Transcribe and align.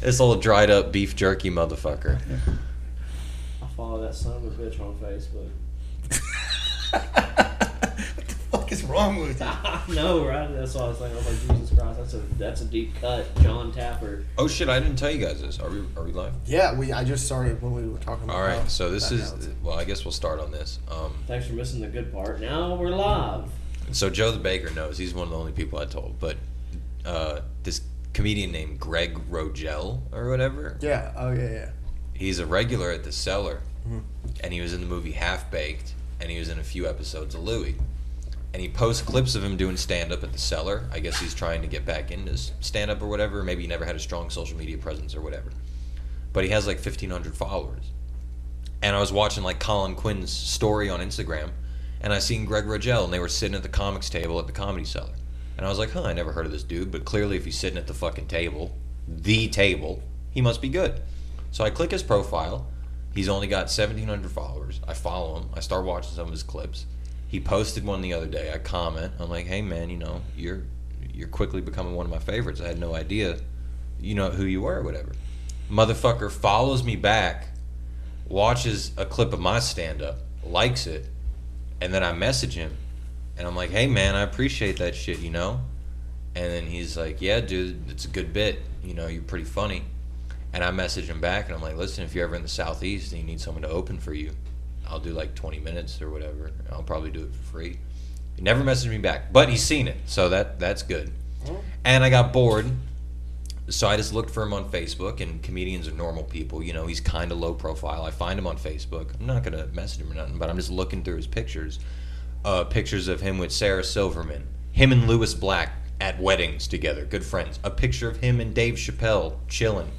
This 0.00 0.20
old 0.20 0.40
dried 0.42 0.70
up 0.70 0.92
beef 0.92 1.16
jerky 1.16 1.50
motherfucker. 1.50 2.18
I 3.62 3.66
follow 3.76 4.00
that 4.02 4.14
son 4.14 4.36
of 4.36 4.44
a 4.44 4.50
bitch 4.62 4.80
on 4.80 4.94
Facebook. 4.96 5.50
what 6.90 8.28
the 8.28 8.34
fuck 8.50 8.72
is 8.72 8.84
wrong 8.84 9.20
with 9.20 9.40
you? 9.40 9.46
I 9.46 9.82
know, 9.88 10.26
right? 10.26 10.46
That's 10.52 10.74
what 10.74 10.84
I 10.84 10.88
was 10.88 10.98
thinking. 10.98 11.14
I 11.16 11.18
was 11.18 11.48
like, 11.48 11.58
Jesus 11.58 11.78
Christ, 11.78 11.98
that's 11.98 12.14
a 12.14 12.18
that's 12.38 12.60
a 12.60 12.64
deep 12.64 12.94
cut. 13.00 13.26
John 13.42 13.72
Tapper. 13.72 14.24
Oh 14.38 14.46
shit! 14.48 14.68
I 14.68 14.78
didn't 14.78 14.96
tell 14.96 15.10
you 15.10 15.24
guys 15.24 15.40
this. 15.42 15.58
Are 15.58 15.68
we 15.68 15.80
are 15.96 16.04
we 16.04 16.12
live? 16.12 16.32
Yeah, 16.46 16.74
we. 16.78 16.92
I 16.92 17.04
just 17.04 17.26
started 17.26 17.60
when 17.60 17.72
we 17.74 17.88
were 17.88 17.98
talking 17.98 18.24
about. 18.24 18.36
All 18.36 18.42
right. 18.42 18.60
how 18.60 18.68
So 18.68 18.90
this 18.90 19.10
is 19.10 19.32
backgrounds. 19.32 19.62
well. 19.64 19.78
I 19.78 19.84
guess 19.84 20.04
we'll 20.04 20.12
start 20.12 20.38
on 20.40 20.52
this. 20.52 20.78
Um, 20.90 21.12
Thanks 21.26 21.46
for 21.48 21.54
missing 21.54 21.80
the 21.80 21.88
good 21.88 22.12
part. 22.12 22.40
Now 22.40 22.74
we're 22.76 22.90
live. 22.90 23.50
so 23.92 24.08
Joe 24.10 24.30
the 24.30 24.38
baker 24.38 24.70
knows. 24.70 24.96
He's 24.96 25.12
one 25.12 25.24
of 25.24 25.30
the 25.30 25.38
only 25.38 25.52
people 25.52 25.78
I 25.80 25.86
told. 25.86 26.18
But 26.20 26.36
uh, 27.04 27.40
this 27.64 27.80
comedian 28.18 28.50
named 28.50 28.80
Gregg 28.80 29.16
Rogell 29.30 30.00
or 30.12 30.28
whatever. 30.28 30.76
Yeah. 30.80 31.12
Oh 31.16 31.30
yeah, 31.30 31.50
yeah. 31.50 31.70
He's 32.14 32.40
a 32.40 32.46
regular 32.46 32.90
at 32.90 33.04
the 33.04 33.12
Cellar, 33.12 33.60
Mhm. 33.88 34.02
and 34.40 34.52
he 34.52 34.60
was 34.60 34.72
in 34.72 34.80
the 34.80 34.88
movie 34.88 35.12
Half 35.12 35.52
Baked, 35.52 35.94
and 36.20 36.28
he 36.28 36.36
was 36.40 36.48
in 36.48 36.58
a 36.58 36.64
few 36.64 36.88
episodes 36.88 37.36
of 37.36 37.44
Louie. 37.44 37.76
And 38.52 38.60
he 38.60 38.68
posts 38.68 39.02
clips 39.02 39.36
of 39.36 39.44
him 39.44 39.56
doing 39.56 39.76
stand 39.76 40.10
up 40.10 40.24
at 40.24 40.32
the 40.32 40.38
Cellar. 40.38 40.88
I 40.90 40.98
guess 40.98 41.20
he's 41.20 41.32
trying 41.32 41.62
to 41.62 41.68
get 41.68 41.86
back 41.86 42.10
into 42.10 42.36
stand 42.36 42.90
up 42.90 43.00
or 43.00 43.06
whatever. 43.06 43.44
Maybe 43.44 43.62
he 43.62 43.68
never 43.68 43.84
had 43.84 43.94
a 43.94 44.00
strong 44.00 44.30
social 44.30 44.58
media 44.58 44.78
presence 44.78 45.14
or 45.14 45.20
whatever. 45.20 45.52
But 46.32 46.42
he 46.42 46.50
has 46.50 46.66
like 46.66 46.80
1,500 46.80 47.36
followers. 47.36 47.84
And 48.82 48.96
I 48.96 48.98
was 48.98 49.12
watching 49.12 49.44
like 49.44 49.60
Colin 49.60 49.94
Quinn's 49.94 50.32
story 50.32 50.90
on 50.90 50.98
Instagram, 50.98 51.50
and 52.00 52.12
I 52.12 52.18
seen 52.18 52.46
Gregg 52.46 52.64
Rogell, 52.64 53.04
and 53.04 53.12
they 53.12 53.20
were 53.20 53.28
sitting 53.28 53.54
at 53.54 53.62
the 53.62 53.68
comics 53.68 54.10
table 54.10 54.40
at 54.40 54.48
the 54.48 54.52
Comedy 54.52 54.84
Cellar. 54.84 55.14
And 55.58 55.66
I 55.66 55.68
was 55.68 55.78
like, 55.78 55.90
huh, 55.90 56.04
I 56.04 56.12
never 56.12 56.32
heard 56.32 56.46
of 56.46 56.52
this 56.52 56.62
dude, 56.62 56.92
but 56.92 57.04
clearly 57.04 57.36
if 57.36 57.44
he's 57.44 57.58
sitting 57.58 57.78
at 57.78 57.88
the 57.88 57.94
fucking 57.94 58.28
table, 58.28 58.74
the 59.08 59.48
table, 59.48 60.02
he 60.30 60.40
must 60.40 60.62
be 60.62 60.68
good. 60.68 61.00
So 61.50 61.64
I 61.64 61.70
click 61.70 61.90
his 61.90 62.02
profile. 62.02 62.66
He's 63.12 63.28
only 63.28 63.48
got 63.48 63.64
1,700 63.64 64.30
followers. 64.30 64.80
I 64.86 64.94
follow 64.94 65.40
him. 65.40 65.50
I 65.54 65.60
start 65.60 65.84
watching 65.84 66.14
some 66.14 66.26
of 66.26 66.32
his 66.32 66.44
clips. 66.44 66.86
He 67.26 67.40
posted 67.40 67.84
one 67.84 68.02
the 68.02 68.12
other 68.12 68.26
day. 68.26 68.52
I 68.52 68.58
comment. 68.58 69.12
I'm 69.18 69.28
like, 69.28 69.46
hey 69.46 69.60
man, 69.60 69.90
you 69.90 69.98
know, 69.98 70.22
you're 70.36 70.62
you're 71.12 71.28
quickly 71.28 71.60
becoming 71.60 71.94
one 71.94 72.06
of 72.06 72.12
my 72.12 72.18
favorites. 72.18 72.60
I 72.60 72.68
had 72.68 72.78
no 72.78 72.94
idea, 72.94 73.38
you 74.00 74.14
know, 74.14 74.30
who 74.30 74.44
you 74.44 74.62
were 74.62 74.76
or 74.76 74.82
whatever. 74.82 75.12
Motherfucker 75.68 76.30
follows 76.30 76.84
me 76.84 76.94
back, 76.94 77.48
watches 78.28 78.92
a 78.96 79.04
clip 79.04 79.32
of 79.32 79.40
my 79.40 79.58
stand 79.58 80.00
up, 80.00 80.18
likes 80.44 80.86
it, 80.86 81.06
and 81.80 81.92
then 81.92 82.04
I 82.04 82.12
message 82.12 82.54
him, 82.54 82.76
and 83.38 83.46
I'm 83.46 83.56
like, 83.56 83.70
hey 83.70 83.86
man, 83.86 84.14
I 84.14 84.22
appreciate 84.22 84.78
that 84.78 84.94
shit, 84.94 85.20
you 85.20 85.30
know. 85.30 85.60
And 86.34 86.52
then 86.52 86.66
he's 86.66 86.96
like, 86.96 87.22
yeah, 87.22 87.40
dude, 87.40 87.90
it's 87.90 88.04
a 88.04 88.08
good 88.08 88.32
bit. 88.32 88.60
You 88.84 88.94
know, 88.94 89.06
you're 89.06 89.22
pretty 89.22 89.44
funny. 89.44 89.82
And 90.52 90.64
I 90.64 90.70
message 90.70 91.08
him 91.08 91.20
back, 91.20 91.46
and 91.46 91.54
I'm 91.54 91.62
like, 91.62 91.76
listen, 91.76 92.04
if 92.04 92.14
you're 92.14 92.24
ever 92.24 92.34
in 92.34 92.42
the 92.42 92.48
southeast 92.48 93.12
and 93.12 93.20
you 93.20 93.26
need 93.26 93.40
someone 93.40 93.62
to 93.62 93.68
open 93.68 93.98
for 93.98 94.14
you, 94.14 94.32
I'll 94.88 95.00
do 95.00 95.12
like 95.12 95.34
20 95.34 95.60
minutes 95.60 96.00
or 96.00 96.10
whatever. 96.10 96.52
I'll 96.72 96.82
probably 96.82 97.10
do 97.10 97.24
it 97.24 97.32
for 97.32 97.42
free. 97.52 97.78
He 98.36 98.42
never 98.42 98.62
messaged 98.62 98.90
me 98.90 98.98
back, 98.98 99.32
but 99.32 99.48
he's 99.48 99.62
seen 99.62 99.88
it, 99.88 99.96
so 100.06 100.28
that 100.30 100.58
that's 100.58 100.82
good. 100.82 101.12
Mm-hmm. 101.44 101.56
And 101.84 102.04
I 102.04 102.10
got 102.10 102.32
bored, 102.32 102.66
so 103.68 103.88
I 103.88 103.96
just 103.96 104.14
looked 104.14 104.30
for 104.30 104.42
him 104.42 104.52
on 104.52 104.70
Facebook. 104.70 105.20
And 105.20 105.42
comedians 105.42 105.86
are 105.86 105.92
normal 105.92 106.22
people, 106.22 106.62
you 106.62 106.72
know. 106.72 106.86
He's 106.86 107.00
kind 107.00 107.30
of 107.30 107.38
low 107.38 107.52
profile. 107.52 108.04
I 108.04 108.10
find 108.10 108.38
him 108.38 108.46
on 108.46 108.56
Facebook. 108.56 109.10
I'm 109.20 109.26
not 109.26 109.42
gonna 109.42 109.66
message 109.68 110.00
him 110.00 110.10
or 110.10 110.14
nothing, 110.14 110.38
but 110.38 110.48
I'm 110.48 110.56
just 110.56 110.70
looking 110.70 111.02
through 111.02 111.16
his 111.16 111.26
pictures. 111.26 111.78
Uh, 112.48 112.64
pictures 112.64 113.08
of 113.08 113.20
him 113.20 113.36
with 113.36 113.52
Sarah 113.52 113.84
Silverman, 113.84 114.42
him 114.72 114.90
and 114.90 115.06
Lewis 115.06 115.34
Black 115.34 115.70
at 116.00 116.18
weddings 116.18 116.66
together, 116.66 117.04
good 117.04 117.22
friends. 117.22 117.60
A 117.62 117.68
picture 117.70 118.08
of 118.08 118.16
him 118.16 118.40
and 118.40 118.54
Dave 118.54 118.76
Chappelle 118.76 119.34
chilling. 119.48 119.90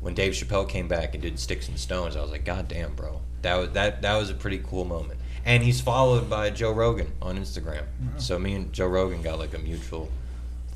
When 0.00 0.14
Dave 0.14 0.32
Chappelle 0.34 0.68
came 0.68 0.86
back 0.86 1.14
and 1.14 1.22
did 1.22 1.36
Sticks 1.40 1.66
and 1.66 1.76
Stones, 1.76 2.14
I 2.14 2.20
was 2.22 2.30
like, 2.30 2.44
God 2.44 2.68
damn, 2.68 2.94
bro, 2.94 3.22
that 3.42 3.56
was 3.56 3.70
that 3.70 4.02
that 4.02 4.16
was 4.18 4.30
a 4.30 4.34
pretty 4.34 4.58
cool 4.64 4.84
moment. 4.84 5.18
And 5.44 5.64
he's 5.64 5.80
followed 5.80 6.30
by 6.30 6.50
Joe 6.50 6.70
Rogan 6.70 7.10
on 7.20 7.36
Instagram. 7.38 7.82
So 8.18 8.38
me 8.38 8.54
and 8.54 8.72
Joe 8.72 8.86
Rogan 8.86 9.20
got 9.20 9.40
like 9.40 9.54
a 9.54 9.58
mutual 9.58 10.08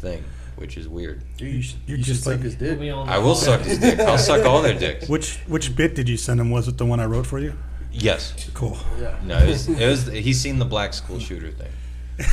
thing, 0.00 0.25
which 0.56 0.77
is 0.77 0.88
weird. 0.88 1.22
Dude, 1.37 1.54
you 1.54 1.62
should, 1.62 1.78
You're 1.87 1.99
you 1.99 2.03
should 2.03 2.15
just 2.15 2.25
suck 2.25 2.33
like- 2.33 2.41
his 2.43 2.56
dick. 2.56 2.81
me 2.81 2.91
on. 2.91 3.09
I 3.09 3.19
will 3.19 3.37
suck 3.37 3.60
his 3.60 3.78
dick. 3.78 4.00
I'll 4.00 4.19
suck 4.31 4.44
all 4.44 4.62
their 4.62 4.77
dicks. 4.77 5.09
Which 5.09 5.37
which 5.47 5.77
bit 5.77 5.94
did 5.94 6.09
you 6.09 6.16
send 6.16 6.41
him? 6.41 6.50
Was 6.50 6.66
it 6.66 6.77
the 6.77 6.87
one 6.87 6.99
I 6.99 7.04
wrote 7.04 7.25
for 7.27 7.38
you? 7.38 7.53
Yes. 7.93 8.49
Cool. 8.55 8.77
Yeah. 9.01 9.19
No, 9.25 9.39
it 9.39 9.49
was, 9.49 9.69
it 9.69 9.87
was 9.89 10.06
he's 10.06 10.41
seen 10.41 10.59
the 10.59 10.65
black 10.65 10.93
school 10.95 11.19
shooter 11.19 11.51
thing. 11.51 11.73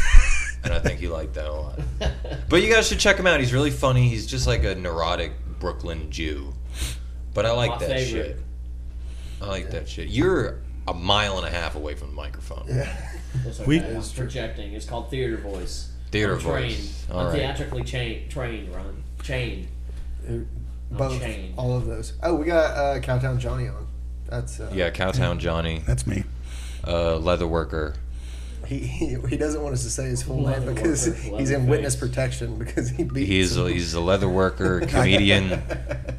And 0.64 0.74
I 0.74 0.80
think 0.80 1.00
he 1.00 1.08
liked 1.08 1.36
that 1.36 1.46
a 1.48 1.54
lot. 1.54 1.80
But 2.50 2.62
you 2.62 2.74
guys 2.74 2.88
should 2.90 3.00
check 3.00 3.16
him 3.16 3.26
out. 3.28 3.40
He's 3.40 3.54
really 3.54 3.72
funny. 3.72 4.10
He's 4.10 4.26
just 4.26 4.48
like 4.48 4.66
a 4.66 4.76
neurotic 4.76 5.32
Brooklyn 5.60 6.12
Jew. 6.12 6.54
But 7.34 7.46
I 7.46 7.52
like 7.52 7.70
My 7.70 7.78
that 7.78 7.90
favorite. 7.90 8.26
shit. 8.38 8.40
I 9.42 9.46
like 9.48 9.70
that 9.72 9.88
shit. 9.88 10.10
You're 10.10 10.60
a 10.88 10.94
mile 10.94 11.38
and 11.38 11.46
a 11.48 11.50
half 11.50 11.76
away 11.76 11.94
from 11.96 12.10
the 12.10 12.16
microphone. 12.16 12.66
Yeah. 12.68 13.12
It's 13.46 13.60
okay. 13.62 13.68
We- 13.68 13.80
it's 13.80 14.12
projecting. 14.12 14.74
It's 14.74 14.86
called 14.86 15.10
theater 15.10 15.38
voice. 15.38 15.90
Theater 16.12 16.34
I'm 16.34 16.42
trained. 16.42 16.74
voice. 16.76 17.06
I'm 17.12 17.16
All 17.16 17.26
right. 17.26 17.34
theatrically 17.36 17.84
chained. 17.84 18.30
Trained. 18.32 18.76
Run. 18.76 19.04
Chained. 19.24 19.68
Both. 20.92 21.22
chained. 21.22 21.54
All 21.58 21.78
of 21.78 21.86
those. 21.86 22.14
Oh, 22.24 22.36
we 22.36 22.46
got 22.46 22.72
uh, 22.76 23.00
Cowtown 23.00 23.38
Johnny 23.40 23.68
on. 23.70 23.87
That's 24.30 24.60
uh, 24.60 24.72
Yeah, 24.74 24.90
Cowtown 24.90 25.40
Johnny, 25.40 25.82
That's 25.86 26.06
me. 26.08 26.24
uh, 26.86 27.18
leather 27.18 27.48
worker. 27.48 27.96
He, 28.66 28.80
he 28.80 29.16
he 29.30 29.38
doesn't 29.38 29.62
want 29.62 29.76
us 29.76 29.84
to 29.84 29.90
say 29.90 30.08
his 30.08 30.22
full 30.24 30.38
name 30.38 30.46
Leather 30.46 30.74
because 30.74 31.08
worker, 31.08 31.20
he's 31.38 31.52
in 31.52 31.62
leather 31.62 31.70
witness 31.72 31.96
protection 31.96 32.58
because 32.58 32.90
he 32.90 33.04
beat. 33.06 33.26
He's 33.26 33.56
a, 33.56 33.70
he's 33.72 33.94
a 33.94 34.02
leather 34.02 34.28
worker, 34.28 34.82
comedian, 34.88 35.62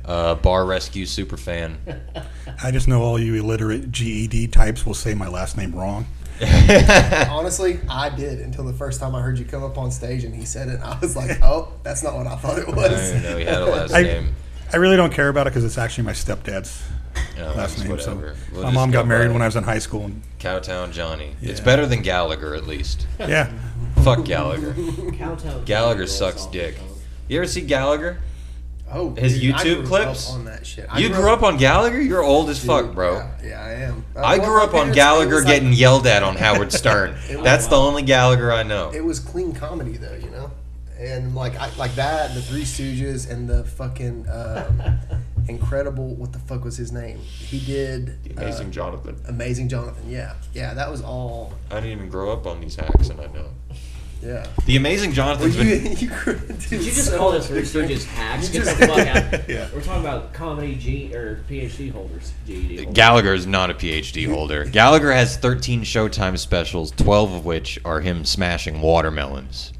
uh, 0.06 0.34
bar 0.36 0.64
rescue 0.64 1.04
super 1.04 1.36
fan. 1.36 1.76
I 2.62 2.70
just 2.70 2.88
know 2.88 3.02
all 3.02 3.18
you 3.18 3.34
illiterate 3.34 3.92
GED 3.92 4.48
types 4.48 4.86
will 4.86 4.94
say 4.94 5.12
my 5.14 5.28
last 5.28 5.58
name 5.58 5.74
wrong. 5.74 6.06
Honestly, 6.40 7.80
I 7.88 8.08
did 8.10 8.40
until 8.40 8.64
the 8.64 8.72
first 8.72 9.00
time 9.00 9.14
I 9.14 9.20
heard 9.20 9.38
you 9.38 9.44
come 9.44 9.62
up 9.62 9.76
on 9.76 9.90
stage 9.90 10.24
and 10.24 10.34
he 10.34 10.44
said 10.44 10.68
it. 10.68 10.74
And 10.76 10.84
I 10.84 10.98
was 11.00 11.16
like, 11.16 11.38
oh, 11.42 11.72
that's 11.82 12.02
not 12.02 12.14
what 12.14 12.26
I 12.26 12.36
thought 12.36 12.58
it 12.58 12.68
I 12.68 12.72
was. 12.74 12.90
didn't 13.10 13.22
know 13.24 13.36
he 13.38 13.44
had 13.44 13.60
a 13.62 13.66
last 13.66 13.92
I, 13.92 14.02
name. 14.02 14.34
I 14.72 14.76
really 14.76 14.96
don't 14.96 15.12
care 15.12 15.28
about 15.28 15.46
it 15.46 15.50
because 15.50 15.64
it's 15.64 15.78
actually 15.78 16.04
my 16.04 16.12
stepdad's 16.12 16.82
No, 17.36 17.52
last 17.54 17.78
name. 17.78 17.88
whatever. 17.90 18.34
So 18.34 18.54
We'll 18.54 18.62
my 18.64 18.70
mom 18.70 18.90
got 18.90 19.06
married 19.06 19.32
when 19.32 19.42
I 19.42 19.46
was 19.46 19.56
in 19.56 19.64
high 19.64 19.78
school. 19.78 20.04
And, 20.06 20.22
Cowtown 20.38 20.92
Johnny. 20.92 21.34
It's 21.42 21.60
better 21.60 21.86
than 21.86 22.02
Gallagher, 22.02 22.54
at 22.54 22.66
least. 22.66 23.06
yeah, 23.18 23.50
Fuck 24.02 24.24
Gallagher. 24.24 24.72
Cowtown. 24.72 25.64
Gallagher 25.64 26.06
sucks 26.06 26.46
dick. 26.46 26.76
tongue. 26.76 26.88
You 27.28 27.38
ever 27.38 27.46
see 27.46 27.60
Gallagher? 27.62 28.18
Oh, 28.90 29.14
His 29.16 29.38
dude, 29.38 29.54
I 29.54 29.58
YouTube 29.58 29.74
grew 29.80 29.86
clips? 29.86 30.28
up 30.30 30.34
on 30.36 30.44
that 30.46 30.66
shit. 30.66 30.86
I 30.88 30.98
You 30.98 31.08
grew 31.10 31.30
up 31.30 31.42
on 31.42 31.58
Gallagher? 31.58 32.00
You're 32.00 32.22
old 32.22 32.48
as 32.48 32.64
fuck, 32.64 32.94
bro. 32.94 33.16
Yeah, 33.18 33.30
yeah, 33.44 33.62
I 33.62 33.70
am. 33.82 34.04
Uh, 34.16 34.20
I 34.20 34.38
well, 34.38 34.46
grew 34.48 34.62
up 34.62 34.72
on 34.74 34.92
Gallagher 34.92 35.34
was 35.34 35.44
like- 35.44 35.54
getting 35.56 35.74
yelled 35.74 36.06
at 36.06 36.22
on 36.22 36.36
Howard 36.36 36.72
Stern. 36.72 37.14
It 37.28 37.42
That's 37.42 37.66
the 37.66 37.76
only 37.76 38.02
Gallagher 38.02 38.50
I 38.50 38.62
know. 38.62 38.90
It 38.94 39.04
was 39.04 39.20
clean 39.20 39.52
comedy 39.52 39.98
though, 39.98 40.14
you 40.14 40.30
know, 40.30 40.50
and 40.98 41.34
like 41.34 41.54
I, 41.56 41.68
like 41.76 41.94
that, 41.96 42.32
the 42.34 42.40
Three 42.40 42.62
Stooges, 42.62 43.28
and 43.30 43.46
the 43.46 43.64
fucking 43.64 44.26
um, 44.30 44.80
incredible. 45.48 46.14
What 46.14 46.32
the 46.32 46.38
fuck 46.38 46.64
was 46.64 46.76
his 46.76 46.92
name? 46.92 47.18
He 47.18 47.58
did 47.60 48.18
uh, 48.38 48.64
Jonathan. 48.70 49.20
Amazing 49.26 49.68
Jonathan. 49.68 50.10
Yeah, 50.10 50.34
yeah, 50.52 50.74
that 50.74 50.90
was 50.90 51.02
all. 51.02 51.54
I 51.70 51.76
didn't 51.76 51.90
even 51.92 52.08
grow 52.08 52.32
up 52.32 52.46
on 52.46 52.60
these 52.60 52.76
hacks, 52.76 53.08
and 53.08 53.20
I 53.20 53.26
know. 53.26 53.50
Yeah. 54.22 54.46
The 54.66 54.76
Amazing 54.76 55.10
Well, 55.10 55.16
Jonathan's 55.16 55.56
you, 55.56 55.64
been. 55.64 55.96
you 55.98 56.08
could 56.08 56.58
Did 56.58 56.82
you 56.82 56.90
just 56.90 57.14
call 57.14 57.32
the 57.32 57.40
Three 57.40 57.62
Stooges 57.62 58.04
hacks? 58.04 58.52
You 58.52 58.60
Get 58.64 58.76
the 58.78 58.86
fuck 58.86 58.98
out. 59.06 59.48
Yeah. 59.48 59.68
We're 59.72 59.80
talking 59.82 60.00
about 60.00 60.32
comedy 60.32 60.74
G 60.74 61.14
or 61.14 61.44
PhD 61.48 61.92
holders. 61.92 62.32
GED 62.46 62.76
holders. 62.78 62.94
Gallagher 62.94 63.34
is 63.34 63.46
not 63.46 63.70
a 63.70 63.74
PhD 63.74 64.28
holder. 64.28 64.64
Gallagher 64.72 65.12
has 65.12 65.36
13 65.36 65.82
Showtime 65.82 66.36
specials, 66.38 66.90
12 66.92 67.32
of 67.32 67.44
which 67.44 67.78
are 67.84 68.00
him 68.00 68.24
smashing 68.24 68.80
watermelons. 68.80 69.72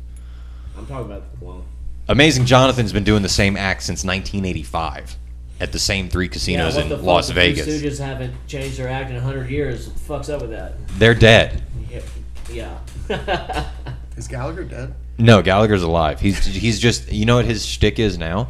I'm 0.76 0.86
talking 0.86 1.06
about 1.06 1.24
the 1.40 1.44
well. 1.44 1.64
Amazing 2.08 2.46
Jonathan's 2.46 2.92
been 2.92 3.04
doing 3.04 3.22
the 3.22 3.28
same 3.28 3.56
act 3.56 3.82
since 3.82 4.04
1985 4.04 5.16
at 5.60 5.72
the 5.72 5.78
same 5.78 6.08
three 6.08 6.28
casinos 6.28 6.76
what 6.76 6.88
the 6.88 6.94
in 6.94 7.00
fuck? 7.00 7.06
Las 7.06 7.28
the 7.28 7.34
Vegas. 7.34 7.64
Three 7.64 7.80
Stooges 7.80 7.98
haven't 7.98 8.34
changed 8.46 8.78
their 8.78 8.88
act 8.88 9.10
in 9.10 9.16
hundred 9.16 9.50
years. 9.50 9.86
What 9.86 9.96
the 9.96 10.02
fuck's 10.02 10.28
up 10.28 10.40
with 10.40 10.50
that? 10.50 10.74
They're 10.98 11.14
dead. 11.14 11.62
Yeah. 11.90 12.78
yeah. 13.08 13.70
Is 14.16 14.28
Gallagher 14.28 14.64
dead? 14.64 14.94
No, 15.18 15.42
Gallagher's 15.42 15.82
alive. 15.82 16.20
He's 16.20 16.44
he's 16.44 16.78
just 16.78 17.10
you 17.10 17.24
know 17.24 17.36
what 17.36 17.44
his 17.44 17.64
shtick 17.64 17.98
is 17.98 18.18
now. 18.18 18.48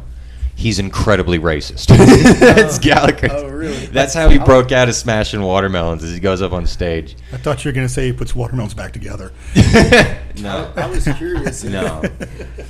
He's 0.59 0.77
incredibly 0.77 1.39
racist. 1.39 1.87
That's 2.39 2.77
oh. 2.77 2.81
Gallagher. 2.81 3.29
Oh, 3.31 3.47
really? 3.47 3.85
That's 3.85 4.13
how 4.13 4.27
he 4.27 4.37
broke 4.37 4.73
out 4.73 4.89
of 4.89 4.95
smashing 4.95 5.41
watermelons. 5.41 6.03
As 6.03 6.11
he 6.11 6.19
goes 6.19 6.41
up 6.41 6.51
on 6.51 6.67
stage. 6.67 7.15
I 7.31 7.37
thought 7.37 7.63
you 7.63 7.69
were 7.69 7.73
gonna 7.73 7.87
say 7.87 8.07
he 8.07 8.11
puts 8.11 8.35
watermelons 8.35 8.73
back 8.73 8.91
together. 8.91 9.31
no, 10.41 10.69
I 10.75 10.85
was 10.87 11.07
curious. 11.15 11.63
if- 11.63 11.71
no. 11.71 12.01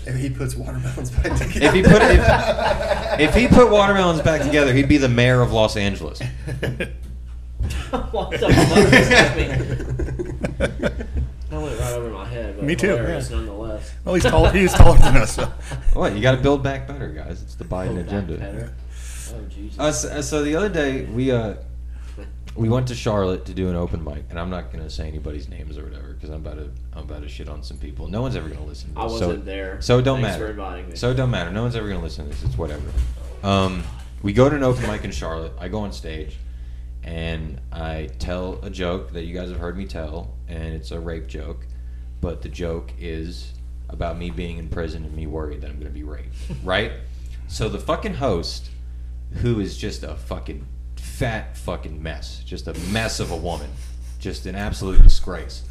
If 0.06 0.16
he 0.16 0.30
puts 0.30 0.56
watermelons 0.56 1.10
back 1.10 1.36
together. 1.40 1.66
If 1.66 1.74
he 1.74 1.82
put 1.82 2.04
if, 2.04 3.20
if 3.20 3.34
he 3.34 3.48
put 3.48 3.72
watermelons 3.72 4.22
back 4.22 4.44
together, 4.44 4.72
he'd 4.72 4.88
be 4.88 4.98
the 4.98 5.10
mayor 5.10 5.42
of 5.42 5.52
Los 5.52 5.76
Angeles. 5.76 6.22
what 8.12 8.30
the 8.30 8.50
fuck 10.60 11.26
does 11.68 11.78
that 11.80 11.80
mean? 11.80 11.80
That 11.80 11.80
went 11.80 11.80
right 11.80 11.94
over 11.94 12.10
my 12.10 12.26
head. 12.26 12.56
But 12.56 12.66
Me 12.66 12.76
too, 12.76 12.88
hilarious 12.88 13.30
yeah. 13.30 13.38
Nonetheless. 13.38 13.94
well, 14.06 14.16
he's 14.16 14.24
tall. 14.24 14.46
He's 14.50 14.74
taller 14.74 14.98
than 14.98 15.18
us. 15.18 15.34
So. 15.36 15.52
What? 15.94 16.16
You 16.16 16.22
got 16.22 16.36
to 16.36 16.42
build 16.42 16.64
back 16.64 16.88
better, 16.88 17.10
guys. 17.10 17.42
It's 17.42 17.56
the 17.56 17.66
Biden 17.66 17.96
Build 17.96 18.08
agenda. 18.08 18.38
better. 18.38 18.74
Oh 19.34 19.42
Jesus. 19.50 19.80
Uh, 19.80 19.92
so, 19.92 20.22
so 20.22 20.44
the 20.44 20.56
other 20.56 20.70
day 20.70 21.06
we 21.06 21.32
uh 21.32 21.56
we 22.56 22.68
went 22.68 22.88
to 22.88 22.96
Charlotte 22.96 23.46
to 23.46 23.54
do 23.54 23.70
an 23.70 23.76
open 23.76 24.04
mic, 24.04 24.26
and 24.30 24.40
I'm 24.40 24.50
not 24.50 24.72
gonna 24.72 24.90
say 24.90 25.08
anybody's 25.08 25.48
names 25.48 25.78
or 25.78 25.84
whatever 25.84 26.14
because 26.14 26.30
I'm 26.30 26.46
about 26.46 26.58
to 26.58 26.70
I'm 26.94 27.04
about 27.04 27.22
to 27.22 27.30
shit 27.30 27.48
on 27.48 27.64
some 27.64 27.78
people. 27.78 28.08
No 28.08 28.22
one's 28.22 28.36
ever 28.36 28.50
gonna 28.50 28.66
listen. 28.66 28.94
to 28.94 29.00
I 29.00 29.04
wasn't 29.04 29.20
so, 29.20 29.38
there. 29.38 29.82
So 29.82 30.00
it 30.00 30.02
don't 30.04 30.22
Thanks 30.22 30.34
matter. 30.36 30.46
for 30.46 30.52
inviting 30.52 30.90
me. 30.90 30.96
So 30.96 31.12
it 31.12 31.16
don't 31.16 31.32
matter. 31.32 31.52
No 31.52 31.62
one's 31.64 31.76
ever 31.76 31.88
gonna 31.88 32.04
listen 32.04 32.26
to 32.26 32.32
this. 32.32 32.44
It's 32.44 32.58
whatever. 32.58 32.84
Um, 33.44 33.84
we 34.24 34.34
go 34.34 34.50
to 34.50 34.56
an 34.56 34.64
open 34.64 34.86
mic 34.88 35.04
in 35.06 35.12
Charlotte. 35.12 35.54
I 35.60 35.68
go 35.70 35.80
on 35.80 35.94
stage, 35.94 36.38
and 37.04 37.60
I 37.72 38.10
tell 38.20 38.60
a 38.64 38.70
joke 38.70 39.14
that 39.14 39.26
you 39.26 39.34
guys 39.34 39.50
have 39.50 39.60
heard 39.60 39.78
me 39.78 39.86
tell, 39.86 40.36
and 40.48 40.74
it's 40.74 40.92
a 40.92 41.00
rape 41.00 41.28
joke, 41.28 41.66
but 42.22 42.42
the 42.42 42.50
joke 42.50 42.92
is 43.00 43.54
about 43.90 44.18
me 44.18 44.30
being 44.30 44.58
in 44.58 44.70
prison 44.70 45.04
and 45.04 45.16
me 45.16 45.26
worried 45.28 45.62
that 45.62 45.70
I'm 45.70 45.80
gonna 45.80 45.90
be 45.90 46.04
raped. 46.04 46.36
right? 46.64 46.92
So 47.48 47.70
the 47.70 47.80
fucking 47.80 48.16
host, 48.16 48.70
who 49.36 49.60
is 49.60 49.78
just 49.78 50.04
a 50.04 50.16
fucking 50.16 50.66
fat 50.98 51.58
fucking 51.58 52.02
mess, 52.02 52.44
just 52.46 52.68
a 52.68 52.74
mess 52.92 53.20
of 53.20 53.32
a 53.32 53.38
woman, 53.38 53.70
just 54.20 54.46
an 54.46 54.56
absolute 54.56 55.02
disgrace 55.02 55.64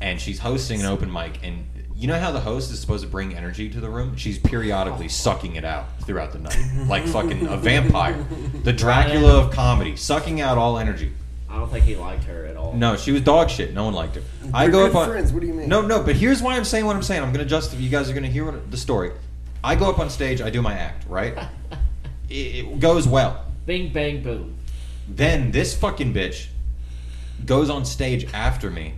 and 0.00 0.20
she's 0.20 0.38
hosting 0.38 0.80
an 0.80 0.86
open 0.86 1.12
mic 1.12 1.38
and 1.42 1.66
you 2.00 2.08
know 2.08 2.18
how 2.18 2.30
the 2.32 2.40
host 2.40 2.72
is 2.72 2.80
supposed 2.80 3.04
to 3.04 3.10
bring 3.10 3.34
energy 3.34 3.68
to 3.68 3.78
the 3.78 3.88
room? 3.90 4.16
She's 4.16 4.38
periodically 4.38 5.08
sucking 5.08 5.56
it 5.56 5.64
out 5.64 6.00
throughout 6.02 6.32
the 6.32 6.38
night. 6.38 6.58
Like 6.88 7.06
fucking 7.06 7.46
a 7.46 7.56
vampire. 7.58 8.26
The 8.64 8.72
dracula 8.72 9.38
of 9.44 9.52
comedy. 9.52 9.96
Sucking 9.96 10.40
out 10.40 10.56
all 10.56 10.78
energy. 10.78 11.12
I 11.48 11.56
don't 11.58 11.70
think 11.70 11.84
he 11.84 11.96
liked 11.96 12.24
her 12.24 12.46
at 12.46 12.56
all. 12.56 12.72
no 12.74 12.96
she 12.96 13.10
was 13.12 13.20
dog 13.22 13.50
shit. 13.50 13.74
No 13.74 13.84
one 13.84 13.92
liked 13.92 14.14
her. 14.14 14.22
I 14.54 14.66
We're 14.66 14.70
go 14.72 14.78
good 14.86 14.90
up 14.90 14.96
on 14.96 15.08
friends, 15.10 15.32
what 15.32 15.40
do 15.40 15.46
you 15.48 15.52
mean? 15.54 15.68
no 15.68 15.82
no 15.82 16.02
but 16.02 16.14
here's 16.14 16.40
why 16.40 16.56
i'm 16.56 16.64
saying 16.64 16.86
what 16.86 16.94
i'm 16.94 17.02
saying. 17.02 17.22
I'm 17.22 17.32
gonna 17.32 17.44
justify 17.44 17.82
you 17.82 17.90
guys 17.90 18.08
are 18.08 18.14
gonna 18.14 18.28
hear 18.28 18.44
what, 18.44 18.70
the 18.70 18.76
story. 18.76 19.10
I 19.62 19.74
go 19.74 19.90
up 19.90 19.98
on 19.98 20.08
stage 20.10 20.40
i 20.40 20.48
do 20.48 20.62
my 20.62 20.74
act 20.74 21.06
right? 21.08 21.36
It, 22.30 22.64
it 22.64 22.80
goes 22.80 23.08
well. 23.08 23.44
Bing 23.66 23.92
bang 23.92 24.22
boom. 24.22 24.54
then 25.08 25.50
this 25.50 25.76
fucking 25.76 26.14
bitch 26.14 26.46
goes 27.44 27.68
on 27.68 27.84
stage 27.84 28.32
after 28.32 28.70
me 28.70 28.94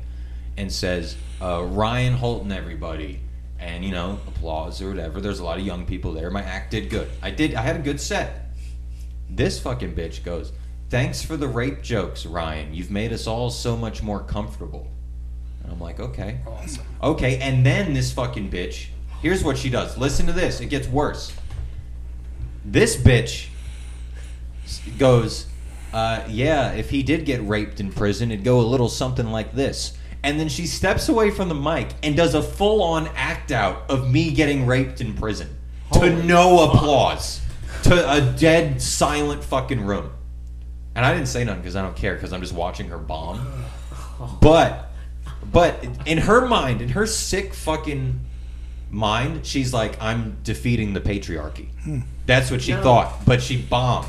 and 0.58 0.70
says, 0.70 1.16
uh, 1.42 1.64
Ryan 1.64 2.14
Holton, 2.14 2.52
everybody. 2.52 3.20
And, 3.58 3.84
you 3.84 3.92
know, 3.92 4.18
applause 4.26 4.82
or 4.82 4.88
whatever. 4.88 5.20
There's 5.20 5.38
a 5.38 5.44
lot 5.44 5.58
of 5.58 5.64
young 5.64 5.86
people 5.86 6.12
there. 6.12 6.30
My 6.30 6.42
act 6.42 6.72
did 6.72 6.90
good. 6.90 7.08
I 7.22 7.30
did, 7.30 7.54
I 7.54 7.62
had 7.62 7.76
a 7.76 7.78
good 7.78 8.00
set. 8.00 8.50
This 9.30 9.60
fucking 9.60 9.94
bitch 9.94 10.24
goes, 10.24 10.52
Thanks 10.92 11.22
for 11.22 11.38
the 11.38 11.48
rape 11.48 11.80
jokes, 11.80 12.26
Ryan. 12.26 12.74
You've 12.74 12.90
made 12.90 13.14
us 13.14 13.26
all 13.26 13.48
so 13.48 13.78
much 13.78 14.02
more 14.02 14.20
comfortable. 14.20 14.88
And 15.62 15.72
I'm 15.72 15.80
like, 15.80 15.98
okay. 15.98 16.40
Awesome. 16.46 16.84
Okay, 17.02 17.38
and 17.38 17.64
then 17.64 17.94
this 17.94 18.12
fucking 18.12 18.50
bitch, 18.50 18.88
here's 19.22 19.42
what 19.42 19.56
she 19.56 19.70
does. 19.70 19.96
Listen 19.96 20.26
to 20.26 20.34
this. 20.34 20.60
It 20.60 20.66
gets 20.66 20.86
worse. 20.88 21.32
This 22.62 22.94
bitch 22.94 23.48
goes, 24.98 25.46
uh, 25.94 26.24
yeah, 26.28 26.72
if 26.72 26.90
he 26.90 27.02
did 27.02 27.24
get 27.24 27.46
raped 27.48 27.80
in 27.80 27.90
prison, 27.90 28.30
it'd 28.30 28.44
go 28.44 28.60
a 28.60 28.62
little 28.62 28.90
something 28.90 29.30
like 29.30 29.54
this. 29.54 29.96
And 30.24 30.38
then 30.38 30.48
she 30.48 30.66
steps 30.66 31.08
away 31.08 31.30
from 31.30 31.48
the 31.48 31.54
mic 31.54 31.88
and 32.02 32.16
does 32.16 32.34
a 32.34 32.42
full 32.42 32.82
on 32.82 33.08
act 33.16 33.50
out 33.50 33.90
of 33.90 34.08
me 34.10 34.30
getting 34.32 34.66
raped 34.66 35.00
in 35.00 35.14
prison. 35.14 35.48
to 35.94 36.22
no 36.24 36.58
fuck. 36.66 36.74
applause. 36.74 37.40
To 37.84 38.12
a 38.12 38.20
dead, 38.20 38.80
silent 38.80 39.42
fucking 39.42 39.80
room. 39.84 40.10
And 40.94 41.04
I 41.04 41.12
didn't 41.12 41.26
say 41.28 41.42
nothing 41.42 41.62
because 41.62 41.74
I 41.74 41.82
don't 41.82 41.96
care 41.96 42.14
because 42.14 42.32
I'm 42.32 42.40
just 42.40 42.52
watching 42.52 42.88
her 42.88 42.98
bomb. 42.98 43.40
But, 44.40 44.90
but 45.50 45.84
in 46.06 46.18
her 46.18 46.46
mind, 46.46 46.80
in 46.80 46.90
her 46.90 47.06
sick 47.06 47.54
fucking 47.54 48.20
mind, 48.90 49.44
she's 49.44 49.72
like, 49.74 50.00
I'm 50.00 50.36
defeating 50.44 50.92
the 50.92 51.00
patriarchy. 51.00 51.68
Hmm. 51.82 52.00
That's 52.26 52.48
what 52.50 52.62
she 52.62 52.70
No. 52.72 52.82
thought. 52.84 53.24
But 53.26 53.42
she 53.42 53.56
bombed. 53.60 54.06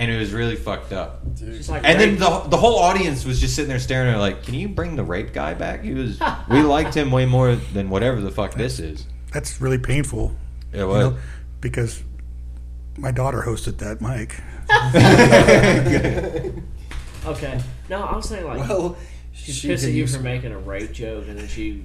And 0.00 0.10
it 0.10 0.18
was 0.18 0.32
really 0.32 0.56
fucked 0.56 0.94
up. 0.94 1.20
Like, 1.68 1.82
And 1.84 2.00
then 2.00 2.16
the, 2.16 2.40
the 2.48 2.56
whole 2.56 2.78
audience 2.78 3.26
was 3.26 3.38
just 3.38 3.54
sitting 3.54 3.68
there 3.68 3.78
staring 3.78 4.08
at 4.08 4.14
her 4.14 4.18
like, 4.18 4.42
can 4.42 4.54
you 4.54 4.66
bring 4.66 4.96
the 4.96 5.04
rape 5.04 5.34
guy 5.34 5.52
back? 5.52 5.82
He 5.84 5.92
was, 5.92 6.18
we 6.48 6.62
liked 6.62 6.94
him 6.94 7.10
way 7.10 7.26
more 7.26 7.54
than 7.54 7.90
whatever 7.90 8.22
the 8.22 8.30
fuck 8.30 8.54
this 8.54 8.78
is. 8.78 9.04
That's 9.34 9.60
really 9.60 9.76
painful. 9.76 10.34
It 10.72 10.78
you 10.78 10.86
know, 10.86 11.18
because 11.60 12.02
my 12.96 13.10
daughter 13.10 13.42
hosted 13.46 13.76
that 13.78 14.00
mic. 14.00 14.36
okay. 17.26 17.60
No, 17.90 18.02
I 18.02 18.16
was 18.16 18.28
saying 18.28 18.46
like 18.46 18.66
Well, 18.68 18.96
she's 19.32 19.56
she 19.56 19.68
pissed 19.68 19.84
at 19.84 19.92
you 19.92 20.06
for 20.06 20.20
making 20.20 20.52
a 20.52 20.58
rape 20.58 20.92
joke, 20.92 21.26
and 21.28 21.38
then 21.38 21.48
she 21.48 21.84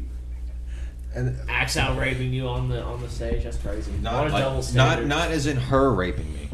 And 1.13 1.37
acts 1.49 1.75
out 1.77 1.97
raping 1.97 2.31
you 2.31 2.47
on 2.47 2.69
the 2.69 2.81
on 2.81 3.01
the 3.01 3.09
stage. 3.09 3.43
That's 3.43 3.57
crazy. 3.57 3.91
what 3.91 4.01
Not, 4.01 4.27
a 4.27 4.29
like- 4.31 4.43
double 4.43 4.63
not, 4.73 5.05
not 5.05 5.31
as 5.31 5.47
in 5.47 5.57
her 5.57 5.93
raping 5.93 6.31
me. 6.33 6.44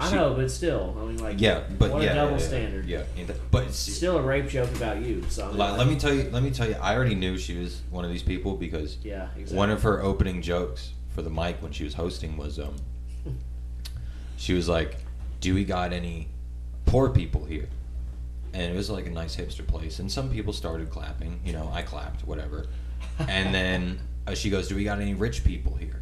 I 0.00 0.08
she- 0.10 0.16
know, 0.16 0.34
but 0.34 0.50
still, 0.50 0.96
I 0.98 1.04
mean, 1.04 1.18
like, 1.18 1.40
Yeah, 1.40 1.62
but 1.78 1.90
what 1.92 2.02
yeah, 2.02 2.12
a 2.12 2.14
double 2.14 2.32
yeah, 2.32 2.38
standard. 2.38 2.86
Yeah, 2.86 3.02
yeah. 3.16 3.24
but 3.50 3.64
it's, 3.64 3.78
Still 3.78 4.16
a 4.18 4.22
rape 4.22 4.48
joke 4.48 4.74
about 4.74 5.02
you. 5.02 5.24
So 5.28 5.44
I 5.44 5.48
mean, 5.48 5.58
like, 5.58 5.78
let 5.78 5.86
me 5.86 5.96
tell 5.96 6.12
you. 6.14 6.30
Let 6.30 6.42
me 6.42 6.50
tell 6.50 6.68
you. 6.68 6.76
I 6.80 6.94
already 6.96 7.14
knew 7.14 7.36
she 7.38 7.56
was 7.58 7.82
one 7.90 8.04
of 8.04 8.10
these 8.10 8.22
people 8.22 8.56
because 8.56 8.96
Yeah, 9.02 9.28
exactly. 9.36 9.56
one 9.56 9.70
of 9.70 9.82
her 9.82 10.02
opening 10.02 10.40
jokes 10.42 10.92
for 11.14 11.22
the 11.22 11.30
mic 11.30 11.60
when 11.62 11.72
she 11.72 11.84
was 11.84 11.94
hosting 11.94 12.36
was 12.36 12.58
um. 12.58 12.74
She 14.36 14.54
was 14.54 14.68
like, 14.68 14.96
"Do 15.40 15.54
we 15.54 15.64
got 15.64 15.92
any 15.92 16.28
poor 16.86 17.10
people 17.10 17.44
here?" 17.44 17.68
And 18.54 18.72
it 18.72 18.74
was 18.76 18.88
like 18.90 19.06
a 19.06 19.10
nice 19.10 19.36
hipster 19.36 19.66
place, 19.66 19.98
and 19.98 20.10
some 20.10 20.30
people 20.30 20.52
started 20.52 20.90
clapping. 20.90 21.40
You 21.44 21.52
know, 21.52 21.70
I 21.72 21.82
clapped, 21.82 22.26
whatever. 22.26 22.66
And 23.18 23.54
then 23.54 24.00
uh, 24.26 24.34
she 24.34 24.48
goes, 24.50 24.66
"Do 24.68 24.76
we 24.76 24.84
got 24.84 24.98
any 24.98 25.12
rich 25.14 25.44
people 25.44 25.74
here?" 25.76 25.99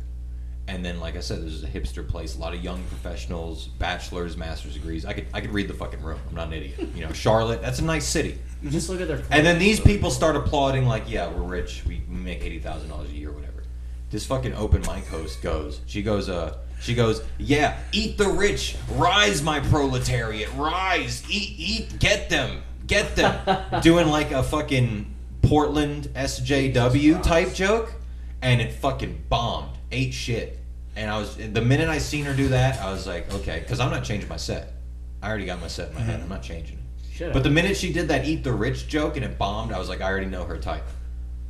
And 0.69 0.85
then, 0.85 1.01
like 1.01 1.17
I 1.17 1.21
said, 1.21 1.43
this 1.43 1.55
is 1.55 1.65
a 1.65 1.67
hipster 1.67 2.07
place. 2.07 2.37
A 2.37 2.39
lot 2.39 2.53
of 2.53 2.63
young 2.63 2.85
professionals, 2.85 3.69
bachelors, 3.69 4.37
master's 4.37 4.75
degrees. 4.75 5.07
I 5.07 5.15
could 5.15 5.27
I 5.33 5.41
could 5.41 5.51
read 5.51 5.67
the 5.67 5.73
fucking 5.75 6.03
room. 6.03 6.21
I'm 6.29 6.35
not 6.35 6.49
an 6.49 6.53
idiot. 6.53 6.89
You 6.95 7.07
know, 7.07 7.13
Charlotte. 7.15 7.63
That's 7.63 7.79
a 7.79 7.85
nice 7.85 8.07
city. 8.07 8.39
just 8.69 8.91
look 8.91 9.01
at 9.01 9.09
their. 9.09 9.23
And 9.31 9.47
then 9.47 9.59
these 9.59 9.81
people 9.81 10.11
start 10.11 10.37
applauding, 10.37 10.85
like, 10.85 11.05
yeah, 11.09 11.33
we're 11.33 11.43
rich. 11.43 11.85
We 11.87 12.03
make 12.07 12.43
eighty 12.45 12.59
thousand 12.59 12.91
dollars 12.91 13.09
a 13.11 13.15
year, 13.15 13.33
whatever. 13.33 13.63
This 14.11 14.27
fucking 14.27 14.53
open 14.55 14.83
mic 14.83 15.07
host 15.07 15.41
goes. 15.41 15.81
She 15.87 16.03
goes. 16.03 16.29
Uh, 16.29 16.59
she 16.81 16.95
goes. 16.95 17.23
Yeah, 17.39 17.79
eat 17.93 18.19
the 18.19 18.29
rich. 18.29 18.77
Rise, 18.93 19.43
my 19.43 19.61
proletariat. 19.61 20.53
Rise. 20.55 21.25
Eat. 21.31 21.55
Eat. 21.59 21.99
Get 21.99 22.29
them. 22.29 22.63
Get 22.87 23.17
them. 23.17 23.81
Doing 23.83 24.09
like 24.09 24.33
a 24.33 24.43
fucking 24.43 25.15
Portland 25.41 26.09
SJW 26.15 27.23
type 27.23 27.55
joke, 27.55 27.95
and 28.43 28.61
it 28.61 28.73
fucking 28.75 29.25
bombed. 29.31 29.78
Ate 29.91 30.13
shit. 30.15 30.59
And 30.97 31.11
I 31.11 31.19
was 31.19 31.37
the 31.37 31.61
minute 31.61 31.89
I 31.89 31.99
seen 31.99 32.25
her 32.25 32.35
do 32.35 32.49
that, 32.49 32.81
I 32.81 32.91
was 32.91 33.07
like, 33.07 33.33
okay, 33.35 33.61
because 33.61 33.79
I'm 33.81 33.91
not 33.91 34.05
changing 34.05 34.29
my 34.29 34.37
set. 34.37 34.73
I 35.23 35.29
already 35.29 35.47
got 35.47 35.61
my 35.61 35.69
set 35.69 35.89
in 35.91 35.95
my 35.95 36.01
head. 36.01 36.15
Mm-hmm. 36.17 36.23
I'm 36.25 36.29
not 36.29 36.43
changing 36.43 36.77
it. 36.79 37.15
Shut 37.15 37.33
But 37.33 37.39
up. 37.39 37.43
the 37.45 37.51
minute 37.51 37.77
she 37.77 37.93
did 37.93 38.09
that 38.09 38.25
eat 38.27 38.45
the 38.45 38.53
rich 38.53 38.89
joke 38.89 39.17
and 39.17 39.25
it 39.25 39.39
bombed, 39.39 39.73
I 39.73 39.79
was 39.79 39.89
like, 39.89 40.01
I 40.01 40.05
already 40.11 40.27
know 40.27 40.45
her 40.45 40.59
type. 40.59 40.85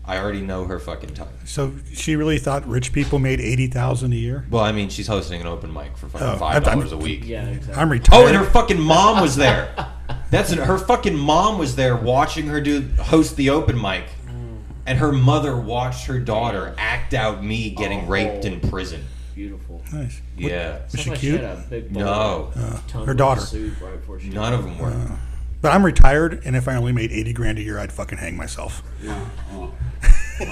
I 0.04 0.18
already 0.18 0.40
know 0.40 0.64
her 0.64 0.78
fucking 0.78 1.12
type. 1.14 1.28
So 1.44 1.72
she 1.92 2.16
really 2.16 2.38
thought 2.38 2.66
rich 2.66 2.94
people 2.94 3.18
made 3.18 3.40
eighty 3.42 3.66
thousand 3.66 4.14
a 4.14 4.16
year. 4.16 4.46
Well, 4.50 4.64
I 4.64 4.72
mean, 4.72 4.88
she's 4.88 5.06
hosting 5.06 5.40
an 5.42 5.46
open 5.46 5.70
mic 5.72 5.98
for 5.98 6.08
fucking 6.08 6.26
Oh, 6.26 6.36
five 6.38 6.66
I'm- 6.66 6.78
dollars 6.78 6.92
a 6.92 6.96
week. 6.96 7.26
Yeah, 7.26 7.44
exactly. 7.46 7.74
I'm 7.74 7.90
retired. 7.90 8.22
Oh, 8.22 8.26
and 8.26 8.36
her 8.36 8.44
fucking 8.44 8.80
mom 8.80 9.20
was 9.20 9.36
there. 9.36 9.74
That's 10.30 10.50
it. 10.52 10.58
Her 10.58 10.78
fucking 10.78 11.14
mom 11.16 11.58
was 11.58 11.76
there 11.76 11.94
watching 11.96 12.46
her 12.46 12.60
do 12.62 12.88
host 12.98 13.36
the 13.36 13.50
open 13.50 13.78
mic, 13.80 14.04
and 14.88 14.98
her 14.98 15.12
mother 15.12 15.56
watched 15.56 16.06
her 16.06 16.18
daughter 16.18 16.74
act 16.78 17.14
out 17.14 17.44
me 17.44 17.70
getting 17.70 18.00
Oh. 18.00 18.06
raped 18.06 18.44
in 18.44 18.58
prison. 18.60 19.04
Beautiful. 19.34 19.82
nice. 19.92 20.20
Yeah, 20.36 20.78
Was 20.90 21.00
she 21.00 21.10
like 21.10 21.18
cute? 21.20 21.40
had 21.40 21.58
a 21.58 21.64
big 21.70 21.92
No. 21.94 22.50
Uh, 22.56 23.04
her 23.04 23.14
daughter. 23.14 23.42
right 23.80 24.24
none 24.32 24.52
of 24.52 24.64
them 24.64 24.78
were. 24.78 24.92
But 25.60 25.72
I'm 25.72 25.84
retired, 25.84 26.42
and 26.44 26.56
if 26.56 26.66
I 26.68 26.74
only 26.76 26.92
made 26.92 27.12
eighty 27.12 27.32
grand 27.32 27.58
a 27.58 27.62
year, 27.62 27.78
I'd 27.78 27.92
fucking 27.92 28.18
hang 28.18 28.36
myself. 28.36 28.82
Yeah. 29.02 29.28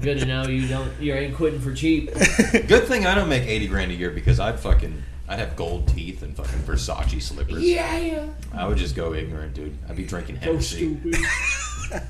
Good 0.00 0.20
to 0.20 0.26
know 0.26 0.46
you 0.46 0.68
don't. 0.68 0.90
You 1.00 1.14
ain't 1.14 1.34
quitting 1.36 1.60
for 1.60 1.72
cheap. 1.74 2.12
Good 2.14 2.84
thing 2.86 3.04
I 3.06 3.14
don't 3.14 3.28
make 3.28 3.42
eighty 3.44 3.66
grand 3.66 3.90
a 3.90 3.94
year 3.94 4.10
because 4.10 4.38
I'd 4.40 4.58
fucking 4.60 5.02
I'd 5.28 5.38
have 5.38 5.56
gold 5.56 5.88
teeth 5.88 6.22
and 6.22 6.36
fucking 6.36 6.60
Versace 6.60 7.20
slippers. 7.22 7.62
yeah. 7.62 7.96
yeah. 7.98 8.26
I 8.52 8.66
would 8.66 8.78
just 8.78 8.94
go 8.94 9.12
ignorant, 9.14 9.54
dude. 9.54 9.76
I'd 9.88 9.96
be 9.96 10.04
drinking 10.04 10.36
So 10.36 10.46
Hennessy. 10.46 10.76
stupid. 10.76 11.16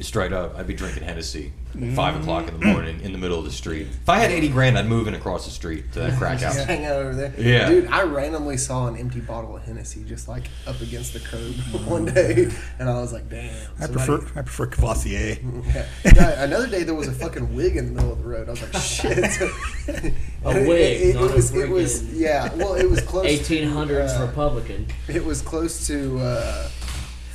Straight 0.00 0.32
up, 0.32 0.56
I'd 0.58 0.66
be 0.66 0.74
drinking 0.74 1.04
Hennessy 1.04 1.52
at 1.80 1.92
five 1.94 2.20
o'clock 2.20 2.48
in 2.48 2.58
the 2.58 2.66
morning 2.66 3.00
in 3.02 3.12
the 3.12 3.18
middle 3.18 3.38
of 3.38 3.44
the 3.44 3.52
street. 3.52 3.86
If 3.86 4.08
I 4.08 4.18
had 4.18 4.32
eighty 4.32 4.48
grand, 4.48 4.76
I'd 4.76 4.86
move 4.86 5.06
in 5.06 5.14
across 5.14 5.44
the 5.44 5.52
street 5.52 5.92
to 5.92 6.00
that 6.00 6.18
crack 6.18 6.40
Just 6.40 6.58
house. 6.58 6.66
hang 6.66 6.84
out 6.84 6.96
over 6.96 7.14
there. 7.14 7.32
Yeah. 7.38 7.68
Dude, 7.68 7.86
I 7.86 8.02
randomly 8.02 8.56
saw 8.56 8.88
an 8.88 8.96
empty 8.96 9.20
bottle 9.20 9.56
of 9.56 9.62
Hennessy 9.62 10.02
just 10.04 10.26
like 10.26 10.48
up 10.66 10.80
against 10.80 11.12
the 11.12 11.20
curb 11.20 11.54
one 11.86 12.04
day, 12.06 12.50
and 12.80 12.90
I 12.90 13.00
was 13.00 13.12
like, 13.12 13.30
damn. 13.30 13.54
I 13.78 13.86
somebody- 13.86 14.06
prefer 14.24 14.38
I 14.40 14.42
prefer 14.42 14.66
Courvoisier. 14.66 15.38
Yeah. 15.72 15.86
Yeah, 16.04 16.42
another 16.44 16.66
day 16.66 16.82
there 16.82 16.96
was 16.96 17.06
a 17.08 17.12
fucking 17.12 17.54
wig 17.54 17.76
in 17.76 17.86
the 17.86 17.92
middle 17.92 18.12
of 18.12 18.18
the 18.18 18.24
road. 18.28 18.48
I 18.48 18.50
was 18.50 18.60
like, 18.60 18.74
shit. 18.82 19.18
A 19.18 20.06
It- 20.50 20.68
wig, 20.68 21.00
It, 21.00 21.08
it 21.10 21.14
not 21.14 21.30
a 21.30 21.34
was. 21.36 21.54
It 21.54 21.70
was. 21.70 22.12
Yeah. 22.12 22.52
Well, 22.56 22.74
it 22.74 22.90
was 22.90 23.00
close. 23.02 23.26
Eighteen 23.26 23.68
hundreds 23.68 24.12
to, 24.14 24.24
uh, 24.24 24.26
Republican. 24.26 24.88
It 25.06 25.24
was 25.24 25.40
close 25.42 25.86
to 25.86 26.18
uh, 26.18 26.68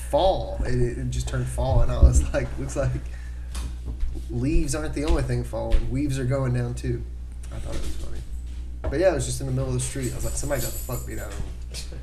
fall. 0.09 0.59
It, 0.65 0.75
it 0.97 1.09
just 1.09 1.27
turned 1.27 1.47
fall, 1.47 1.81
and 1.81 1.91
I 1.91 2.01
was 2.01 2.21
like, 2.33 2.47
looks 2.59 2.75
like 2.75 2.91
leaves 4.29 4.75
aren't 4.75 4.93
the 4.93 5.05
only 5.05 5.23
thing 5.23 5.43
falling. 5.43 5.89
Weaves 5.89 6.19
are 6.19 6.25
going 6.25 6.53
down 6.53 6.73
too. 6.73 7.03
I 7.53 7.59
thought 7.59 7.75
it 7.75 7.81
was 7.81 7.95
funny. 7.95 8.19
but 8.81 8.99
yeah, 8.99 9.11
it 9.11 9.15
was 9.15 9.25
just 9.25 9.41
in 9.41 9.47
the 9.47 9.53
middle 9.53 9.69
of 9.69 9.73
the 9.73 9.79
street. 9.79 10.11
I 10.11 10.15
was 10.15 10.25
like, 10.25 10.33
somebody 10.33 10.61
got 10.61 10.71
the 10.71 10.77
fuck 10.77 11.07
beat 11.07 11.19
out 11.19 11.27
of 11.27 11.37
him. 11.37 11.99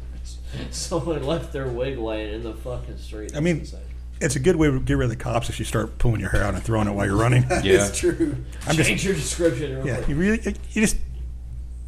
Someone 0.71 1.23
left 1.25 1.53
their 1.53 1.67
wig 1.67 1.99
laying 1.99 2.35
in 2.35 2.43
the 2.43 2.55
fucking 2.55 2.99
street. 2.99 3.37
I 3.37 3.41
mean, 3.41 3.61
insane. 3.61 3.81
It's 4.21 4.37
a 4.37 4.41
good 4.41 4.57
way 4.57 4.71
to 4.71 4.79
get 4.79 4.97
rid 4.97 5.05
of 5.05 5.11
the 5.11 5.17
cops 5.17 5.51
if 5.51 5.59
you 5.59 5.65
start 5.65 5.99
pulling 5.99 6.21
your 6.21 6.31
hair 6.31 6.45
out 6.45 6.55
and 6.55 6.63
throwing 6.63 6.87
it 6.87 6.93
while 6.93 7.05
you're 7.05 7.17
running. 7.17 7.43
Yeah. 7.65 7.87
it's 7.87 7.99
true. 7.99 8.37
I'm 8.67 8.77
change 8.77 8.89
just 8.89 9.05
your 9.05 9.15
description. 9.15 9.77
Real 9.77 9.87
yeah. 9.87 9.97
quick. 9.97 10.09
You 10.09 10.17
really 10.17 10.57
you 10.71 10.81
just 10.81 10.97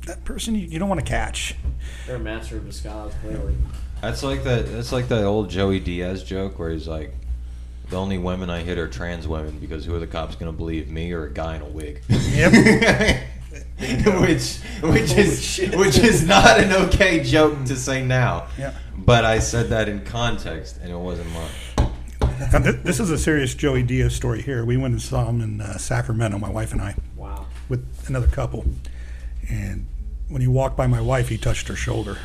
that 0.06 0.24
person 0.24 0.54
you, 0.54 0.66
you 0.66 0.78
don't 0.78 0.88
want 0.88 1.00
to 1.00 1.06
catch. 1.06 1.54
They're 2.06 2.16
a 2.16 2.20
master 2.20 2.56
of 2.56 2.66
disguise, 2.66 3.12
clearly. 3.20 3.54
That's 4.06 4.22
like 4.22 4.44
that. 4.44 4.66
That's 4.70 4.92
like 4.92 5.08
that 5.08 5.24
old 5.24 5.50
Joey 5.50 5.80
Diaz 5.80 6.22
joke 6.22 6.58
where 6.58 6.70
he's 6.70 6.86
like, 6.86 7.12
"The 7.90 7.96
only 7.96 8.18
women 8.18 8.50
I 8.50 8.60
hit 8.60 8.78
are 8.78 8.86
trans 8.88 9.26
women 9.26 9.58
because 9.58 9.84
who 9.84 9.94
are 9.94 9.98
the 9.98 10.06
cops 10.06 10.36
gonna 10.36 10.52
believe, 10.52 10.88
me 10.90 11.12
or 11.12 11.24
a 11.26 11.30
guy 11.32 11.56
in 11.56 11.62
a 11.62 11.66
wig?" 11.66 12.02
Yep. 12.08 12.52
which 13.78 14.56
which 14.58 14.60
Holy 14.80 15.00
is 15.00 15.42
shit. 15.42 15.76
which 15.76 15.98
is 15.98 16.26
not 16.26 16.60
an 16.60 16.72
okay 16.72 17.22
joke 17.22 17.64
to 17.66 17.76
say 17.76 18.04
now. 18.04 18.46
Yeah. 18.58 18.72
But 18.96 19.24
I 19.24 19.38
said 19.40 19.68
that 19.70 19.88
in 19.88 20.04
context, 20.04 20.78
and 20.82 20.90
it 20.92 20.96
wasn't 20.96 21.30
mine. 21.32 21.90
Now, 22.52 22.60
thi- 22.60 22.70
this 22.82 23.00
is 23.00 23.10
a 23.10 23.18
serious 23.18 23.54
Joey 23.54 23.82
Diaz 23.82 24.14
story 24.14 24.42
here. 24.42 24.64
We 24.64 24.76
went 24.76 24.92
and 24.92 25.02
saw 25.02 25.28
him 25.28 25.40
in 25.40 25.60
uh, 25.60 25.78
Sacramento, 25.78 26.38
my 26.38 26.50
wife 26.50 26.72
and 26.72 26.80
I, 26.82 26.94
Wow. 27.16 27.46
with 27.68 27.84
another 28.08 28.26
couple. 28.26 28.64
And 29.48 29.86
when 30.28 30.42
he 30.42 30.46
walked 30.48 30.76
by 30.76 30.86
my 30.86 31.00
wife, 31.00 31.28
he 31.28 31.38
touched 31.38 31.68
her 31.68 31.76
shoulder. 31.76 32.18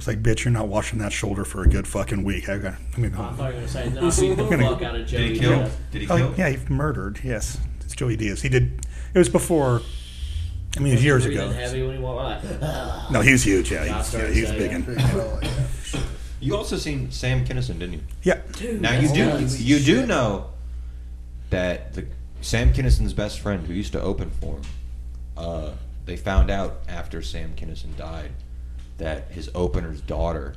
I 0.00 0.02
was 0.02 0.06
like, 0.08 0.22
"Bitch, 0.22 0.44
you're 0.46 0.52
not 0.52 0.68
washing 0.68 0.98
that 1.00 1.12
shoulder 1.12 1.44
for 1.44 1.62
a 1.62 1.68
good 1.68 1.86
fucking 1.86 2.24
week." 2.24 2.48
I 2.48 2.56
got. 2.56 2.74
I'm 2.96 3.02
gonna 3.10 3.22
Oh, 3.22 3.26
I 3.26 3.30
go. 3.32 3.36
thought 3.36 3.36
you 3.36 3.44
were 3.44 3.52
going 3.52 3.66
to 3.66 3.68
say, 3.68 3.88
no, 4.28 4.34
beat 4.34 4.36
the 4.36 4.48
Gonna- 4.56 4.68
fuck 4.70 4.82
out 4.82 4.96
of 4.96 5.06
Joey 5.06 5.18
Did 5.20 5.32
he 5.32 5.38
kill? 5.40 5.50
Diaz. 5.58 5.76
Did 5.90 6.00
he 6.00 6.06
kill? 6.06 6.16
Oh 6.16 6.34
yeah, 6.38 6.48
he 6.48 6.58
murdered. 6.72 7.20
Yes, 7.22 7.58
it's 7.82 7.94
Joey 7.94 8.16
Diaz. 8.16 8.40
He 8.40 8.48
did. 8.48 8.80
It 9.12 9.18
was 9.18 9.28
before. 9.28 9.82
I 10.76 10.80
mean, 10.80 10.92
it 10.92 10.96
was 10.96 11.04
years 11.04 11.24
Breathing 11.26 11.48
ago. 11.48 11.52
Heavy 11.52 11.82
when 11.82 11.96
he 11.96 12.02
walked 12.02 12.60
by. 12.60 13.06
No, 13.10 13.20
he 13.20 13.32
was 13.32 13.42
huge. 13.42 13.70
Yeah, 13.72 13.84
he 13.84 13.90
was, 13.92 14.14
yeah, 14.14 14.26
he 14.28 14.40
was 14.40 14.52
big. 14.52 14.72
And, 14.72 14.86
Big 14.86 15.00
fella, 15.02 15.38
yeah, 15.42 15.48
for 15.66 15.84
sure. 15.98 16.00
You 16.40 16.56
also 16.56 16.76
seen 16.78 17.10
Sam 17.10 17.44
Kinison, 17.44 17.78
didn't 17.80 17.92
you? 17.94 18.00
yeah, 18.22 18.40
Dude, 18.52 18.80
Now 18.80 18.98
you 18.98 19.08
do 19.12 19.46
you 19.58 19.80
do 19.80 20.06
know 20.06 20.46
that 21.50 21.92
the 21.92 22.06
Sam 22.40 22.72
Kinison's 22.72 23.12
best 23.12 23.40
friend 23.40 23.66
who 23.66 23.74
used 23.74 23.92
to 23.92 24.00
open 24.00 24.30
for 24.30 24.54
him, 24.54 24.62
uh, 25.36 25.70
they 26.06 26.16
found 26.16 26.50
out 26.50 26.76
after 26.88 27.20
Sam 27.20 27.52
Kinison 27.56 27.94
died 27.98 28.30
that 29.00 29.30
his 29.30 29.50
opener's 29.54 30.00
daughter 30.02 30.54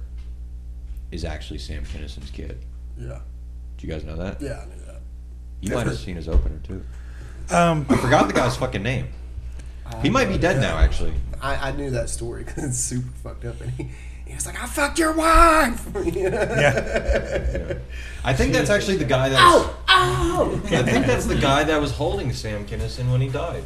is 1.12 1.26
actually 1.26 1.60
Sam 1.60 1.84
Kinison's 1.86 2.30
kid. 2.30 2.60
Yeah, 2.98 3.20
Do 3.78 3.88
you 3.88 3.92
guys 3.92 4.04
know 4.04 4.16
that? 4.18 4.40
yeah, 4.42 4.62
I 4.62 4.66
knew 4.66 4.86
that. 4.86 5.02
You 5.62 5.74
might 5.74 5.88
have 5.88 5.98
seen 5.98 6.16
his 6.16 6.28
opener 6.30 6.60
too. 6.64 6.84
um, 7.50 7.86
I 7.90 7.98
forgot 7.98 8.28
the 8.28 8.34
guy's 8.34 8.56
fucking 8.58 8.84
name. 8.84 9.08
He 10.02 10.10
might 10.10 10.28
be 10.28 10.38
dead 10.38 10.60
now, 10.62 10.78
actually. 10.78 11.14
I, 11.42 11.70
I 11.70 11.72
knew 11.72 11.92
that 11.92 12.10
story 12.10 12.44
because 12.44 12.64
it's 12.64 12.80
super 12.80 13.10
fucked 13.24 13.46
up, 13.46 13.60
and 13.62 13.70
he, 13.72 13.90
he 14.26 14.34
was 14.34 14.46
like, 14.46 14.62
"I 14.62 14.66
fucked 14.66 14.98
your 14.98 15.12
wife." 15.14 15.86
yeah. 16.06 17.78
I 18.24 18.34
think 18.34 18.54
that's 18.54 18.70
actually 18.70 18.98
the 18.98 19.06
guy 19.06 19.30
that. 19.30 19.40
Ow! 19.40 19.76
Ow! 19.90 20.62
I 20.66 20.84
think 20.84 21.06
that's 21.06 21.26
the 21.26 21.36
guy 21.36 21.64
that 21.66 21.80
was 21.82 21.92
holding 21.92 22.32
Sam 22.34 22.66
Kinison 22.66 23.12
when 23.12 23.22
he 23.22 23.28
died. 23.30 23.64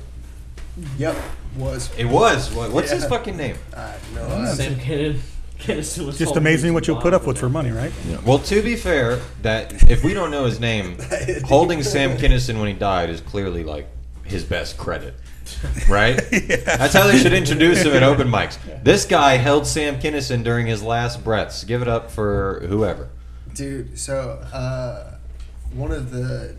Yep, 0.98 1.16
was. 1.58 1.90
It 1.98 2.06
was. 2.06 2.52
What- 2.54 2.72
What's 2.72 2.92
his 2.92 3.04
Yeah. 3.04 3.10
fucking 3.10 3.38
name? 3.38 3.56
I 3.76 3.80
have 3.82 4.02
no 4.16 4.26
idea. 4.28 4.56
Sam 4.56 4.76
Kinnon. 4.76 5.20
Kinison 5.60 6.16
Just 6.16 6.36
amazing 6.36 6.76
what 6.76 6.86
you'll 6.88 7.02
put 7.02 7.16
up 7.16 7.26
with 7.26 7.40
for 7.40 7.50
money, 7.50 7.72
right? 7.72 7.92
Well, 8.24 8.38
to 8.40 8.62
be 8.62 8.76
fair, 8.76 9.20
that 9.42 9.90
if 9.90 10.04
we 10.04 10.14
don't 10.14 10.30
know 10.30 10.46
his 10.46 10.60
name, 10.60 10.98
holding 11.46 11.82
Sam 11.82 12.16
Kinison 12.16 12.60
when 12.60 12.68
he 12.68 12.74
died 12.76 13.10
is 13.10 13.22
clearly 13.22 13.64
like 13.64 13.88
his 14.24 14.44
best 14.44 14.78
credit, 14.78 15.16
right? 15.90 16.16
That's 16.64 16.94
how 16.94 17.08
they 17.08 17.18
should 17.18 17.34
introduce 17.34 17.82
him 17.82 17.94
at 17.96 18.04
open 18.12 18.28
mics. 18.30 18.60
This 18.84 19.04
guy 19.06 19.38
held 19.38 19.66
Sam 19.66 20.00
Kinison 20.00 20.44
during 20.44 20.68
his 20.68 20.84
last 20.84 21.24
breaths. 21.24 21.64
Give 21.64 21.82
it 21.82 21.88
up 21.88 22.12
for 22.12 22.64
whoever. 22.70 23.10
Dude, 23.56 23.98
so 23.98 24.34
uh, 24.54 25.16
one 25.74 25.92
of 25.92 26.12
the 26.12 26.54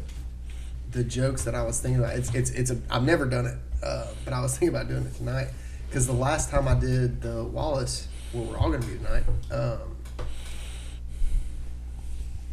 the 0.91 1.05
jokes 1.05 1.45
that 1.45 1.55
I 1.55 1.63
was 1.63 1.79
thinking 1.79 2.01
about 2.03 2.17
it's 2.17 2.35
it's 2.35 2.51
it's 2.51 2.71
a 2.73 2.79
I've 2.91 3.05
never 3.05 3.27
done 3.27 3.47
it, 3.47 3.59
uh, 3.83 4.07
but 4.25 4.33
I 4.33 4.41
was 4.41 4.53
thinking 4.59 4.75
about 4.75 4.89
doing 4.89 5.05
it 5.07 5.15
tonight 5.15 5.49
because 5.89 6.07
the 6.07 6.13
last 6.13 6.51
time 6.51 6.69
I 6.69 6.75
did 6.75 7.21
the 7.23 7.45
Wallace, 7.45 8.09
where 8.33 8.45
we're 8.45 8.57
all 8.59 8.71
gonna 8.71 8.87
be 8.87 8.97
tonight, 8.97 9.25
um, 9.51 9.97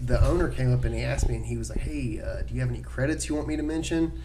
the 0.02 0.24
owner 0.26 0.50
came 0.50 0.74
up 0.74 0.84
and 0.84 0.94
he 0.94 1.02
asked 1.02 1.28
me 1.30 1.36
and 1.36 1.46
he 1.46 1.58
was 1.58 1.70
like, 1.70 1.80
"Hey, 1.80 2.22
uh, 2.22 2.42
do 2.44 2.54
you 2.54 2.60
have 2.62 2.70
any 2.70 2.82
credits 2.82 3.28
you 3.30 3.36
want 3.36 3.48
me 3.48 3.56
to 3.58 3.64
mention?" 3.64 4.22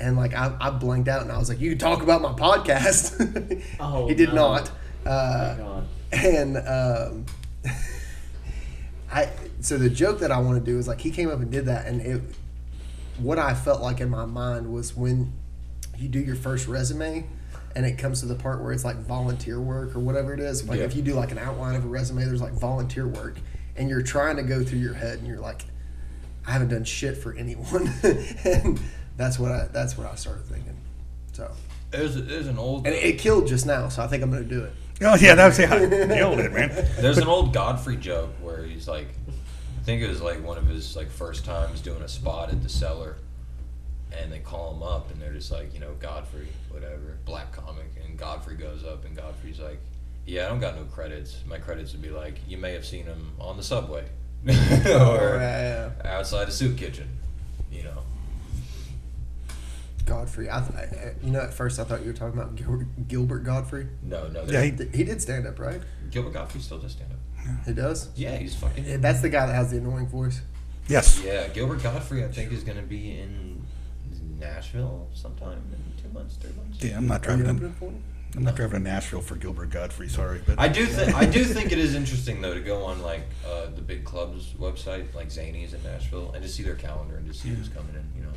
And 0.00 0.16
like 0.16 0.34
I, 0.34 0.54
I 0.60 0.70
blanked 0.70 1.08
out 1.08 1.22
and 1.22 1.30
I 1.30 1.38
was 1.38 1.48
like, 1.48 1.60
"You 1.60 1.70
can 1.70 1.78
talk 1.78 2.02
about 2.02 2.20
my 2.22 2.32
podcast." 2.32 3.62
Oh, 3.80 4.08
he 4.08 4.14
did 4.14 4.30
no. 4.32 4.52
not. 4.54 4.70
Uh, 5.06 5.56
Oh, 5.60 5.84
and 6.12 6.56
um, 6.58 7.26
I 9.12 9.28
so 9.60 9.78
the 9.78 9.90
joke 9.90 10.18
that 10.20 10.30
I 10.30 10.38
want 10.38 10.62
to 10.64 10.70
do 10.70 10.78
is 10.78 10.86
like 10.88 11.00
he 11.00 11.10
came 11.10 11.30
up 11.30 11.40
and 11.40 11.50
did 11.50 11.66
that, 11.66 11.86
and 11.86 12.00
it 12.00 12.20
what 13.18 13.38
I 13.38 13.54
felt 13.54 13.80
like 13.80 14.00
in 14.00 14.10
my 14.10 14.24
mind 14.26 14.72
was 14.72 14.96
when 14.96 15.32
you 15.98 16.08
do 16.08 16.18
your 16.18 16.36
first 16.36 16.68
resume. 16.68 17.26
And 17.74 17.86
it 17.86 17.96
comes 17.96 18.20
to 18.20 18.26
the 18.26 18.34
part 18.34 18.62
where 18.62 18.72
it's 18.72 18.84
like 18.84 18.96
volunteer 18.98 19.58
work 19.58 19.96
or 19.96 19.98
whatever 19.98 20.34
it 20.34 20.40
is. 20.40 20.68
Like 20.68 20.80
Yeah. 20.80 20.84
if 20.84 20.94
you 20.94 21.00
do 21.00 21.14
like 21.14 21.32
an 21.32 21.38
outline 21.38 21.74
of 21.74 21.84
a 21.84 21.88
resume, 21.88 22.22
there's 22.24 22.42
like 22.42 22.52
volunteer 22.52 23.08
work, 23.08 23.36
and 23.76 23.88
you're 23.88 24.02
trying 24.02 24.36
to 24.36 24.42
go 24.42 24.62
through 24.62 24.80
your 24.80 24.92
head, 24.92 25.18
and 25.20 25.26
you're 25.26 25.40
like, 25.40 25.64
I 26.46 26.50
haven't 26.52 26.68
done 26.68 26.84
shit 26.84 27.16
for 27.16 27.32
anyone, 27.34 27.90
and 28.44 28.78
that's 29.16 29.38
what 29.38 29.52
I 29.52 29.68
that's 29.72 29.96
what 29.96 30.06
I 30.06 30.16
started 30.16 30.44
thinking. 30.44 30.76
So, 31.32 31.50
There's, 31.90 32.14
there's 32.14 32.46
an 32.46 32.58
old 32.58 32.86
and 32.86 32.94
it, 32.94 33.02
it 33.04 33.18
killed 33.18 33.46
just 33.46 33.64
now, 33.64 33.88
so 33.88 34.02
I 34.02 34.06
think 34.06 34.22
I'm 34.22 34.30
gonna 34.30 34.44
do 34.44 34.64
it. 34.64 34.72
Oh 35.00 35.14
yeah, 35.16 35.34
that 35.34 35.46
was 35.46 35.58
yeah, 35.58 36.04
nailed 36.04 36.40
it, 36.40 36.52
man. 36.52 36.68
There's 37.00 37.16
an 37.16 37.26
old 37.26 37.54
Godfrey 37.54 37.96
joke 37.96 38.32
where 38.42 38.64
he's 38.64 38.86
like, 38.86 39.08
I 39.28 39.82
think 39.84 40.02
it 40.02 40.08
was 40.08 40.20
like 40.20 40.44
one 40.44 40.58
of 40.58 40.66
his 40.66 40.94
like 40.94 41.10
first 41.10 41.46
times 41.46 41.80
doing 41.80 42.02
a 42.02 42.08
spot 42.08 42.50
at 42.50 42.62
the 42.62 42.68
cellar, 42.68 43.16
and 44.20 44.30
they 44.32 44.38
call 44.40 44.74
him 44.74 44.82
up 44.82 45.10
and 45.10 45.20
they're 45.20 45.32
just 45.32 45.50
like, 45.50 45.72
you 45.74 45.80
know, 45.80 45.92
Godfrey, 46.00 46.48
whatever, 46.70 47.18
black 47.24 47.52
comic, 47.52 47.86
and 48.04 48.18
Godfrey 48.18 48.56
goes 48.56 48.84
up 48.84 49.04
and 49.04 49.16
Godfrey's 49.16 49.58
like, 49.60 49.80
yeah, 50.26 50.46
I 50.46 50.48
don't 50.50 50.60
got 50.60 50.76
no 50.76 50.84
credits. 50.84 51.38
My 51.46 51.58
credits 51.58 51.92
would 51.92 52.02
be 52.02 52.10
like, 52.10 52.34
you 52.46 52.56
may 52.56 52.72
have 52.74 52.84
seen 52.86 53.04
him 53.06 53.32
on 53.40 53.56
the 53.56 53.62
subway, 53.62 54.04
or 54.46 54.52
oh, 54.52 55.36
yeah, 55.40 55.90
yeah. 56.04 56.12
outside 56.18 56.48
a 56.48 56.52
soup 56.52 56.76
kitchen, 56.76 57.08
you 57.70 57.82
know. 57.84 58.02
Godfrey. 60.04 60.50
I, 60.50 60.60
th- 60.60 60.72
I, 60.74 60.82
eh, 60.96 61.12
you 61.22 61.30
know, 61.30 61.40
at 61.40 61.54
first 61.54 61.78
I 61.78 61.84
thought 61.84 62.00
you 62.00 62.08
were 62.08 62.12
talking 62.12 62.38
about 62.38 62.56
Gilbert, 62.56 63.08
Gilbert 63.08 63.44
Gottfried. 63.44 63.88
No, 64.02 64.26
no, 64.28 64.44
Yeah, 64.44 64.62
he- 64.62 64.70
He 64.96 65.04
did 65.04 65.22
stand 65.22 65.46
up, 65.46 65.58
right? 65.58 65.80
Gilbert 66.10 66.32
Gottfried 66.32 66.62
still 66.62 66.78
does 66.78 66.92
stand 66.92 67.10
up. 67.12 67.18
He 67.66 67.72
does. 67.72 68.08
Yeah, 68.14 68.36
he's 68.36 68.54
fucking. 68.54 68.84
Yeah, 68.84 68.96
That's 68.98 69.20
the 69.20 69.28
guy 69.28 69.46
that 69.46 69.54
has 69.54 69.70
the 69.70 69.78
annoying 69.78 70.06
voice. 70.06 70.40
Yes. 70.88 71.20
Yeah, 71.24 71.48
Gilbert 71.48 71.82
Gottfried, 71.82 72.24
I 72.24 72.28
think, 72.28 72.52
is 72.52 72.62
going 72.64 72.76
to 72.78 72.84
be 72.84 73.18
in 73.18 73.51
Nashville 74.42 75.08
sometime 75.14 75.62
in 75.72 76.02
two 76.02 76.12
months, 76.12 76.36
three 76.36 76.52
months. 76.56 76.82
Yeah, 76.82 76.96
I'm 76.96 77.06
not 77.06 77.22
driving. 77.22 77.46
opening 77.48 77.74
To. 77.80 77.92
I'm 78.34 78.44
not 78.44 78.56
driving 78.56 78.82
to 78.84 78.90
Nashville 78.90 79.20
for 79.20 79.36
Gilbert 79.36 79.70
Gottfried. 79.70 80.10
Sorry, 80.10 80.40
but 80.46 80.58
I 80.58 80.68
do 80.68 80.86
think 80.86 81.14
I 81.14 81.26
do 81.26 81.44
think 81.54 81.70
it 81.72 81.78
is 81.78 81.94
interesting 81.94 82.40
though 82.40 82.54
to 82.54 82.60
go 82.60 82.84
on 82.84 83.02
like 83.02 83.22
uh, 83.46 83.66
the 83.74 83.82
big 83.82 84.04
clubs 84.04 84.52
website, 84.58 85.14
like 85.14 85.28
Zanies 85.28 85.74
in 85.74 85.82
Nashville, 85.82 86.32
and 86.32 86.42
to 86.42 86.48
see 86.48 86.62
their 86.62 86.74
calendar 86.74 87.16
and 87.16 87.26
to 87.30 87.34
see 87.38 87.50
who's 87.50 87.68
coming 87.68 87.94
in. 87.94 88.04
You 88.16 88.24
know, 88.26 88.32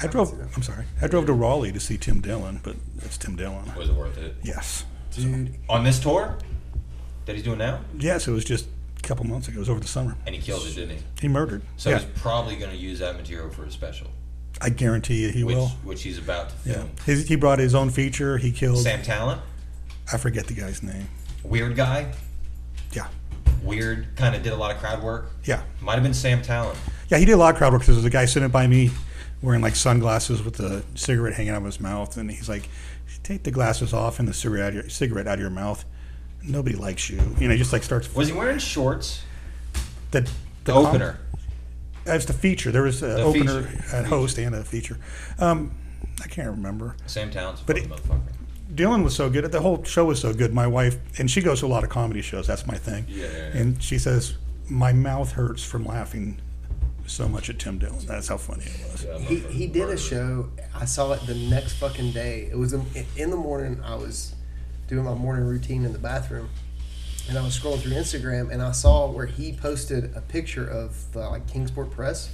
I 0.00 0.06
drove. 0.08 0.32
I'm 0.56 0.62
sorry. 0.62 0.84
I 1.00 1.06
drove 1.06 1.26
to 1.26 1.32
Raleigh 1.32 1.72
to 1.72 1.80
see 1.80 1.96
Tim 1.96 2.20
Dillon, 2.20 2.60
but 2.62 2.76
it's 2.98 3.16
Tim 3.16 3.36
Dillon. 3.36 3.72
was 3.76 3.88
it 3.88 3.94
worth 3.94 4.18
it 4.18 4.36
Yes. 4.42 4.84
Dude, 5.14 5.54
on 5.68 5.84
this 5.84 6.00
tour 6.00 6.38
that 7.26 7.34
he's 7.36 7.44
doing 7.44 7.58
now? 7.58 7.80
Yes, 7.98 8.26
it 8.26 8.32
was 8.32 8.44
just 8.46 8.66
a 8.98 9.02
couple 9.06 9.26
months 9.26 9.46
ago. 9.46 9.56
It 9.56 9.60
was 9.60 9.68
over 9.68 9.78
the 9.80 9.86
summer. 9.86 10.16
And 10.26 10.34
he 10.34 10.40
killed 10.40 10.66
it, 10.66 10.74
didn't 10.74 10.96
he? 10.96 11.02
He 11.20 11.28
murdered. 11.28 11.60
So 11.76 11.90
yeah, 11.90 11.98
he's 11.98 12.08
probably 12.20 12.56
going 12.56 12.70
to 12.70 12.76
use 12.78 12.98
that 13.00 13.16
material 13.16 13.50
for 13.50 13.64
a 13.66 13.70
special, 13.70 14.06
I 14.62 14.68
guarantee 14.68 15.22
you 15.22 15.28
he 15.30 15.44
which 15.44 15.56
will. 15.56 15.68
which 15.84 16.02
he's 16.02 16.18
about 16.18 16.50
to 16.50 16.54
Yeah, 16.64 16.74
film. 16.74 16.90
his, 17.04 17.26
he 17.28 17.34
brought 17.36 17.58
his 17.58 17.74
own 17.74 17.90
feature. 17.90 18.38
He 18.38 18.52
killed. 18.52 18.78
Sam 18.78 19.02
Tallent, 19.02 19.40
I 20.12 20.16
forget 20.18 20.46
the 20.46 20.54
guy's 20.54 20.82
name. 20.82 21.08
weird 21.42 21.74
guy, 21.74 22.12
Yeah, 22.92 23.08
weird, 23.62 24.06
kind 24.16 24.34
of 24.36 24.42
did 24.42 24.52
a 24.52 24.56
lot 24.56 24.70
of 24.70 24.78
crowd 24.78 25.02
work. 25.02 25.30
yeah, 25.44 25.62
Might 25.80 25.94
have 25.94 26.02
been 26.04 26.14
Sam 26.14 26.42
Tallent. 26.42 26.76
yeah. 27.08 27.18
He 27.18 27.24
did 27.24 27.32
a 27.32 27.36
lot 27.36 27.50
of 27.54 27.58
crowd 27.58 27.72
work. 27.72 27.82
'cause 27.82 27.88
There 27.88 27.96
was 27.96 28.04
a 28.04 28.10
guy 28.10 28.24
sitting 28.26 28.48
by 28.50 28.66
me, 28.68 28.90
wearing 29.42 29.60
like 29.62 29.74
sunglasses 29.74 30.42
with 30.42 30.60
a 30.60 30.82
cigarette 30.94 31.34
hanging 31.34 31.50
out 31.52 31.58
of 31.58 31.64
his 31.64 31.80
mouth, 31.80 32.16
and 32.16 32.30
he's 32.30 32.48
like, 32.48 32.68
"Take 33.24 33.42
the 33.42 33.50
glasses 33.50 33.92
off 33.92 34.18
and 34.20 34.28
the 34.28 34.34
cigarette 34.34 34.62
out 34.64 34.68
of 34.68 34.74
your, 34.74 34.88
cigarette 34.88 35.26
out 35.26 35.34
of 35.34 35.40
your 35.40 35.50
mouth." 35.50 35.84
Nobody 36.44 36.76
likes 36.76 37.08
you. 37.10 37.16
You 37.38 37.48
know, 37.48 37.52
he 37.52 37.58
just 37.58 37.72
like 37.72 37.82
starts. 37.82 38.12
Was 38.14 38.28
he 38.28 38.34
wearing 38.34 38.58
shorts? 38.58 39.22
the, 40.12 40.20
The 40.64 40.72
com- 40.72 40.86
opener. 40.86 41.18
As 42.06 42.26
the 42.26 42.32
feature, 42.32 42.70
there 42.72 42.82
was 42.82 43.02
an 43.02 43.10
The 43.16 43.22
opener, 43.22 43.62
feature. 43.62 43.96
a 43.96 44.02
host, 44.04 44.38
and 44.38 44.54
a 44.54 44.64
feature. 44.64 44.98
Um, 45.38 45.72
I 46.22 46.26
can't 46.28 46.50
remember. 46.50 46.96
Sam 47.06 47.30
Tallent's 47.30 47.62
But 47.62 47.78
it- 47.78 47.88
motherfucker. 47.88 48.20
Dillon 48.74 49.02
was 49.04 49.14
so 49.14 49.28
good. 49.28 49.44
The 49.52 49.60
whole 49.60 49.84
show 49.84 50.06
was 50.06 50.18
so 50.20 50.32
good. 50.32 50.54
My 50.54 50.66
wife, 50.66 50.96
and 51.18 51.30
she 51.30 51.42
goes 51.42 51.60
to 51.60 51.66
a 51.66 51.68
lot 51.68 51.84
of 51.84 51.90
comedy 51.90 52.22
shows. 52.22 52.46
That's 52.46 52.66
my 52.66 52.76
thing. 52.76 53.04
Yeah, 53.06 53.26
yeah, 53.26 53.30
yeah. 53.54 53.60
And 53.60 53.82
she 53.82 53.98
says, 53.98 54.34
my 54.66 54.92
mouth 54.94 55.32
hurts 55.32 55.62
from 55.62 55.84
laughing 55.84 56.40
so 57.06 57.28
much 57.28 57.50
at 57.50 57.58
Tim 57.58 57.78
Dillon. 57.78 58.06
That's 58.06 58.28
how 58.28 58.38
funny 58.38 58.64
it 58.64 58.90
was. 58.90 59.04
Yeah, 59.04 59.18
He, 59.18 59.40
he 59.40 59.66
did 59.66 59.90
a 59.90 59.98
show. 59.98 60.48
I 60.74 60.86
saw 60.86 61.12
it 61.12 61.20
the 61.26 61.34
next 61.34 61.74
fucking 61.74 62.12
day. 62.12 62.48
It 62.50 62.56
was 62.56 62.72
in, 62.72 62.86
in 63.16 63.28
the 63.30 63.36
morning. 63.36 63.78
I 63.84 63.94
was 63.94 64.34
doing 64.88 65.04
my 65.04 65.14
morning 65.14 65.44
routine 65.44 65.84
in 65.84 65.92
the 65.92 65.98
bathroom, 65.98 66.48
and 67.28 67.38
I 67.38 67.42
was 67.42 67.58
scrolling 67.58 67.80
through 67.80 67.92
Instagram, 67.92 68.50
and 68.52 68.62
I 68.62 68.72
saw 68.72 69.10
where 69.10 69.26
he 69.26 69.52
posted 69.52 70.14
a 70.16 70.20
picture 70.20 70.66
of 70.68 71.10
the 71.12 71.20
like 71.20 71.46
Kingsport 71.46 71.90
Press 71.90 72.30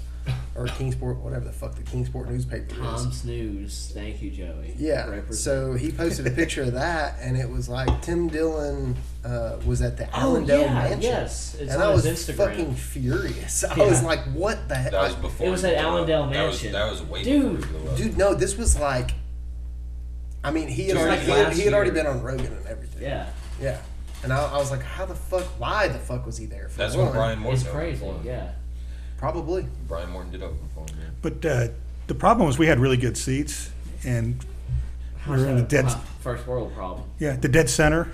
or 0.55 0.67
Kingsport, 0.67 1.17
whatever 1.19 1.47
the 1.47 1.53
fuck 1.53 1.75
the 1.75 1.83
Kingsport 1.83 2.29
newspaper 2.29 2.75
is. 2.75 2.79
Times 2.79 3.25
News. 3.25 3.91
Thank 3.95 4.21
you, 4.21 4.31
Joey. 4.31 4.75
Yeah. 4.77 5.07
Represent. 5.09 5.35
So 5.37 5.73
he 5.73 5.91
posted 5.91 6.27
a 6.27 6.31
picture 6.31 6.65
of 6.65 6.75
that, 6.75 7.17
and 7.21 7.35
it 7.37 7.49
was 7.49 7.69
like 7.69 8.03
Tim 8.03 8.29
Dillon 8.29 8.95
uh, 9.25 9.57
was 9.65 9.81
at 9.81 9.97
the 9.97 10.07
Oh, 10.09 10.35
Allandale 10.35 10.61
yeah, 10.67 10.75
Mansion. 10.75 11.01
yes. 11.01 11.55
It's 11.59 11.73
and 11.73 11.83
on 11.83 11.89
I 11.91 11.95
was 11.95 12.05
his 12.05 12.19
Instagram. 12.29 12.37
fucking 12.37 12.75
furious. 12.75 13.65
I 13.71 13.75
Yeah. 13.77 13.89
was 13.89 14.03
like, 14.03 14.21
"What 14.35 14.69
the 14.69 14.75
heck?" 14.75 14.93
That 14.93 15.03
was 15.03 15.15
before. 15.15 15.47
It 15.47 15.51
was 15.51 15.65
at 15.65 15.79
blew 15.79 15.87
up. 16.03 16.07
Allandale 16.09 16.33
That 16.33 16.47
was, 16.47 16.55
Mansion. 16.63 16.73
that 16.73 16.91
was 16.91 17.03
way 17.03 17.23
Dude. 17.25 17.61
before 17.61 17.73
he 17.73 17.79
blew 17.85 17.91
up. 17.93 17.97
Dude, 17.97 18.19
no, 18.19 18.35
this 18.35 18.57
was 18.59 18.79
like. 18.79 19.13
I 20.45 20.51
mean, 20.51 20.69
he 20.69 20.89
had 20.89 20.97
already 20.99 21.17
like 21.17 21.21
he 21.27 21.31
had, 21.31 21.53
he 21.55 21.63
had 21.63 21.73
already 21.75 21.91
been 21.91 22.07
on 22.07 22.23
Rogan 22.23 22.53
and 22.53 22.67
everything. 22.67 23.03
Yeah. 23.03 23.31
Yeah. 23.61 23.79
And 24.25 24.33
I, 24.33 24.53
I 24.53 24.57
was 24.59 24.71
like, 24.71 24.83
how 24.83 25.07
the 25.07 25.15
fuck? 25.15 25.45
Why 25.59 25.89
the 25.89 25.99
fuck 25.99 26.27
was 26.27 26.37
he 26.37 26.47
there? 26.47 26.69
For 26.69 26.79
That's 26.79 26.95
one? 26.97 27.07
when 27.07 27.15
Brian 27.15 27.39
Morton 27.39 27.61
It's 27.61 27.69
opened 27.69 27.81
crazy. 27.81 28.01
for 28.01 28.15
him. 28.15 28.27
Yeah. 28.27 28.51
Probably. 29.17 29.67
Brian 29.87 30.11
Morton 30.11 30.31
did 30.33 30.43
open 30.43 30.69
for 30.75 30.81
him. 30.81 30.99
Yeah. 31.01 31.09
But 31.23 31.45
uh, 31.45 31.69
the 32.09 32.15
problem 32.15 32.47
was 32.47 32.59
we 32.59 32.67
had 32.67 32.79
really 32.81 32.97
good 32.97 33.17
seats, 33.17 33.71
and 34.05 34.45
we 35.27 35.37
were 35.37 35.47
in 35.49 35.57
the 35.57 35.63
dead, 35.63 35.87
Huh, 35.87 35.99
First 36.21 36.47
world 36.47 36.75
problem. 36.75 37.09
yeah, 37.19 37.37
the 37.37 37.49
dead 37.49 37.69
center. 37.71 38.11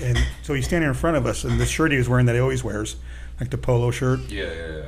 And 0.00 0.16
so 0.42 0.54
he's 0.54 0.64
standing 0.66 0.88
in 0.88 0.94
front 0.94 1.16
of 1.16 1.26
us, 1.26 1.42
and 1.44 1.60
the 1.60 1.66
shirt 1.66 1.90
he 1.90 1.98
was 1.98 2.08
wearing 2.08 2.26
that 2.26 2.34
he 2.34 2.40
always 2.40 2.62
wears, 2.62 2.96
like 3.40 3.50
the 3.50 3.58
polo 3.58 3.90
shirt, 3.90 4.20
Yeah, 4.28 4.44
yeah, 4.44 4.76
yeah. 4.76 4.84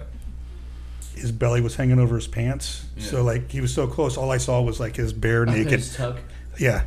his 1.20 1.32
belly 1.32 1.60
was 1.60 1.74
hanging 1.74 1.98
over 1.98 2.14
his 2.14 2.28
pants. 2.28 2.84
So 2.98 3.22
like 3.24 3.50
he 3.50 3.60
was 3.60 3.74
so 3.74 3.88
close, 3.88 4.16
all 4.16 4.30
I 4.30 4.36
saw 4.38 4.60
was 4.62 4.78
like 4.78 4.94
his 4.96 5.12
bare 5.12 5.44
naked, 5.46 5.72
His 5.80 5.96
tuck. 5.96 6.18
yeah, 6.58 6.84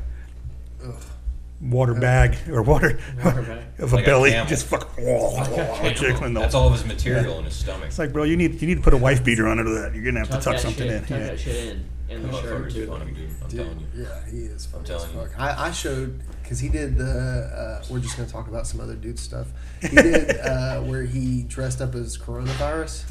water 1.61 1.93
bag 1.93 2.37
or 2.49 2.61
water, 2.63 2.99
Water 3.23 3.41
bag. 3.43 3.63
of 3.79 3.93
a 3.93 3.95
Like 3.97 4.05
a 4.05 4.07
belly, 4.07 4.31
camel. 4.31 4.47
just 4.47 4.65
fucking 4.67 5.95
jiggling 5.95 6.33
the 6.33 6.39
That's 6.41 6.55
all 6.55 6.67
of 6.67 6.73
his 6.73 6.85
material 6.85 7.39
in 7.39 7.45
his 7.45 7.55
stomach. 7.55 7.87
It's 7.87 7.99
like, 7.99 8.11
bro, 8.13 8.23
you 8.23 8.35
need 8.37 8.61
you 8.61 8.67
need 8.67 8.75
to 8.77 8.81
put 8.83 8.93
a 8.93 8.97
wife 8.97 9.23
beater 9.23 9.47
on 9.47 9.59
under 9.59 9.81
that. 9.81 9.93
You're 9.95 10.03
gonna 10.03 10.19
have 10.19 10.29
Tuck 10.29 10.39
to 10.39 10.43
tuck 10.45 10.53
that 10.55 10.61
something 10.61 10.87
shit, 10.87 10.95
in. 10.95 11.01
Tuck 11.01 11.09
Yeah. 11.11 11.17
that 11.27 11.39
shit 11.39 11.55
in. 11.67 11.85
In 12.09 12.23
That 12.23 12.31
the 12.33 12.41
shirt 12.41 12.61
motherfucker's 12.65 12.73
too. 12.73 12.87
funny, 12.87 13.11
dude. 13.11 13.29
I'm 13.41 13.47
Dude, 13.49 13.59
telling 13.61 13.79
you. 13.95 14.03
yeah, 14.03 14.25
he 14.29 14.37
is 14.39 14.65
funny 14.65 14.83
as 14.83 14.89
telling 14.89 15.13
you. 15.13 15.21
fuck. 15.29 15.39
I, 15.39 15.67
I 15.67 15.71
showed 15.71 16.21
because 16.43 16.59
he 16.59 16.67
did 16.67 16.97
the. 16.97 17.05
Uh, 17.05 17.85
we're 17.89 17.99
just 17.99 18.17
gonna 18.17 18.27
talk 18.27 18.47
about 18.49 18.67
some 18.67 18.81
other 18.81 18.95
dude 18.95 19.17
stuff. 19.19 19.47
He 19.81 19.95
did 19.95 20.37
uh, 20.39 20.81
where 20.81 21.03
he 21.03 21.43
dressed 21.43 21.79
up 21.81 21.95
as 21.95 22.17
coronavirus 22.17 23.05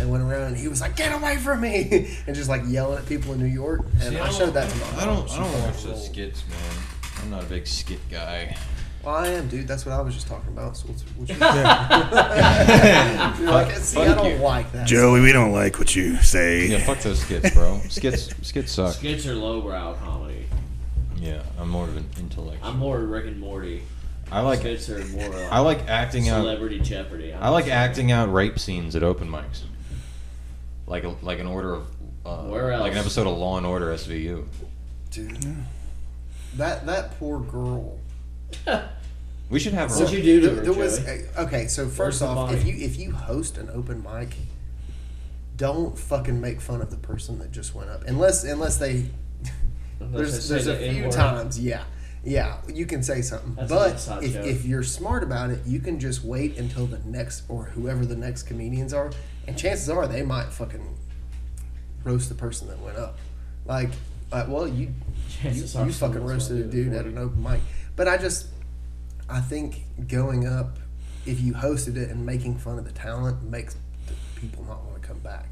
and 0.00 0.10
went 0.10 0.22
around 0.22 0.42
and 0.48 0.56
he 0.56 0.68
was 0.68 0.80
like, 0.82 0.94
"Get 0.96 1.12
away 1.14 1.36
from 1.38 1.60
me!" 1.62 2.16
and 2.26 2.36
just 2.36 2.48
like 2.50 2.62
yelling 2.66 2.98
at 2.98 3.06
people 3.06 3.32
in 3.32 3.40
New 3.40 3.46
York. 3.46 3.80
And 3.94 4.02
See, 4.02 4.16
I, 4.18 4.26
don't- 4.26 4.34
showed 4.34 4.54
that 4.54 4.68
to 4.70 4.76
my 4.76 4.90
mom. 4.90 5.00
I 5.00 5.04
don't. 5.06 5.30
I 5.30 5.36
don't 5.38 5.62
watch 5.62 5.82
those 5.84 6.06
skits, 6.06 6.42
man. 6.48 6.84
I'm 7.24 7.30
not 7.30 7.42
a 7.42 7.46
big 7.46 7.66
skit 7.66 8.00
guy. 8.10 8.54
Well, 9.02 9.14
I 9.16 9.28
am, 9.28 9.48
dude. 9.48 9.66
That's 9.68 9.84
what 9.84 9.92
I 9.92 10.00
was 10.00 10.14
just 10.14 10.26
talking 10.26 10.48
about. 10.50 10.76
So 10.76 10.88
what's, 10.88 11.02
what's 11.02 11.30
your, 11.30 11.38
Yeah. 11.40 13.38
You're 13.38 13.50
like, 13.50 13.72
see, 13.76 14.00
I 14.00 14.14
don't 14.14 14.30
you. 14.30 14.36
like 14.36 14.70
that. 14.72 14.86
Joey, 14.86 15.20
we 15.20 15.32
don't 15.32 15.52
like 15.52 15.78
what 15.78 15.94
you 15.94 16.16
say. 16.18 16.66
Yeah, 16.68 16.78
fuck 16.84 16.98
those 17.00 17.20
skits, 17.20 17.50
bro. 17.54 17.80
skits, 17.88 18.30
skits 18.46 18.72
suck. 18.72 18.94
Skits 18.94 19.26
are 19.26 19.34
lowbrow 19.34 19.94
comedy. 19.94 20.46
Yeah, 21.18 21.42
I'm 21.58 21.68
more 21.70 21.84
of 21.84 21.96
an 21.96 22.06
intellectual. 22.18 22.66
I'm 22.66 22.78
more 22.78 22.98
Rick 22.98 23.26
and 23.26 23.40
Morty. 23.40 23.82
I 24.32 24.40
like. 24.40 24.60
Skits 24.60 24.88
are 24.90 25.04
more 25.06 25.28
like 25.28 25.52
I 25.52 25.58
like 25.60 25.86
acting 25.88 26.28
out. 26.28 26.40
Celebrity 26.42 26.80
Jeopardy. 26.80 27.32
I'm 27.34 27.42
I 27.42 27.48
like 27.50 27.64
sorry. 27.64 27.72
acting 27.76 28.10
out 28.12 28.32
rape 28.32 28.58
scenes 28.58 28.96
at 28.96 29.02
open 29.02 29.28
mics. 29.30 29.62
Like 30.86 31.04
a, 31.04 31.14
like 31.22 31.38
an 31.40 31.46
order 31.46 31.74
of. 31.74 31.86
Uh, 32.26 32.44
Where 32.44 32.78
Like 32.78 32.92
an 32.92 32.98
episode 32.98 33.26
of 33.26 33.36
Law 33.36 33.58
and 33.58 33.66
Order 33.66 33.86
SVU. 33.94 34.46
dude. 35.10 35.56
That 36.56 36.86
that 36.86 37.18
poor 37.18 37.40
girl. 37.40 37.98
We 39.50 39.60
should 39.60 39.74
have. 39.74 39.90
What'd 39.90 40.10
you 40.10 40.22
do 40.22 40.40
to 40.40 40.46
There, 40.46 40.56
her, 40.56 40.62
there 40.62 40.72
was 40.72 40.98
Joey? 41.04 41.24
okay. 41.36 41.66
So 41.66 41.86
first 41.86 42.20
the 42.20 42.26
off, 42.26 42.52
if 42.54 42.64
you 42.66 42.74
if 42.74 42.98
you 42.98 43.12
host 43.12 43.58
an 43.58 43.68
open 43.72 44.02
mic, 44.02 44.34
don't 45.56 45.98
fucking 45.98 46.40
make 46.40 46.60
fun 46.62 46.80
of 46.80 46.90
the 46.90 46.96
person 46.96 47.38
that 47.40 47.52
just 47.52 47.74
went 47.74 47.90
up, 47.90 48.04
unless 48.04 48.42
unless 48.44 48.78
they. 48.78 49.04
Unless 50.00 50.48
there's 50.48 50.48
they 50.48 50.54
there's 50.54 50.66
a 50.66 50.72
the 50.86 50.92
few 51.02 51.10
times, 51.10 51.60
yeah, 51.60 51.84
yeah, 52.24 52.56
you 52.72 52.86
can 52.86 53.02
say 53.02 53.20
something, 53.22 53.54
That's 53.54 54.06
but 54.08 54.24
if, 54.24 54.32
joke. 54.32 54.46
if 54.46 54.64
you're 54.64 54.82
smart 54.82 55.22
about 55.22 55.50
it, 55.50 55.60
you 55.66 55.78
can 55.78 56.00
just 56.00 56.24
wait 56.24 56.56
until 56.58 56.86
the 56.86 56.98
next 57.00 57.42
or 57.48 57.66
whoever 57.66 58.04
the 58.06 58.16
next 58.16 58.44
comedians 58.44 58.92
are, 58.92 59.12
and 59.46 59.56
chances 59.56 59.88
are 59.88 60.08
they 60.08 60.22
might 60.22 60.46
fucking 60.52 60.96
roast 62.02 62.28
the 62.30 62.34
person 62.34 62.66
that 62.68 62.78
went 62.80 62.96
up. 62.96 63.18
Like, 63.66 63.90
uh, 64.34 64.46
well, 64.48 64.66
you 64.66 64.74
you, 64.74 64.94
Chances 65.28 65.76
are 65.76 65.86
you 65.86 65.92
fucking 65.92 66.22
roasted 66.22 66.56
a 66.56 66.60
gonna 66.60 66.72
do 66.72 66.80
it 66.80 66.84
dude 66.84 66.94
at 66.94 67.06
an 67.06 67.18
open 67.18 67.42
mic, 67.42 67.60
but 67.96 68.08
I 68.08 68.16
just 68.16 68.48
I 69.28 69.40
think 69.40 69.84
going 70.08 70.46
up, 70.46 70.78
if 71.24 71.40
you 71.40 71.54
hosted 71.54 71.96
it 71.96 72.10
and 72.10 72.26
making 72.26 72.58
fun 72.58 72.78
of 72.78 72.84
the 72.84 72.92
talent 72.92 73.42
makes 73.44 73.76
the 74.06 74.14
people 74.40 74.64
not 74.64 74.84
want 74.84 75.00
to 75.00 75.06
come 75.06 75.18
back. 75.20 75.46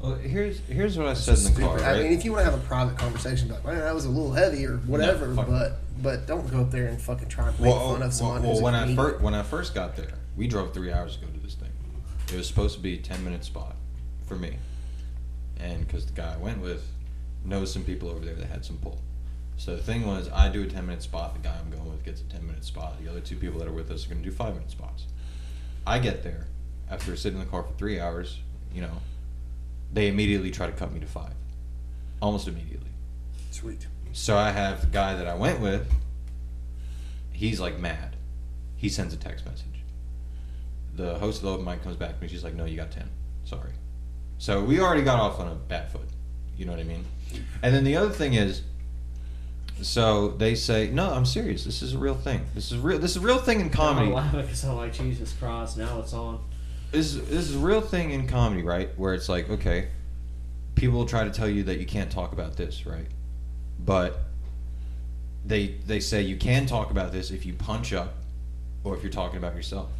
Well, 0.00 0.14
here's 0.14 0.60
here's 0.60 0.98
what 0.98 1.06
I 1.06 1.14
said 1.14 1.38
in 1.38 1.54
the 1.54 1.60
car. 1.60 1.78
Stupid. 1.78 1.98
I 1.98 2.02
mean, 2.02 2.12
if 2.12 2.24
you 2.24 2.32
want 2.32 2.44
to 2.44 2.50
have 2.50 2.60
a 2.60 2.64
private 2.66 2.98
conversation, 2.98 3.48
like, 3.48 3.64
man, 3.64 3.78
that 3.78 3.94
was 3.94 4.04
a 4.04 4.10
little 4.10 4.32
heavy 4.32 4.66
or 4.66 4.76
whatever, 4.78 5.34
fuck 5.34 5.46
but 5.46 5.72
but 6.02 6.26
don't 6.26 6.48
go 6.50 6.60
up 6.60 6.70
there 6.70 6.88
and 6.88 7.00
fucking 7.00 7.28
try 7.28 7.48
and 7.48 7.58
make 7.58 7.72
well, 7.74 7.94
fun 7.94 8.02
of 8.02 8.12
someone 8.12 8.42
well, 8.42 8.52
who's 8.52 8.62
when 8.62 8.74
a 8.74 8.78
I 8.78 8.80
comedian. 8.82 9.04
first 9.04 9.22
when 9.22 9.34
I 9.34 9.42
first 9.42 9.74
got 9.74 9.96
there, 9.96 10.12
we 10.36 10.46
drove 10.48 10.74
three 10.74 10.92
hours 10.92 11.16
to 11.16 11.24
go 11.24 11.32
to 11.32 11.40
this 11.40 11.54
thing. 11.54 11.70
It 12.32 12.36
was 12.36 12.46
supposed 12.46 12.74
to 12.76 12.80
be 12.80 12.94
a 12.94 12.98
ten 12.98 13.24
minute 13.24 13.44
spot 13.44 13.76
for 14.26 14.36
me, 14.36 14.56
and 15.58 15.86
because 15.86 16.06
the 16.06 16.12
guy 16.12 16.34
I 16.34 16.36
went 16.36 16.60
with 16.60 16.84
knows 17.44 17.72
some 17.72 17.84
people 17.84 18.08
over 18.08 18.24
there 18.24 18.34
that 18.34 18.46
had 18.46 18.64
some 18.64 18.78
pull. 18.78 18.98
So 19.56 19.74
the 19.74 19.82
thing 19.82 20.06
was, 20.06 20.28
I 20.30 20.48
do 20.48 20.62
a 20.62 20.66
ten 20.66 20.86
minute 20.86 21.02
spot. 21.02 21.34
The 21.34 21.40
guy 21.40 21.56
I'm 21.58 21.70
going 21.70 21.90
with 21.90 22.04
gets 22.04 22.20
a 22.20 22.24
ten 22.24 22.46
minute 22.46 22.64
spot. 22.64 23.02
The 23.02 23.10
other 23.10 23.20
two 23.20 23.36
people 23.36 23.58
that 23.58 23.68
are 23.68 23.72
with 23.72 23.90
us 23.90 24.06
are 24.06 24.10
going 24.10 24.22
to 24.22 24.28
do 24.28 24.34
five 24.34 24.54
minute 24.54 24.70
spots. 24.70 25.06
I 25.86 25.98
get 25.98 26.22
there 26.22 26.46
after 26.90 27.16
sitting 27.16 27.38
in 27.38 27.44
the 27.44 27.50
car 27.50 27.62
for 27.62 27.72
three 27.74 27.98
hours. 27.98 28.38
You 28.72 28.82
know, 28.82 28.92
they 29.92 30.08
immediately 30.08 30.50
try 30.50 30.66
to 30.66 30.72
cut 30.72 30.92
me 30.92 31.00
to 31.00 31.06
five, 31.06 31.32
almost 32.20 32.46
immediately. 32.46 32.90
Sweet. 33.50 33.86
So 34.12 34.36
I 34.36 34.50
have 34.50 34.82
the 34.82 34.86
guy 34.86 35.14
that 35.14 35.26
I 35.26 35.34
went 35.34 35.60
with. 35.60 35.90
He's 37.32 37.60
like 37.60 37.78
mad. 37.78 38.16
He 38.76 38.88
sends 38.88 39.14
a 39.14 39.16
text 39.16 39.44
message. 39.44 39.64
The 40.94 41.18
host 41.18 41.38
of 41.38 41.44
the 41.44 41.52
open 41.52 41.64
mic 41.64 41.82
comes 41.82 41.96
back 41.96 42.16
to 42.16 42.22
me. 42.22 42.28
She's 42.28 42.44
like, 42.44 42.54
"No, 42.54 42.64
you 42.64 42.76
got 42.76 42.90
ten. 42.90 43.08
Sorry." 43.44 43.72
So 44.38 44.62
we 44.62 44.80
already 44.80 45.02
got 45.02 45.18
off 45.18 45.40
on 45.40 45.48
a 45.48 45.54
bad 45.54 45.90
foot. 45.90 46.08
You 46.56 46.64
know 46.66 46.72
what 46.72 46.80
I 46.80 46.84
mean? 46.84 47.04
And 47.62 47.74
then 47.74 47.84
the 47.84 47.96
other 47.96 48.10
thing 48.10 48.34
is, 48.34 48.62
so 49.80 50.28
they 50.28 50.54
say, 50.54 50.90
"No, 50.90 51.10
I'm 51.10 51.24
serious. 51.24 51.64
This 51.64 51.82
is 51.82 51.94
a 51.94 51.98
real 51.98 52.14
thing. 52.14 52.46
This 52.54 52.72
is 52.72 52.78
real. 52.78 52.98
This 52.98 53.12
is 53.12 53.18
a 53.18 53.26
real 53.26 53.38
thing 53.38 53.60
in 53.60 53.70
comedy. 53.70 54.10
Laughing 54.10 54.42
because 54.42 54.64
I'm 54.64 54.76
like 54.76 54.92
Jesus 54.92 55.32
Christ. 55.32 55.76
Now 55.78 56.00
it's 56.00 56.12
on. 56.12 56.40
This 56.90 57.14
is, 57.14 57.28
this 57.28 57.50
is 57.50 57.54
a 57.56 57.58
real 57.58 57.80
thing 57.80 58.10
in 58.12 58.26
comedy, 58.26 58.62
right? 58.62 58.90
Where 58.96 59.14
it's 59.14 59.28
like, 59.28 59.50
okay, 59.50 59.88
people 60.74 60.98
will 60.98 61.06
try 61.06 61.24
to 61.24 61.30
tell 61.30 61.48
you 61.48 61.64
that 61.64 61.78
you 61.78 61.86
can't 61.86 62.10
talk 62.10 62.32
about 62.32 62.56
this, 62.56 62.86
right? 62.86 63.06
But 63.78 64.20
they 65.44 65.76
they 65.86 66.00
say 66.00 66.22
you 66.22 66.36
can 66.36 66.66
talk 66.66 66.90
about 66.90 67.12
this 67.12 67.30
if 67.30 67.46
you 67.46 67.54
punch 67.54 67.92
up 67.92 68.14
or 68.84 68.96
if 68.96 69.02
you're 69.02 69.12
talking 69.12 69.38
about 69.38 69.54
yourself. 69.54 69.90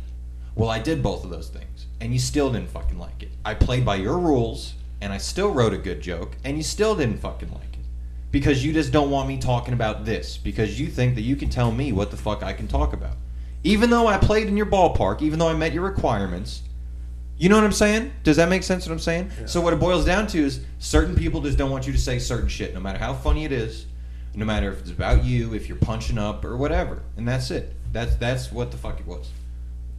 Well, 0.54 0.70
I 0.70 0.80
did 0.80 1.02
both 1.02 1.24
of 1.24 1.30
those 1.30 1.48
things, 1.48 1.86
and 2.00 2.12
you 2.12 2.18
still 2.18 2.50
didn't 2.50 2.70
fucking 2.70 2.98
like 2.98 3.22
it. 3.22 3.30
I 3.44 3.54
played 3.54 3.84
by 3.84 3.96
your 3.96 4.18
rules, 4.18 4.74
and 5.00 5.12
I 5.12 5.18
still 5.18 5.52
wrote 5.52 5.72
a 5.72 5.78
good 5.78 6.00
joke, 6.00 6.36
and 6.44 6.56
you 6.56 6.62
still 6.62 6.94
didn't 6.94 7.18
fucking 7.18 7.50
like 7.50 7.74
it. 7.74 7.84
Because 8.30 8.64
you 8.64 8.72
just 8.72 8.92
don't 8.92 9.10
want 9.10 9.28
me 9.28 9.38
talking 9.38 9.74
about 9.74 10.04
this, 10.04 10.36
because 10.36 10.78
you 10.78 10.88
think 10.88 11.14
that 11.14 11.22
you 11.22 11.36
can 11.36 11.48
tell 11.48 11.72
me 11.72 11.92
what 11.92 12.10
the 12.10 12.16
fuck 12.16 12.42
I 12.42 12.52
can 12.52 12.68
talk 12.68 12.92
about. 12.92 13.16
Even 13.64 13.90
though 13.90 14.06
I 14.06 14.18
played 14.18 14.48
in 14.48 14.56
your 14.56 14.66
ballpark, 14.66 15.22
even 15.22 15.38
though 15.38 15.48
I 15.48 15.54
met 15.54 15.72
your 15.72 15.82
requirements, 15.82 16.62
you 17.38 17.48
know 17.48 17.54
what 17.54 17.64
I'm 17.64 17.72
saying? 17.72 18.12
Does 18.24 18.36
that 18.36 18.48
make 18.48 18.64
sense 18.64 18.86
what 18.86 18.92
I'm 18.92 18.98
saying? 18.98 19.30
So 19.46 19.60
what 19.60 19.72
it 19.72 19.80
boils 19.80 20.04
down 20.04 20.26
to 20.28 20.38
is 20.38 20.60
certain 20.78 21.14
people 21.14 21.40
just 21.40 21.56
don't 21.56 21.70
want 21.70 21.86
you 21.86 21.92
to 21.92 21.98
say 21.98 22.18
certain 22.18 22.48
shit, 22.48 22.74
no 22.74 22.80
matter 22.80 22.98
how 22.98 23.14
funny 23.14 23.44
it 23.44 23.52
is, 23.52 23.86
no 24.34 24.44
matter 24.44 24.72
if 24.72 24.80
it's 24.80 24.90
about 24.90 25.24
you, 25.24 25.54
if 25.54 25.68
you're 25.68 25.78
punching 25.78 26.18
up 26.18 26.44
or 26.44 26.56
whatever. 26.56 27.02
And 27.16 27.26
that's 27.26 27.50
it. 27.50 27.74
That's 27.92 28.16
that's 28.16 28.52
what 28.52 28.72
the 28.72 28.76
fuck 28.76 29.00
it 29.00 29.06
was. 29.06 29.30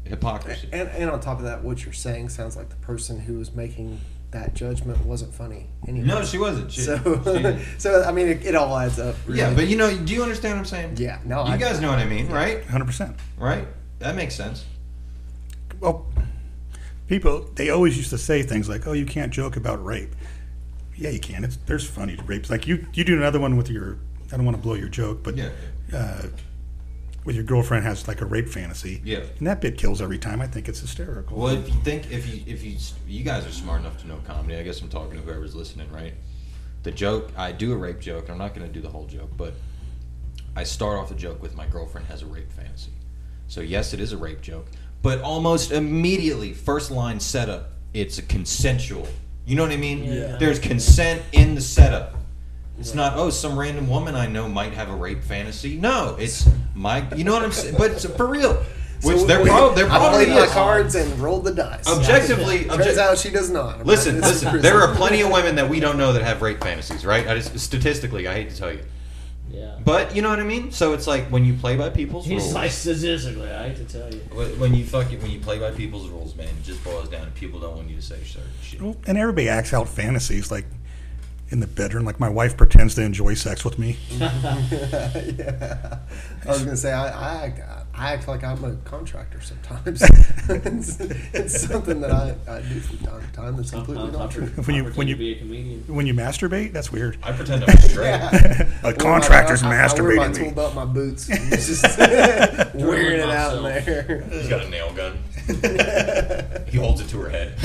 Hypocrisy. 0.03 0.69
And, 0.71 0.89
and 0.89 1.09
on 1.09 1.19
top 1.19 1.39
of 1.39 1.45
that, 1.45 1.63
what 1.63 1.83
you're 1.83 1.93
saying 1.93 2.29
sounds 2.29 2.55
like 2.55 2.69
the 2.69 2.75
person 2.77 3.19
who 3.19 3.39
is 3.39 3.53
making 3.53 3.99
that 4.31 4.53
judgment 4.53 5.03
wasn't 5.05 5.33
funny 5.33 5.67
anyway. 5.87 6.05
No, 6.07 6.23
she 6.23 6.37
wasn't. 6.37 6.71
She, 6.71 6.81
so, 6.81 6.97
she- 7.25 7.63
so 7.79 8.03
I 8.03 8.11
mean, 8.11 8.27
it, 8.27 8.45
it 8.45 8.55
all 8.55 8.77
adds 8.77 8.99
up. 8.99 9.15
Really. 9.25 9.39
yeah, 9.39 9.53
but 9.53 9.67
you 9.67 9.75
know, 9.75 9.95
do 9.95 10.13
you 10.13 10.21
understand 10.21 10.53
what 10.53 10.59
I'm 10.59 10.65
saying? 10.65 10.97
yeah, 10.97 11.19
no, 11.25 11.45
You 11.45 11.53
I, 11.53 11.57
guys 11.57 11.79
know 11.81 11.89
what 11.89 11.99
I 11.99 12.05
mean, 12.05 12.27
right? 12.29 12.63
100%. 12.67 13.15
Right? 13.37 13.67
That 13.99 14.15
makes 14.15 14.35
sense. 14.35 14.65
Well, 15.79 16.05
people, 17.07 17.49
they 17.55 17.69
always 17.69 17.97
used 17.97 18.09
to 18.11 18.17
say 18.17 18.43
things 18.43 18.69
like, 18.69 18.85
oh, 18.87 18.93
you 18.93 19.05
can't 19.05 19.31
joke 19.33 19.55
about 19.57 19.83
rape. 19.83 20.15
Yeah, 20.95 21.09
you 21.09 21.19
can. 21.19 21.43
It's, 21.43 21.55
there's 21.65 21.87
funny 21.87 22.17
rapes. 22.25 22.49
Like 22.49 22.67
you, 22.67 22.85
you 22.93 23.03
do 23.03 23.15
another 23.17 23.39
one 23.39 23.55
with 23.57 23.69
your, 23.69 23.97
I 24.31 24.35
don't 24.37 24.45
want 24.45 24.57
to 24.57 24.61
blow 24.63 24.75
your 24.75 24.89
joke, 24.89 25.23
but 25.23 25.37
Yeah. 25.37 25.49
uh, 25.93 26.23
with 27.25 27.35
your 27.35 27.43
girlfriend 27.43 27.85
has 27.85 28.07
like 28.07 28.21
a 28.21 28.25
rape 28.25 28.49
fantasy. 28.49 29.01
Yeah. 29.03 29.23
And 29.37 29.47
that 29.47 29.61
bit 29.61 29.77
kills 29.77 30.01
every 30.01 30.17
time. 30.17 30.41
I 30.41 30.47
think 30.47 30.69
it's 30.69 30.79
hysterical. 30.79 31.37
Well, 31.37 31.53
if 31.53 31.67
you 31.67 31.79
think 31.81 32.11
if 32.11 32.27
you 32.33 32.41
if 32.45 32.63
you 32.63 32.77
you 33.07 33.23
guys 33.23 33.45
are 33.45 33.51
smart 33.51 33.81
enough 33.81 33.99
to 34.01 34.07
know 34.07 34.19
comedy, 34.25 34.57
I 34.57 34.63
guess 34.63 34.81
I'm 34.81 34.89
talking 34.89 35.17
to 35.17 35.23
whoever's 35.23 35.55
listening, 35.55 35.91
right? 35.91 36.13
The 36.83 36.91
joke 36.91 37.31
I 37.37 37.51
do 37.51 37.73
a 37.73 37.77
rape 37.77 37.99
joke, 37.99 38.29
I'm 38.29 38.37
not 38.37 38.55
going 38.55 38.65
to 38.65 38.73
do 38.73 38.81
the 38.81 38.89
whole 38.89 39.05
joke, 39.05 39.31
but 39.35 39.53
I 40.55 40.63
start 40.63 40.97
off 40.97 41.09
the 41.09 41.15
joke 41.15 41.41
with 41.41 41.55
my 41.55 41.65
girlfriend 41.67 42.07
has 42.07 42.21
a 42.21 42.25
rape 42.25 42.51
fantasy. 42.51 42.91
So 43.47 43.61
yes, 43.61 43.93
it 43.93 43.99
is 43.99 44.13
a 44.13 44.17
rape 44.17 44.41
joke, 44.41 44.67
but 45.01 45.21
almost 45.21 45.71
immediately, 45.71 46.53
first 46.53 46.91
line 46.91 47.19
setup, 47.19 47.71
it's 47.93 48.17
a 48.17 48.21
consensual. 48.23 49.07
You 49.45 49.55
know 49.55 49.63
what 49.63 49.71
I 49.71 49.77
mean? 49.77 50.03
Yeah. 50.03 50.37
There's 50.37 50.59
consent 50.59 51.23
in 51.31 51.55
the 51.55 51.61
setup. 51.61 52.15
It's 52.79 52.93
not 52.93 53.17
oh 53.17 53.29
some 53.29 53.57
random 53.59 53.89
woman 53.89 54.15
I 54.15 54.27
know 54.27 54.47
might 54.47 54.73
have 54.73 54.89
a 54.89 54.95
rape 54.95 55.23
fantasy. 55.23 55.75
No, 55.77 56.15
it's 56.19 56.47
my. 56.75 57.05
You 57.15 57.23
know 57.25 57.33
what 57.33 57.43
I'm 57.43 57.51
saying? 57.51 57.75
But 57.77 57.99
for 57.99 58.25
real, 58.25 58.53
which 59.03 59.17
So 59.17 59.25
they're 59.25 59.43
we- 59.43 59.49
prob- 59.49 59.75
they're 59.75 59.87
probably 59.87 60.25
played 60.25 60.39
my 60.39 60.47
cards 60.47 60.95
and 60.95 61.19
rolled 61.19 61.43
the 61.43 61.53
dice. 61.53 61.87
Objectively, 61.87 62.65
Turns 62.65 62.81
obje- 62.81 62.97
out 62.97 63.17
she 63.17 63.29
does 63.31 63.49
not. 63.49 63.79
I'm 63.81 63.85
Listen, 63.85 64.21
like, 64.21 64.31
listen. 64.31 64.61
There 64.61 64.81
are 64.81 64.95
plenty 64.95 65.21
of 65.21 65.29
women 65.31 65.55
that 65.55 65.69
we 65.69 65.79
don't 65.79 65.97
know 65.97 66.13
that 66.13 66.21
have 66.21 66.41
rape 66.41 66.61
fantasies, 66.61 67.05
right? 67.05 67.27
I 67.27 67.35
just 67.35 67.57
statistically, 67.59 68.27
I 68.27 68.33
hate 68.33 68.49
to 68.51 68.55
tell 68.57 68.71
you, 68.71 68.79
Yeah. 69.51 69.75
but 69.83 70.15
you 70.15 70.21
know 70.21 70.29
what 70.29 70.39
I 70.39 70.43
mean. 70.43 70.71
So 70.71 70.93
it's 70.93 71.07
like 71.07 71.27
when 71.29 71.43
you 71.45 71.53
play 71.55 71.75
by 71.75 71.89
people's 71.89 72.25
He's 72.25 72.41
rules. 72.43 72.53
like 72.53 72.71
statistically, 72.71 73.49
I 73.51 73.69
hate 73.69 73.77
to 73.87 73.99
tell 73.99 74.09
you. 74.13 74.21
When 74.33 74.57
when 74.59 74.73
you 74.73 74.85
fuck 74.85 75.11
it, 75.11 75.21
when 75.21 75.31
you 75.31 75.39
play 75.39 75.59
by 75.59 75.71
people's 75.71 76.07
rules, 76.07 76.33
man, 76.35 76.47
it 76.47 76.63
just 76.63 76.81
boils 76.83 77.09
down 77.09 77.25
to 77.25 77.31
people 77.31 77.59
don't 77.59 77.75
want 77.75 77.89
you 77.89 77.97
to 77.97 78.01
say 78.01 78.17
certain 78.25 78.49
shit. 78.63 78.81
Well, 78.81 78.95
and 79.05 79.17
everybody 79.17 79.49
acts 79.49 79.73
out 79.73 79.87
fantasies 79.89 80.49
like 80.51 80.65
in 81.49 81.59
the 81.59 81.67
bedroom. 81.67 82.05
Like 82.05 82.19
my 82.19 82.29
wife 82.29 82.55
pretends 82.57 82.95
to 82.95 83.01
enjoy 83.03 83.33
sex 83.33 83.63
with 83.65 83.77
me. 83.79 83.97
yeah. 84.19 85.99
I 86.45 86.47
was 86.47 86.63
gonna 86.63 86.77
say 86.77 86.91
I, 86.93 87.07
I 87.09 87.45
act 87.45 87.59
I 87.95 88.13
act 88.13 88.27
like 88.29 88.43
I'm 88.45 88.63
a 88.63 88.75
contractor 88.85 89.41
sometimes. 89.41 90.01
it's, 90.47 90.99
it's 91.33 91.61
something 91.67 91.99
that 92.01 92.11
I, 92.11 92.33
I 92.47 92.61
do 92.61 92.79
from 92.79 92.97
time 92.99 93.21
to 93.21 93.33
time 93.33 93.57
that's 93.57 93.71
completely 93.71 94.11
Sometimes 94.11 94.17
not 94.17 94.31
true. 94.31 94.47
pre- 94.47 94.63
When 94.63 94.75
you- 94.75 94.91
when 94.91 95.07
you- 95.09 95.15
be 95.17 95.33
a 95.33 95.37
comedian. 95.39 95.83
When 95.87 96.05
you 96.07 96.13
masturbate, 96.13 96.71
that's 96.71 96.91
weird. 96.93 97.17
I 97.23 97.33
pretend 97.33 97.65
I'm 97.65 97.77
straight. 97.79 98.05
Yeah. 98.05 98.69
A 98.83 98.93
contractor's 98.93 99.63
I, 99.63 99.65
I, 99.65 99.69
I 99.69 99.71
wear 100.01 100.15
my 100.15 100.27
masturbating 100.29 100.35
tool 100.35 100.45
me. 100.45 100.51
belt, 100.53 100.75
my 100.75 100.85
boots, 100.85 101.29
and 101.29 101.51
just 101.51 101.97
wearing 101.97 103.19
it 103.19 103.29
out 103.29 103.57
in 103.57 103.63
there. 103.63 104.21
He's 104.31 104.47
got 104.47 104.61
a 104.63 104.69
nail 104.69 104.93
gun. 104.93 105.17
he 106.69 106.77
holds 106.77 107.01
it 107.01 107.09
to 107.09 107.17
her 107.19 107.29
head. 107.29 107.57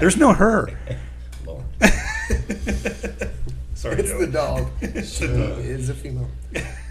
There's 0.00 0.16
no 0.16 0.32
her. 0.32 0.68
Lord. 3.98 4.08
Sorry, 4.08 4.20
It's 4.22 4.26
the 4.26 4.32
dog. 4.32 4.66
It's 4.80 5.18
She 5.18 5.26
the 5.26 5.46
dog. 5.48 5.58
is 5.58 5.88
a 5.88 5.94
female. 5.94 6.28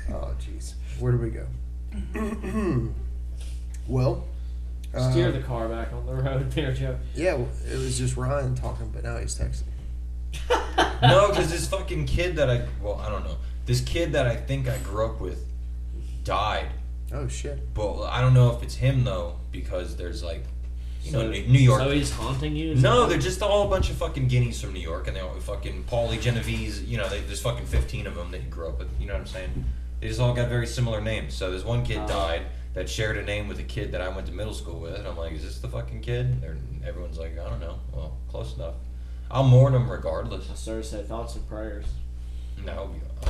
Oh, 0.10 0.32
jeez. 0.40 0.74
Where 1.00 1.12
do 1.12 1.18
we 1.18 1.30
go? 1.30 1.46
well, 3.88 4.26
uh, 4.94 5.12
Steer 5.12 5.32
the 5.32 5.40
car 5.42 5.68
back 5.68 5.92
on 5.94 6.06
the 6.06 6.14
road 6.14 6.52
there, 6.52 6.74
Joe. 6.74 6.98
yeah, 7.16 7.34
well, 7.36 7.48
it 7.70 7.76
was 7.78 7.98
just 7.98 8.16
Ryan 8.18 8.56
talking, 8.56 8.90
but 8.90 9.04
now 9.04 9.18
he's 9.18 9.38
texting. 9.38 9.64
No, 11.02 11.30
because 11.30 11.52
this 11.52 11.68
fucking 11.68 12.06
kid 12.08 12.36
that 12.38 12.50
I 12.50 12.66
well, 12.82 12.96
I 12.96 13.10
don't 13.10 13.24
know. 13.24 13.38
This 13.68 13.82
kid 13.82 14.14
that 14.14 14.26
I 14.26 14.36
think 14.36 14.68
I 14.68 14.78
grew 14.80 15.06
up 15.06 15.20
with 15.22 15.46
died. 16.24 16.70
Oh 17.14 17.28
shit. 17.28 17.72
But 17.76 18.04
I 18.06 18.20
don't 18.20 18.34
know 18.34 18.56
if 18.56 18.64
it's 18.64 18.74
him 18.76 19.04
though, 19.04 19.36
because 19.52 19.96
there's 19.96 20.24
like, 20.24 20.44
you 21.04 21.12
So- 21.12 21.30
New 21.30 21.48
New 21.48 21.60
York. 21.60 21.82
So 21.82 21.92
he's 21.92 22.12
haunting 22.12 22.56
you? 22.56 22.72
Is 22.74 22.82
No, 22.82 23.06
they're 23.08 23.18
just 23.18 23.42
all 23.42 23.66
a 23.66 23.70
bunch 23.70 23.90
of 23.90 23.96
fucking 23.98 24.28
guineas 24.28 24.60
from 24.62 24.74
New 24.74 24.80
York, 24.82 25.08
and 25.08 25.16
they 25.16 25.22
all 25.22 25.34
fucking 25.40 25.86
Paulie 25.86 26.20
Genovese. 26.22 26.84
You 26.84 26.98
know, 26.98 27.08
they, 27.10 27.22
there's 27.22 27.42
fucking 27.42 27.66
15 27.66 28.08
of 28.08 28.16
them 28.16 28.32
that 28.32 28.42
you 28.44 28.50
grew 28.50 28.68
up 28.68 28.80
with. 28.80 28.90
You 29.00 29.08
know 29.08 29.14
what 29.14 29.22
I'm 29.22 29.28
saying? 29.28 29.66
They 30.02 30.08
just 30.10 30.20
all 30.20 30.34
got 30.34 30.50
very 30.50 30.68
similar 30.68 31.02
names. 31.02 31.34
So 31.34 31.52
this 31.52 31.64
one 31.64 31.84
kid 31.84 32.00
Oh. 32.04 32.08
died 32.08 32.44
that 32.74 32.88
shared 32.90 33.18
a 33.18 33.24
name 33.24 33.48
with 33.48 33.58
a 33.60 33.64
kid 33.64 33.92
that 33.94 34.02
I 34.02 34.10
went 34.10 34.28
to 34.28 34.34
middle 34.34 34.54
school 34.54 34.80
with. 34.80 34.94
And 34.96 35.08
I'm 35.08 35.18
like, 35.18 35.32
is 35.34 35.44
this 35.44 35.60
the 35.60 35.68
fucking 35.68 36.02
kid? 36.02 36.44
Or 36.44 36.58
everyone's 36.86 37.18
like, 37.18 37.38
I 37.40 37.50
don't 37.50 37.60
know. 37.60 37.80
Well, 37.94 38.18
close 38.30 38.56
enough. 38.56 38.76
I'll 39.32 39.44
mourn 39.44 39.74
him 39.74 39.90
regardless. 39.90 40.50
I 40.52 40.56
sort 40.56 40.78
of 40.80 40.86
said 40.86 41.08
thoughts 41.08 41.36
and 41.36 41.48
prayers. 41.50 41.86
No, 42.64 42.92
uh, 43.26 43.30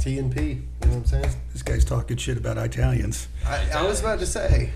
T 0.00 0.18
and 0.18 0.34
P. 0.34 0.40
You 0.42 0.54
know 0.54 0.88
what 0.88 0.96
I'm 0.96 1.04
saying? 1.06 1.30
This 1.52 1.62
guy's 1.62 1.84
talking 1.84 2.16
shit 2.16 2.36
about 2.38 2.58
Italians. 2.58 3.28
I, 3.46 3.68
I 3.74 3.82
was 3.86 4.00
about 4.00 4.18
to 4.20 4.26
say. 4.26 4.70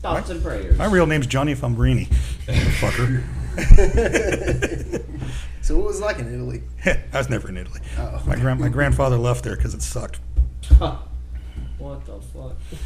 Thoughts 0.00 0.30
and 0.30 0.42
prayers. 0.42 0.78
My 0.78 0.86
real 0.86 1.06
name's 1.06 1.26
Johnny 1.26 1.54
Fumbrini. 1.54 2.06
Fucker. 2.46 3.24
So 5.68 5.76
what 5.76 5.88
was 5.88 6.00
it 6.00 6.02
like 6.02 6.18
in 6.18 6.32
Italy? 6.32 6.62
I 7.12 7.18
was 7.18 7.28
never 7.28 7.50
in 7.50 7.58
Italy. 7.58 7.82
Oh. 7.98 8.22
My 8.26 8.36
grand 8.36 8.58
my 8.58 8.70
grandfather 8.70 9.18
left 9.18 9.44
there 9.44 9.54
because 9.54 9.74
it 9.74 9.82
sucked. 9.82 10.18
what 10.78 12.06
the 12.06 12.18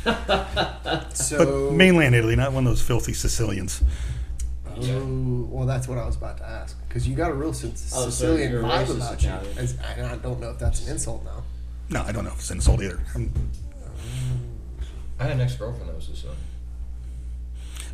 fuck? 0.02 1.14
So 1.14 1.68
But 1.68 1.74
mainland 1.76 2.16
Italy, 2.16 2.34
not 2.34 2.50
one 2.52 2.66
of 2.66 2.72
those 2.72 2.82
filthy 2.82 3.12
Sicilians. 3.12 3.84
Oh, 4.66 5.46
well, 5.48 5.64
that's 5.64 5.86
what 5.86 5.96
I 5.96 6.04
was 6.04 6.16
about 6.16 6.38
to 6.38 6.44
ask 6.44 6.76
because 6.88 7.06
you 7.06 7.14
got 7.14 7.30
a 7.30 7.34
real 7.34 7.52
Sic- 7.52 7.70
Oh, 7.70 7.76
so 7.76 8.10
Sicilian 8.10 8.50
you're 8.50 8.64
vibe 8.64 8.90
about 8.96 9.22
you. 9.22 9.30
As, 9.56 9.76
and 9.96 10.04
I 10.08 10.16
don't 10.16 10.40
know 10.40 10.50
if 10.50 10.58
that's 10.58 10.84
an 10.84 10.90
insult 10.90 11.24
now. 11.24 11.44
No, 11.88 12.02
I 12.02 12.10
don't 12.10 12.24
know 12.24 12.32
if 12.32 12.40
it's 12.40 12.50
an 12.50 12.56
insult 12.56 12.82
either. 12.82 12.98
I'm- 13.14 13.32
oh. 13.84 13.90
I 15.20 15.22
had 15.22 15.32
an 15.34 15.40
ex 15.40 15.54
girlfriend 15.54 15.88
that 15.88 15.94
was 15.94 16.06
Sicilian. 16.06 16.36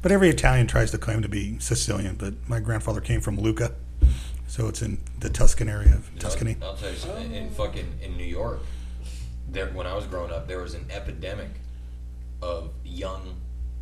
But 0.02 0.12
every 0.12 0.28
Italian 0.28 0.66
tries 0.66 0.90
to 0.92 0.98
claim 0.98 1.22
to 1.22 1.28
be 1.28 1.58
Sicilian. 1.58 2.16
But 2.16 2.34
my 2.48 2.60
grandfather 2.60 3.00
came 3.00 3.20
from 3.20 3.38
Lucca, 3.38 3.72
so 4.46 4.68
it's 4.68 4.82
in 4.82 4.98
the 5.18 5.28
Tuscan 5.28 5.68
area 5.68 5.94
of 5.94 6.10
Tuscany. 6.18 6.56
I'll, 6.62 6.76
tell 6.76 6.90
you 6.90 6.96
something. 6.96 7.34
In 7.34 7.50
fucking 7.50 7.98
in 8.02 8.16
New 8.16 8.24
York, 8.24 8.60
there 9.50 9.68
when 9.68 9.86
I 9.86 9.94
was 9.94 10.06
growing 10.06 10.32
up, 10.32 10.48
there 10.48 10.60
was 10.60 10.74
an 10.74 10.86
epidemic 10.90 11.50
of 12.42 12.70
young 12.84 13.36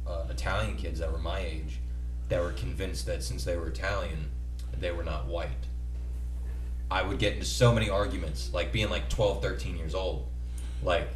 uh, 0.07 0.25
Italian 0.31 0.77
kids 0.77 0.99
that 1.01 1.13
were 1.13 1.19
my 1.19 1.41
age 1.41 1.79
that 2.29 2.43
were 2.43 2.53
convinced 2.53 3.07
that 3.07 3.23
since 3.23 3.45
they 3.45 3.57
were 3.57 3.69
Italian, 3.69 4.31
they 4.79 4.91
were 4.91 5.05
not 5.05 5.27
white. 5.27 5.49
I 6.91 7.03
would 7.03 7.19
get 7.19 7.35
into 7.35 7.47
so 7.47 7.73
many 7.73 7.91
arguments, 7.91 8.51
like 8.53 8.73
being 8.73 8.91
like 8.91 9.09
12, 9.09 9.43
13 9.43 9.77
years 9.77 9.95
old, 9.95 10.27
like 10.83 11.09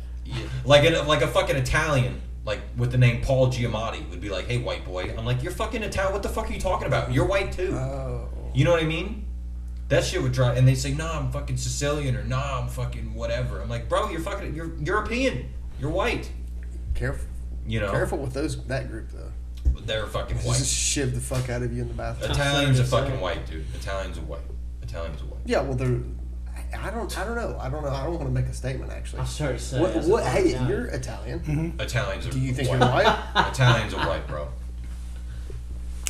like 0.64 0.88
a, 0.88 1.02
like 1.02 1.22
a 1.22 1.28
fucking 1.28 1.56
Italian. 1.56 2.20
Like 2.44 2.60
with 2.76 2.90
the 2.92 2.98
name 2.98 3.22
Paul 3.22 3.48
Giamatti 3.48 4.08
would 4.10 4.20
be 4.20 4.30
like, 4.30 4.46
"Hey, 4.46 4.58
white 4.58 4.84
boy." 4.84 5.14
I'm 5.16 5.24
like, 5.26 5.42
"You're 5.42 5.52
fucking 5.52 5.82
Italian. 5.82 6.12
What 6.12 6.22
the 6.22 6.28
fuck 6.28 6.48
are 6.50 6.52
you 6.52 6.60
talking 6.60 6.86
about? 6.86 7.12
You're 7.12 7.26
white 7.26 7.52
too." 7.52 7.74
Oh, 7.74 8.28
You 8.54 8.64
know 8.64 8.70
what 8.72 8.82
I 8.82 8.86
mean? 8.86 9.26
That 9.88 10.04
shit 10.04 10.22
would 10.22 10.32
drive, 10.32 10.56
and 10.56 10.66
they 10.66 10.74
say, 10.74 10.92
"Nah, 10.92 11.18
I'm 11.18 11.30
fucking 11.32 11.56
Sicilian," 11.58 12.16
or 12.16 12.22
"Nah, 12.24 12.60
I'm 12.60 12.68
fucking 12.68 13.12
whatever." 13.14 13.60
I'm 13.60 13.68
like, 13.68 13.88
"Bro, 13.88 14.10
you're 14.10 14.20
fucking, 14.20 14.54
you're 14.54 14.74
European. 14.78 15.50
You're 15.80 15.90
white." 15.90 16.30
careful, 16.94 17.26
You 17.66 17.80
know, 17.80 17.90
careful 17.90 18.18
with 18.18 18.32
those 18.34 18.62
that 18.66 18.88
group 18.88 19.10
though. 19.10 19.32
they're 19.86 20.06
fucking 20.06 20.36
Just 20.38 20.72
shiv 20.74 21.14
the 21.14 21.20
fuck 21.20 21.48
out 21.50 21.62
of 21.62 21.72
you 21.72 21.82
in 21.82 21.88
the 21.88 21.94
bathroom. 21.94 22.30
Italians 22.30 22.78
are 22.80 22.84
fucking 22.84 23.20
white, 23.20 23.46
dude. 23.46 23.64
Italians 23.74 24.18
are 24.18 24.22
white. 24.22 24.40
Italians 24.82 25.20
are 25.22 25.26
white. 25.26 25.40
Yeah, 25.46 25.60
well, 25.62 25.74
they're. 25.76 25.98
I- 26.74 26.88
I 26.88 26.90
don't. 26.90 27.18
I 27.18 27.24
don't 27.24 27.36
know. 27.36 27.58
I 27.60 27.68
don't 27.68 27.82
know. 27.82 27.90
I 27.90 28.04
don't 28.04 28.14
want 28.14 28.26
to 28.26 28.30
make 28.30 28.46
a 28.46 28.52
statement 28.54 28.90
actually. 28.92 29.20
I 29.22 29.24
started 29.24 29.58
to 29.58 29.64
say. 29.64 29.80
What? 29.80 29.94
what 30.04 30.24
hey, 30.24 30.48
Italian. 30.50 30.68
you're 30.68 30.84
Italian. 30.86 31.76
Italians 31.80 32.26
are. 32.26 32.30
Do 32.30 32.40
you 32.40 32.52
think 32.52 32.68
white. 32.68 32.78
you're 32.80 32.88
white? 32.88 33.18
Italians 33.50 33.94
are 33.94 34.06
white, 34.08 34.26
bro. 34.26 34.48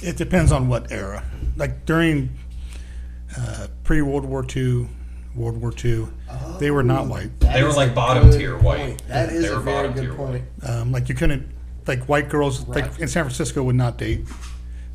It 0.03 0.17
depends 0.17 0.51
on 0.53 0.69
what 0.69 0.91
era. 0.91 1.23
Like 1.57 1.85
during 1.85 2.31
uh, 3.37 3.67
pre 3.85 4.01
World 4.03 4.25
War 4.25 4.45
II, 4.55 4.89
World 5.35 5.61
War 5.61 5.73
II, 5.85 6.07
they 6.59 6.71
were 6.71 6.83
not 6.83 7.07
white. 7.07 7.39
They 7.41 7.63
were 7.63 7.73
like 7.73 7.95
bottom 7.95 8.31
good 8.31 8.39
tier 8.39 8.59
white. 8.59 9.03
That 9.09 9.31
is 9.31 9.43
They 9.43 9.55
a 9.55 9.59
very 9.59 9.93
good 9.93 10.17
point. 10.17 10.45
Um, 10.63 10.91
like 10.93 11.09
you 11.09 11.15
couldn't, 11.15 11.49
like 11.87 12.09
white 12.09 12.29
girls, 12.29 12.65
Right. 12.67 12.85
like 12.85 12.99
in 12.99 13.09
San 13.09 13.25
Francisco, 13.25 13.63
would 13.63 13.77
not 13.77 13.99
date 13.99 14.23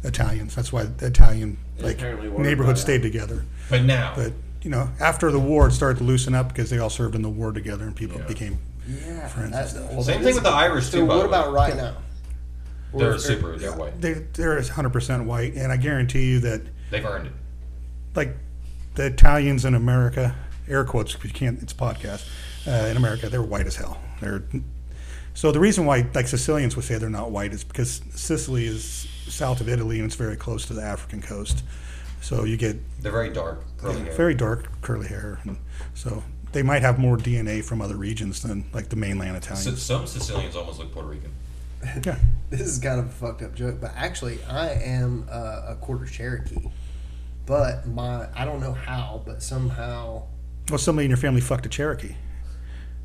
Italians. 0.03 0.55
That's 0.55 0.73
why 0.73 0.83
the 0.83 1.07
Italian 1.07 1.57
It 1.77 1.83
like 1.83 1.97
apparently 1.97 2.29
worked 2.29 2.41
neighborhoods 2.41 2.81
stayed 2.81 3.01
together. 3.03 3.45
But 3.69 3.83
now, 3.83 4.13
But 4.15 4.33
you 4.65 4.71
know, 4.71 4.89
after 4.99 5.29
the 5.31 5.39
war, 5.39 5.67
it 5.67 5.73
started 5.73 5.99
to 5.99 6.03
loosen 6.03 6.33
up 6.33 6.47
because 6.47 6.71
they 6.71 6.79
all 6.79 6.89
served 6.89 7.13
in 7.13 7.21
the 7.21 7.29
war 7.29 7.51
together, 7.51 7.83
and 7.85 7.95
people 7.95 8.17
Yeah. 8.19 8.25
became. 8.25 8.57
Yeah. 8.87 9.27
Friends 9.27 9.51
that's- 9.51 9.73
and 9.75 9.81
stuff. 9.83 9.91
well, 9.93 10.03
Same 10.03 10.15
that 10.17 10.19
thing 10.23 10.29
is 10.29 10.35
with 10.35 10.43
the. 10.43 10.49
Irish, 10.49 10.85
So 10.87 10.97
too, 11.01 11.05
by 11.05 11.15
what 11.15 11.21
the 11.21 11.27
about 11.29 11.47
way. 11.49 11.53
right 11.53 11.75
now? 11.77 11.97
they're 12.97 13.13
Or- 13.13 13.19
super. 13.19 13.57
They're 13.57 13.73
white. 13.73 14.01
They 14.01 14.13
they're 14.33 14.57
100 14.57 14.89
percent 14.91 15.25
white, 15.25 15.53
and 15.55 15.71
I 15.71 15.77
guarantee 15.77 16.25
you 16.25 16.39
that 16.39 16.61
They've 16.89 17.05
earned 17.05 17.27
it. 17.27 17.33
like 18.15 18.37
the 18.95 19.05
Italians 19.07 19.65
in 19.65 19.75
America, 19.75 20.33
air 20.67 20.83
quotes, 20.83 21.13
'cause 21.13 21.25
you 21.25 21.29
can't, 21.31 21.61
it's 21.61 21.73
a 21.73 21.75
podcast, 21.75 22.23
uh, 22.65 22.87
in 22.89 22.97
America, 22.97 23.29
they're 23.29 23.41
white 23.43 23.67
as 23.67 23.75
hell. 23.75 23.99
They're, 24.21 24.41
so 25.35 25.51
the 25.51 25.59
reason 25.59 25.85
why, 25.85 26.07
like 26.15 26.27
Sicilians 26.27 26.75
would 26.75 26.85
say 26.85 26.97
they're 26.97 27.09
not 27.09 27.29
white 27.31 27.53
is 27.53 27.63
because 27.63 28.01
Sicily 28.15 28.65
is 28.65 29.05
south 29.27 29.59
of 29.61 29.67
Italy 29.69 29.97
and 29.99 30.05
it's 30.07 30.15
very 30.15 30.37
close 30.37 30.65
to 30.67 30.73
the 30.73 30.81
African 30.81 31.21
coast. 31.21 31.63
So 32.21 32.43
you 32.45 32.55
get 32.57 32.77
They're 33.01 33.11
very 33.11 33.29
dark, 33.29 33.63
curly 33.93 34.01
hair. 34.05 34.13
very 34.13 34.33
dark 34.35 34.81
curly 34.81 35.07
hair. 35.07 35.39
And 35.43 35.57
so 35.93 36.23
they 36.51 36.63
might 36.63 36.81
have 36.81 36.97
more 36.99 37.17
DNA 37.17 37.63
from 37.63 37.81
other 37.81 37.95
regions 37.95 38.41
than 38.41 38.65
like 38.73 38.89
the 38.89 38.95
mainland 38.95 39.31
So, 39.43 39.51
Italians. 39.53 39.81
some 39.81 40.07
Sicilians 40.07 40.55
almost 40.55 40.79
look 40.79 40.91
Puerto 40.91 41.09
Rican. 41.09 41.31
Yeah. 42.03 42.17
This 42.49 42.61
is 42.61 42.79
kind 42.79 42.99
of 42.99 43.07
a 43.07 43.09
fucked 43.09 43.41
up 43.43 43.53
joke, 43.53 43.77
but 43.81 43.91
actually, 43.95 44.43
I 44.45 44.69
am 44.69 45.27
uh, 45.29 45.65
a 45.69 45.77
quarter 45.79 46.05
Cherokee. 46.05 46.57
But 47.45 47.87
my, 47.87 48.27
I 48.35 48.43
don't 48.45 48.59
know 48.59 48.73
how, 48.73 49.21
but 49.25 49.43
somehow, 49.43 50.23
Well, 50.69 50.79
somebody 50.79 51.05
in 51.05 51.11
your 51.11 51.17
family 51.17 51.41
fucked 51.41 51.65
a 51.67 51.69
Cherokee. 51.69 52.15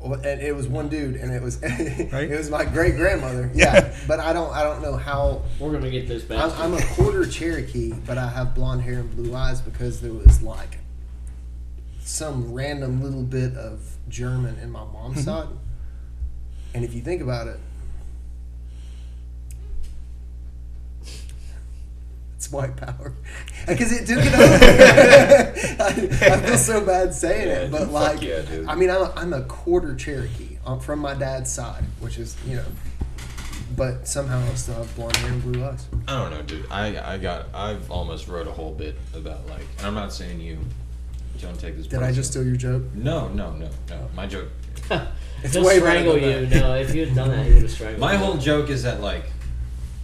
Well, 0.01 0.19
and 0.25 0.41
it 0.41 0.55
was 0.55 0.67
one 0.67 0.89
dude, 0.89 1.15
and 1.15 1.31
it 1.31 1.41
was 1.41 1.61
Right? 1.61 2.29
it 2.29 2.37
was 2.37 2.49
my 2.49 2.65
great 2.65 2.95
grandmother. 2.95 3.51
Yeah, 3.53 3.93
but 4.07 4.19
I 4.19 4.33
don't 4.33 4.51
I 4.51 4.63
don't 4.63 4.81
know 4.81 4.95
how. 4.95 5.43
We're 5.59 5.71
gonna 5.71 5.91
get 5.91 6.07
this 6.07 6.23
back. 6.23 6.43
I'm, 6.59 6.73
I'm 6.73 6.81
a 6.81 6.85
quarter 6.95 7.25
Cherokee, 7.25 7.93
but 8.05 8.17
I 8.17 8.27
have 8.29 8.55
blonde 8.55 8.81
hair 8.81 8.99
and 8.99 9.15
blue 9.15 9.35
eyes 9.35 9.61
because 9.61 10.01
there 10.01 10.13
was 10.13 10.41
like 10.41 10.79
some 12.03 12.53
random 12.53 13.01
little 13.01 13.23
bit 13.23 13.55
of 13.55 13.95
German 14.09 14.57
in 14.59 14.71
my 14.71 14.83
mom's 14.83 15.17
mm-hmm. 15.17 15.25
side. 15.25 15.47
And 16.73 16.83
if 16.83 16.93
you 16.93 17.01
think 17.01 17.21
about 17.21 17.47
it, 17.47 17.59
it's 22.51 22.53
white 22.53 22.75
power 22.77 23.13
because 23.67 23.91
it 23.91 24.05
took 24.07 24.19
it 24.23 24.33
over. 24.33 25.83
I, 25.83 25.87
I 26.35 26.41
feel 26.41 26.57
so 26.57 26.85
bad 26.85 27.13
saying 27.13 27.47
Yeah, 27.47 27.53
it, 27.63 27.71
but 27.71 27.89
like, 27.91 28.21
yeah, 28.21 28.41
dude. 28.41 28.67
I 28.67 28.75
mean, 28.75 28.89
I'm 28.89 29.01
a, 29.03 29.13
I'm 29.15 29.33
a 29.33 29.41
quarter 29.43 29.95
Cherokee 29.95 30.57
I'm 30.65 30.79
from 30.79 30.99
my 30.99 31.13
dad's 31.13 31.51
side, 31.51 31.83
which 31.99 32.17
is 32.17 32.35
you 32.45 32.57
know, 32.57 32.65
but 33.75 34.07
somehow 34.07 34.39
I 34.39 34.53
still 34.55 34.75
have 34.75 34.95
blonde 34.95 35.15
hair 35.17 35.31
and 35.31 35.41
blue 35.41 35.63
eyes. 35.65 35.85
I 36.07 36.17
don't 36.21 36.31
know, 36.31 36.41
dude. 36.43 36.65
I 36.69 37.13
I 37.13 37.17
got 37.17 37.47
I've 37.53 37.89
almost 37.89 38.27
wrote 38.27 38.47
a 38.47 38.51
whole 38.51 38.73
bit 38.73 38.95
about 39.15 39.47
like, 39.47 39.65
and 39.79 39.87
I'm 39.87 39.95
not 39.95 40.13
saying 40.13 40.39
you. 40.39 40.57
Don't 41.41 41.59
take 41.59 41.75
this. 41.75 41.87
Did 41.87 42.03
I 42.03 42.11
just 42.11 42.29
steal 42.31 42.45
your 42.45 42.55
joke? 42.55 42.83
No, 42.93 43.27
no, 43.29 43.51
no, 43.53 43.67
no. 43.89 44.07
My 44.15 44.27
joke. 44.27 44.49
It's 45.43 45.55
He'll 45.55 45.65
way 45.65 45.79
better 45.79 46.01
strangle 46.01 46.17
you. 46.19 46.45
that. 46.45 46.59
No, 46.61 46.75
if 46.75 46.93
you 46.93 47.03
had 47.07 47.15
done 47.15 47.29
that, 47.29 47.47
you 47.47 47.53
would 47.55 47.63
have 47.63 47.71
strangled 47.71 47.99
My 47.99 48.11
you. 48.11 48.19
whole 48.19 48.37
joke 48.37 48.69
is 48.69 48.83
that 48.83 49.01
like 49.01 49.23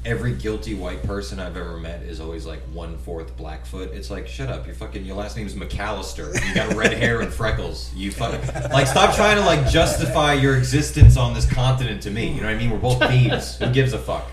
every 0.07 0.31
guilty 0.31 0.73
white 0.73 1.03
person 1.03 1.37
I've 1.37 1.57
ever 1.57 1.75
met 1.77 2.01
is 2.03 2.21
always 2.21 2.45
like 2.45 2.61
one 2.71 2.97
fourth 2.97 3.35
Blackfoot. 3.35 3.91
It's 3.91 4.09
like 4.09 4.25
shut 4.25 4.47
up, 4.49 4.65
your 4.65 4.73
fucking 4.73 5.03
your 5.03 5.17
last 5.17 5.35
name 5.35 5.45
is 5.45 5.53
McAllister. 5.53 6.33
You 6.47 6.55
got 6.55 6.73
red 6.75 6.93
hair 6.93 7.19
and 7.19 7.31
freckles. 7.31 7.93
You 7.93 8.11
fucking 8.11 8.71
like 8.71 8.87
stop 8.87 9.13
trying 9.15 9.35
to 9.35 9.43
like 9.45 9.67
justify 9.69 10.33
your 10.33 10.57
existence 10.57 11.17
on 11.17 11.33
this 11.33 11.45
continent 11.45 12.01
to 12.03 12.09
me. 12.09 12.29
You 12.29 12.41
know 12.41 12.47
what 12.47 12.55
I 12.55 12.57
mean? 12.57 12.71
We're 12.71 12.77
both 12.77 13.05
thieves. 13.09 13.57
Who 13.57 13.69
gives 13.71 13.91
a 13.91 13.99
fuck? 13.99 14.31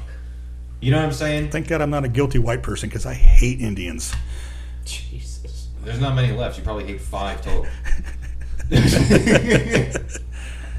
You 0.80 0.92
know 0.92 0.98
what 0.98 1.06
I'm 1.06 1.12
saying? 1.12 1.50
Thank 1.50 1.66
God 1.66 1.80
I'm 1.82 1.90
not 1.90 2.04
a 2.04 2.08
guilty 2.08 2.38
white 2.38 2.62
person 2.62 2.88
because 2.88 3.04
I 3.04 3.14
hate 3.14 3.60
Indians. 3.60 4.14
Jesus. 4.84 5.68
There's 5.82 6.00
not 6.00 6.14
many 6.14 6.32
left. 6.32 6.56
You 6.56 6.62
probably 6.62 6.84
hate 6.84 7.00
five 7.00 7.42
total. 7.42 7.66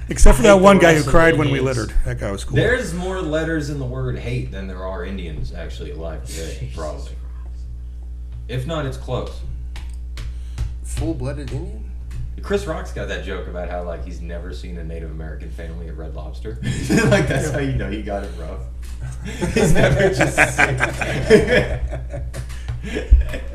Except 0.10 0.38
for 0.38 0.44
that 0.44 0.60
one 0.60 0.78
guy 0.78 0.92
who 0.92 0.98
rest 0.98 1.08
of 1.08 1.12
cried 1.12 1.38
when 1.38 1.52
we 1.52 1.60
littered. 1.60 1.94
That 2.06 2.20
guy 2.20 2.32
was 2.32 2.44
cool. 2.44 2.56
There's 2.56 2.94
more 2.94 3.22
letters 3.22 3.70
in 3.70 3.80
the 3.80 3.86
word 3.86 4.20
hate 4.20 4.52
than 4.52 4.68
there 4.68 4.86
are 4.86 5.04
Indians 5.04 5.54
actually 5.54 5.92
alive 5.92 6.26
today, 6.26 6.58
Jesus 6.60 6.76
probably. 6.76 7.12
If 8.48 8.68
not, 8.68 8.86
it's 8.86 8.98
close. 8.98 9.40
Full 10.84 11.16
blooded 11.16 11.52
Indian? 11.52 11.92
Chris 12.42 12.68
Rock's 12.68 12.92
got 12.92 13.08
that 13.08 13.26
joke 13.26 13.48
about 13.48 13.70
how 13.70 13.84
like 13.84 14.06
he's 14.06 14.22
never 14.22 14.54
seen 14.54 14.78
a 14.78 14.84
Native 14.84 15.10
American 15.10 15.50
family 15.50 15.88
at 15.88 15.98
Red 15.98 16.14
Lobster. 16.14 16.60
like 17.06 17.28
that's 17.28 17.50
how 17.50 17.58
you 17.58 17.74
know 17.74 17.90
he 17.90 18.04
got 18.04 18.24
it 18.24 18.32
rough. 18.38 18.62
he's 19.54 19.74
never 19.74 20.10
just 20.10 20.38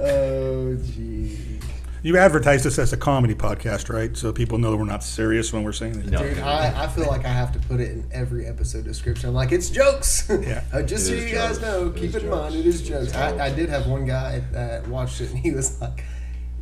Oh, 0.00 0.74
gee. 0.74 1.60
You 2.02 2.16
advertised 2.16 2.64
this 2.64 2.78
as 2.78 2.92
a 2.92 2.96
comedy 2.96 3.34
podcast, 3.34 3.92
right? 3.92 4.16
So 4.16 4.32
people 4.32 4.58
know 4.58 4.76
we're 4.76 4.84
not 4.84 5.02
serious 5.04 5.52
when 5.52 5.64
we're 5.64 5.72
saying 5.72 6.00
that. 6.00 6.06
No. 6.10 6.18
Dude, 6.18 6.38
I, 6.38 6.84
I 6.84 6.88
feel 6.88 7.06
like 7.06 7.24
I 7.24 7.28
have 7.32 7.52
to 7.52 7.58
put 7.58 7.80
it 7.80 7.90
in 7.90 8.08
every 8.12 8.46
episode 8.46 8.84
description. 8.84 9.28
I'm 9.28 9.34
like, 9.34 9.52
it's 9.52 9.70
jokes. 9.70 10.26
Yeah. 10.30 10.62
Uh, 10.72 10.82
Just 10.82 11.06
so 11.06 11.12
you 11.12 11.18
is 11.22 11.32
guys 11.32 11.60
know, 11.60 11.88
It 11.88 11.94
keep 11.96 12.04
is 12.04 12.14
in 12.16 12.20
jokes. 12.22 12.36
mind, 12.36 12.54
it 12.54 12.66
is 12.66 12.80
It's 12.80 12.88
jokes. 12.88 13.06
jokes. 13.12 13.16
I, 13.16 13.46
I 13.46 13.50
did 13.52 13.68
have 13.68 13.86
one 13.86 14.06
guy 14.06 14.38
that 14.52 14.86
watched 14.88 15.20
it 15.20 15.30
and 15.30 15.38
he 15.38 15.50
was 15.52 15.80
like, 15.80 16.04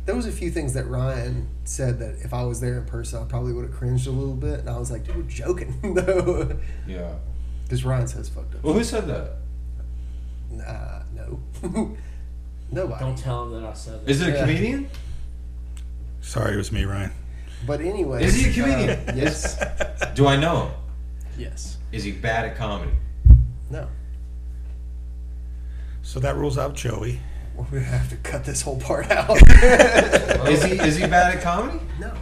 there 0.05 0.15
was 0.15 0.25
a 0.25 0.31
few 0.31 0.49
things 0.49 0.73
that 0.73 0.87
Ryan 0.87 1.47
said 1.65 1.99
that 1.99 2.15
if 2.23 2.33
I 2.33 2.43
was 2.43 2.59
there 2.59 2.77
in 2.79 2.85
person, 2.85 3.21
I 3.21 3.25
probably 3.25 3.53
would 3.53 3.65
have 3.65 3.73
cringed 3.75 4.07
a 4.07 4.11
little 4.11 4.33
bit. 4.35 4.61
And 4.61 4.69
I 4.69 4.77
was 4.79 4.89
like, 4.91 5.03
dude, 5.05 5.15
we're 5.17 5.21
joking. 5.23 5.75
though. 5.93 6.57
Yeah. 6.87 7.13
Because 7.63 7.85
Ryan 7.85 8.07
says 8.07 8.27
fucked 8.29 8.55
up. 8.55 8.63
Well, 8.63 8.73
who 8.73 8.83
said 8.83 9.05
that? 9.07 9.35
Uh, 10.67 11.03
no. 11.13 11.39
Nobody. 12.71 12.99
Don't 13.05 13.17
tell 13.17 13.43
him 13.43 13.61
that 13.61 13.69
I 13.69 13.73
said 13.73 14.03
that. 14.05 14.09
Is 14.11 14.21
it 14.21 14.29
a 14.29 14.31
Yeah. 14.31 14.41
comedian? 14.41 14.89
Sorry, 16.21 16.53
it 16.53 16.57
was 16.57 16.71
me, 16.71 16.85
Ryan. 16.85 17.11
But 17.65 17.81
anyway. 17.81 18.23
Is 18.23 18.35
he 18.35 18.49
a 18.49 18.53
comedian? 18.53 19.09
Uh, 19.09 19.13
yes. 19.15 19.61
Do 20.15 20.27
I 20.27 20.35
know 20.35 20.65
him? 20.65 20.73
Yes. 21.37 21.77
Is 21.91 22.03
he 22.03 22.11
bad 22.11 22.45
at 22.45 22.55
comedy? 22.55 22.91
No. 23.69 23.87
So 26.01 26.19
that 26.19 26.35
rules 26.35 26.57
out 26.57 26.73
Joey. 26.75 27.19
We're 27.55 27.65
gonna 27.65 27.81
have 27.83 28.09
to 28.09 28.15
cut 28.17 28.45
this 28.45 28.61
whole 28.61 28.79
part 28.79 29.11
out. 29.11 29.29
Is 30.49 30.63
he 30.63 30.79
is 30.79 30.95
he 30.95 31.05
bad 31.05 31.35
at 31.35 31.43
comedy? 31.43 31.79
No. 31.99 32.13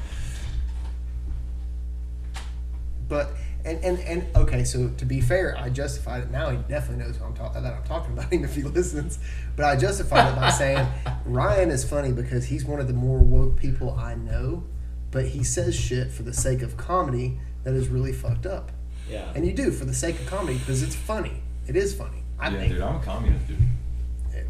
But 3.08 3.32
and, 3.68 3.84
and 3.84 4.00
and 4.00 4.36
okay, 4.38 4.64
so 4.64 4.90
to 4.98 5.06
be 5.06 5.22
fair, 5.22 5.58
I 5.58 5.70
justified 5.70 6.24
it. 6.24 6.32
Now 6.32 6.50
he 6.50 6.58
definitely 6.70 7.04
knows 7.06 7.18
who 7.18 7.26
I'm 7.26 7.34
talking 7.36 7.62
that 7.64 7.74
I'm 7.74 7.84
talking 7.84 8.14
about 8.14 8.32
him 8.34 8.44
if 8.44 8.56
he 8.56 8.64
listens. 8.64 9.20
But 9.56 9.66
I 9.66 9.76
justified 9.76 10.32
it 10.32 10.36
by 10.36 10.50
saying 10.50 10.88
Ryan 11.26 11.70
is 11.70 11.84
funny 11.88 12.12
because 12.12 12.46
he's 12.46 12.66
one 12.66 12.80
of 12.80 12.88
the 12.88 12.94
more 12.94 13.20
woke 13.20 13.58
people 13.58 13.92
I 13.94 14.16
know. 14.16 14.64
But 15.12 15.28
he 15.28 15.44
says 15.44 15.76
shit 15.76 16.12
for 16.12 16.24
the 16.24 16.34
sake 16.34 16.62
of 16.62 16.76
comedy 16.78 17.40
that 17.64 17.74
is 17.74 17.88
really 17.88 18.12
fucked 18.14 18.46
up. 18.46 18.72
Yeah. 19.10 19.32
And 19.36 19.46
you 19.46 19.54
do 19.54 19.72
for 19.72 19.86
the 19.86 19.94
sake 19.94 20.20
of 20.20 20.26
comedy 20.28 20.58
because 20.58 20.84
it's 20.84 20.96
funny. 20.96 21.42
It 21.68 21.76
is 21.76 21.94
funny. 21.96 22.24
I 22.40 22.50
yeah, 22.50 22.60
think. 22.60 22.74
dude, 22.74 22.82
I'm 22.82 22.96
a 22.98 23.00
communist, 23.00 23.48
dude. 23.48 23.58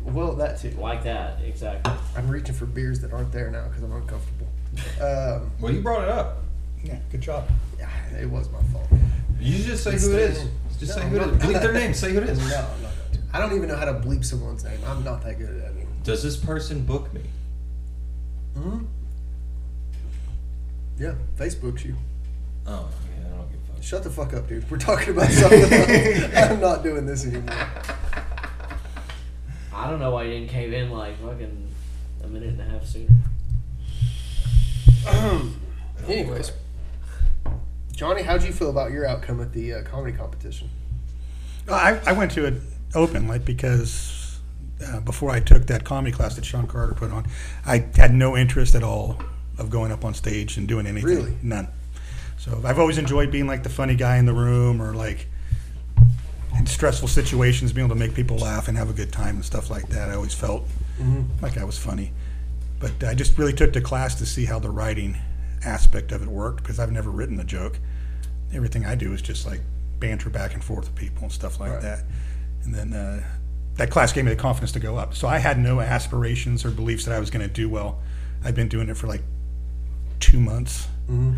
Well, 0.04 0.34
that 0.36 0.60
too. 0.60 0.72
like 0.72 1.04
that, 1.04 1.42
exactly. 1.42 1.94
I'm 2.16 2.28
reaching 2.30 2.56
for 2.56 2.66
beers 2.66 3.00
that 3.02 3.14
aren't 3.14 3.32
there 3.32 3.52
now 3.52 3.68
because 3.68 3.84
I'm 3.84 3.92
uncomfortable. 3.94 4.48
Um, 5.02 5.52
Well, 5.60 5.72
you 5.74 5.82
brought 5.82 6.04
it 6.04 6.10
up. 6.10 6.44
Yeah, 6.84 7.00
good 7.12 7.22
job. 7.22 7.48
yeah, 7.80 7.90
it 8.20 8.30
was 8.30 8.50
my 8.52 8.62
fault. 8.74 8.88
You 9.40 9.64
just 9.64 9.84
say 9.84 9.94
It's 9.94 10.06
who 10.06 10.14
it 10.16 10.34
staying 10.34 10.48
in. 10.48 10.54
Just 10.80 10.98
No, 10.98 11.04
say 11.04 11.10
who 11.10 11.16
it 11.18 11.22
I'm 11.22 11.30
is. 11.30 11.38
not- 11.44 11.50
Bleep 11.50 11.62
their 11.62 11.74
name. 11.74 11.94
Say 11.94 12.12
who 12.14 12.18
it 12.20 12.30
is. 12.30 12.40
No, 12.40 12.46
I'm 12.46 12.52
not 12.52 12.92
going 13.12 13.12
to. 13.14 13.20
I 13.34 13.40
don't 13.40 13.54
even 13.56 13.68
know 13.70 13.76
how 13.76 13.86
to 13.86 13.94
bleep 13.94 14.24
someone's 14.26 14.64
name. 14.64 14.80
I'm 14.86 15.04
not 15.04 15.24
that 15.24 15.38
good 15.38 15.50
at 15.50 15.58
that 15.58 15.72
anymore. 15.72 15.86
Does 16.04 16.24
this 16.24 16.38
person 16.38 16.84
book 16.86 17.14
me? 17.14 17.22
hmm 18.56 18.86
Yeah, 20.98 21.14
Facebook's 21.38 21.84
you. 21.86 21.96
Oh, 22.66 22.90
yeah, 23.20 23.26
I 23.34 23.38
don't 23.38 23.52
give 23.52 23.60
a 23.70 23.74
fuck. 23.74 23.84
Shut 23.84 24.04
the 24.04 24.10
fuck 24.10 24.34
up, 24.34 24.48
dude. 24.48 24.70
We're 24.72 24.78
talking 24.78 25.10
about 25.14 25.30
something 25.30 25.62
else. 25.62 26.36
I'm 26.36 26.60
not 26.60 26.84
doing 26.84 27.06
this 27.06 27.26
anymore. 27.26 27.56
I 29.74 29.90
don't 29.90 30.00
know 30.00 30.12
why 30.12 30.24
you 30.24 30.32
didn't 30.32 30.50
cave 30.50 30.74
in 30.74 30.90
like 30.90 31.20
fucking 31.22 31.68
a 32.24 32.28
minute 32.28 32.50
and 32.50 32.62
a 32.62 32.66
half 32.66 32.86
sooner. 32.86 33.10
Anyways, 36.08 36.52
Johnny, 37.98 38.22
how'd 38.22 38.44
you 38.44 38.54
feel 38.54 38.70
about 38.70 38.92
your 38.92 39.08
outcome 39.08 39.42
at 39.42 39.52
the 39.54 39.74
uh, 39.74 39.82
comedy 39.82 40.16
competition? 40.16 40.70
I, 41.68 42.00
I 42.06 42.12
went 42.12 42.32
to 42.34 42.46
it 42.46 42.62
open, 42.94 43.28
like 43.28 43.44
because 43.44 44.40
uh, 44.86 45.00
before 45.00 45.32
I 45.32 45.40
took 45.40 45.66
that 45.66 45.84
comedy 45.84 46.12
class 46.12 46.36
that 46.36 46.46
Sean 46.46 46.68
Carter 46.68 46.94
put 46.94 47.12
on, 47.12 47.26
I 47.66 47.88
had 47.96 48.14
no 48.14 48.38
interest 48.38 48.76
at 48.76 48.84
all 48.84 49.20
of 49.58 49.72
going 49.72 49.92
up 49.92 50.06
on 50.06 50.14
stage 50.14 50.58
and 50.58 50.68
doing 50.68 50.86
anything. 50.86 51.10
Really? 51.10 51.38
None. 51.42 51.70
So 52.38 52.62
I've 52.64 52.78
always 52.78 53.00
enjoyed 53.00 53.32
being 53.32 53.48
like 53.48 53.64
the 53.64 53.70
funny 53.70 53.96
guy 53.96 54.18
in 54.18 54.28
the 54.28 54.34
room, 54.34 54.80
or 54.80 54.94
like 54.94 55.26
in 56.60 56.68
stressful 56.68 57.08
situations, 57.08 57.74
being 57.74 57.88
able 57.88 57.96
to 57.96 58.00
make 58.00 58.14
people 58.14 58.38
laugh 58.38 58.68
and 58.68 58.78
have 58.78 58.92
a 58.92 58.94
good 58.94 59.12
time 59.12 59.38
and 59.38 59.44
stuff 59.44 59.72
like 59.72 59.90
that. 59.90 60.10
I 60.10 60.14
always 60.14 60.36
felt 60.36 60.68
like 61.42 61.58
I 61.58 61.64
was 61.64 61.80
funny, 61.80 62.14
but 62.80 63.04
I 63.04 63.16
just 63.16 63.40
really 63.40 63.54
took 63.54 63.74
the 63.74 63.82
class 63.82 64.14
to 64.16 64.26
see 64.28 64.46
how 64.46 64.60
the 64.60 64.70
writing 64.70 65.18
aspect 65.64 66.12
of 66.12 66.22
it 66.22 66.28
worked 66.28 66.64
because 66.64 66.80
I've 66.80 66.92
never 66.92 67.10
written 67.10 67.40
a 67.40 67.44
joke. 67.44 67.80
Everything 68.54 68.86
I 68.86 68.96
do 68.96 69.14
is 69.14 69.22
just 69.22 69.46
like 69.46 69.62
banter 70.00 70.30
back 70.30 70.54
and 70.54 70.64
forth 70.64 70.86
with 70.86 70.96
people 70.96 71.24
and 71.24 71.32
stuff 71.32 71.60
like 71.60 71.72
Right. 71.74 71.82
that. 71.82 72.04
And 72.64 72.74
then 72.74 72.94
uh, 72.94 73.24
that 73.76 73.90
class 73.90 74.14
gave 74.14 74.26
me 74.26 74.30
the 74.32 74.36
confidence 74.38 74.72
to 74.74 74.80
go 74.80 74.98
up. 74.98 75.14
So 75.16 75.28
I 75.28 75.38
had 75.40 75.60
no 75.60 75.80
aspirations 75.82 76.64
or 76.66 76.72
beliefs 76.72 77.06
that 77.06 77.16
I 77.16 77.20
was 77.20 77.30
going 77.30 77.48
to 77.48 77.54
do 77.54 77.70
well. 77.70 78.00
I've 78.44 78.56
been 78.56 78.68
doing 78.70 78.90
it 78.90 78.98
for 78.98 79.08
like 79.08 79.22
two 80.20 80.40
months. 80.40 80.88
Mm-hmm. 81.10 81.34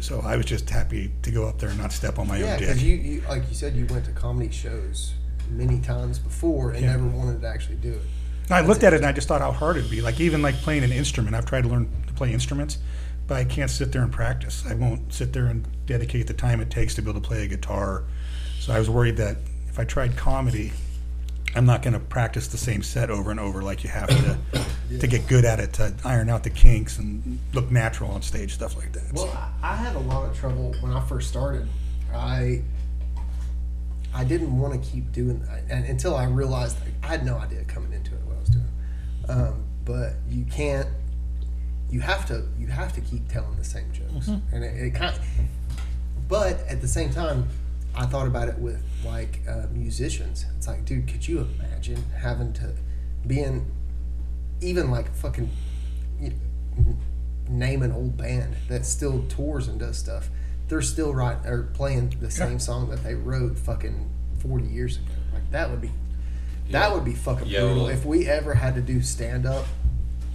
So 0.00 0.20
I 0.20 0.36
was 0.36 0.46
just 0.46 0.68
happy 0.68 1.12
to 1.22 1.30
go 1.30 1.46
up 1.46 1.58
there 1.58 1.68
and 1.70 1.78
not 1.78 1.92
step 1.92 2.18
on 2.18 2.26
my 2.28 2.38
Yeah, 2.38 2.54
own 2.54 2.58
because 2.58 2.76
dick. 2.78 2.86
you, 2.86 2.94
you, 2.96 3.20
like 3.28 3.48
you 3.48 3.54
said, 3.54 3.74
you 3.74 3.86
went 3.86 4.04
to 4.06 4.10
comedy 4.12 4.50
shows 4.50 5.14
many 5.50 5.80
times 5.80 6.18
before 6.18 6.72
and 6.72 6.82
Yeah. 6.84 6.92
never 6.92 7.06
wanted 7.06 7.40
to 7.42 7.46
actually 7.48 7.76
do 7.76 7.92
it. 7.92 8.02
I 8.50 8.60
looked 8.60 8.82
at 8.82 8.92
it 8.92 8.96
and 8.96 9.06
I 9.06 9.12
just 9.12 9.28
thought 9.28 9.40
how 9.40 9.52
hard 9.52 9.76
it'd 9.78 9.90
be. 9.90 10.02
Like 10.02 10.20
even 10.20 10.42
like 10.42 10.56
playing 10.56 10.84
an 10.84 10.92
instrument. 10.92 11.34
I've 11.34 11.46
tried 11.46 11.62
to 11.62 11.68
learn 11.68 11.88
to 12.06 12.12
play 12.12 12.32
instruments, 12.32 12.78
but 13.26 13.36
I 13.36 13.44
can't 13.44 13.70
sit 13.70 13.92
there 13.92 14.02
and 14.02 14.12
practice. 14.12 14.64
I 14.68 14.74
won't 14.74 15.12
sit 15.12 15.32
there 15.32 15.46
and 15.46 15.66
dedicate 15.86 16.26
the 16.26 16.34
time 16.34 16.60
it 16.60 16.70
takes 16.70 16.94
to 16.96 17.02
be 17.02 17.10
able 17.10 17.20
to 17.20 17.26
play 17.26 17.44
a 17.44 17.46
guitar. 17.46 18.04
So 18.60 18.72
I 18.72 18.78
was 18.78 18.90
worried 18.90 19.16
that 19.18 19.38
if 19.68 19.78
I 19.78 19.84
tried 19.84 20.16
comedy, 20.16 20.72
I'm 21.54 21.66
not 21.66 21.82
going 21.82 21.94
to 21.94 22.00
practice 22.00 22.48
the 22.48 22.58
same 22.58 22.82
set 22.82 23.10
over 23.10 23.30
and 23.30 23.38
over 23.38 23.62
like 23.62 23.84
you 23.84 23.90
have 23.90 24.08
to 24.08 24.38
to 24.98 25.06
get 25.06 25.26
good 25.28 25.44
at 25.44 25.60
it 25.60 25.72
to 25.74 25.94
iron 26.04 26.28
out 26.28 26.42
the 26.42 26.50
kinks 26.50 26.98
and 26.98 27.38
look 27.52 27.70
natural 27.70 28.10
on 28.10 28.22
stage, 28.22 28.54
stuff 28.54 28.76
like 28.76 28.92
that. 28.92 29.12
Well, 29.12 29.28
I, 29.62 29.72
I 29.72 29.76
had 29.76 29.96
a 29.96 30.00
lot 30.00 30.28
of 30.28 30.36
trouble 30.36 30.74
when 30.80 30.92
I 30.92 31.00
first 31.06 31.28
started. 31.28 31.68
I 32.12 32.62
I 34.14 34.24
didn't 34.24 34.56
want 34.56 34.80
to 34.80 34.90
keep 34.90 35.10
doing 35.12 35.40
that 35.40 35.64
and 35.68 35.84
until 35.86 36.14
I 36.14 36.26
realized 36.26 36.76
I 37.02 37.06
had 37.06 37.26
no 37.26 37.36
idea 37.36 37.64
coming 37.64 37.92
into 37.92 38.12
it 38.14 38.20
what 38.24 38.36
I 38.36 38.40
was 38.40 38.48
doing. 38.48 38.68
Um, 39.28 39.64
but 39.84 40.14
you 40.28 40.44
can't. 40.44 40.88
You 41.94 42.00
have 42.00 42.26
to. 42.26 42.42
You 42.58 42.66
have 42.66 42.92
to 42.94 43.00
keep 43.00 43.28
telling 43.28 43.56
the 43.56 43.62
same 43.62 43.92
jokes, 43.92 44.26
and 44.26 44.64
it, 44.64 44.74
it 44.86 44.94
kind. 44.96 45.16
but 46.28 46.58
at 46.66 46.80
the 46.80 46.88
same 46.88 47.10
time, 47.10 47.46
I 47.94 48.04
thought 48.04 48.26
about 48.26 48.48
it 48.48 48.58
with 48.58 48.82
like 49.04 49.38
uh, 49.48 49.66
musicians. 49.72 50.44
It's 50.56 50.66
like, 50.66 50.84
dude, 50.84 51.06
could 51.06 51.28
you 51.28 51.46
imagine 51.60 52.02
having 52.20 52.52
to 52.54 52.72
being 53.24 53.70
even 54.60 54.90
like 54.90 55.14
fucking 55.14 55.48
you 56.20 56.30
know, 56.30 56.96
name 57.48 57.80
an 57.84 57.92
old 57.92 58.16
band 58.16 58.56
that 58.66 58.84
still 58.84 59.24
tours 59.28 59.68
and 59.68 59.78
does 59.78 59.96
stuff. 59.96 60.30
They're 60.66 60.82
still 60.82 61.14
right 61.14 61.38
or 61.46 61.70
playing 61.74 62.16
the 62.20 62.30
same 62.32 62.58
song 62.58 62.90
that 62.90 63.04
they 63.04 63.14
wrote 63.14 63.56
fucking 63.56 64.10
forty 64.40 64.66
years 64.66 64.96
ago. 64.96 65.12
Like 65.32 65.48
that 65.52 65.70
would 65.70 65.80
be 65.80 65.92
that 66.72 66.92
would 66.92 67.04
be 67.04 67.14
fucking 67.14 67.46
Yeah, 67.46 67.60
brutal 67.60 67.86
if 67.86 68.04
we 68.04 68.26
ever 68.26 68.54
had 68.54 68.74
to 68.74 68.80
do 68.80 69.00
stand 69.00 69.46
up 69.46 69.66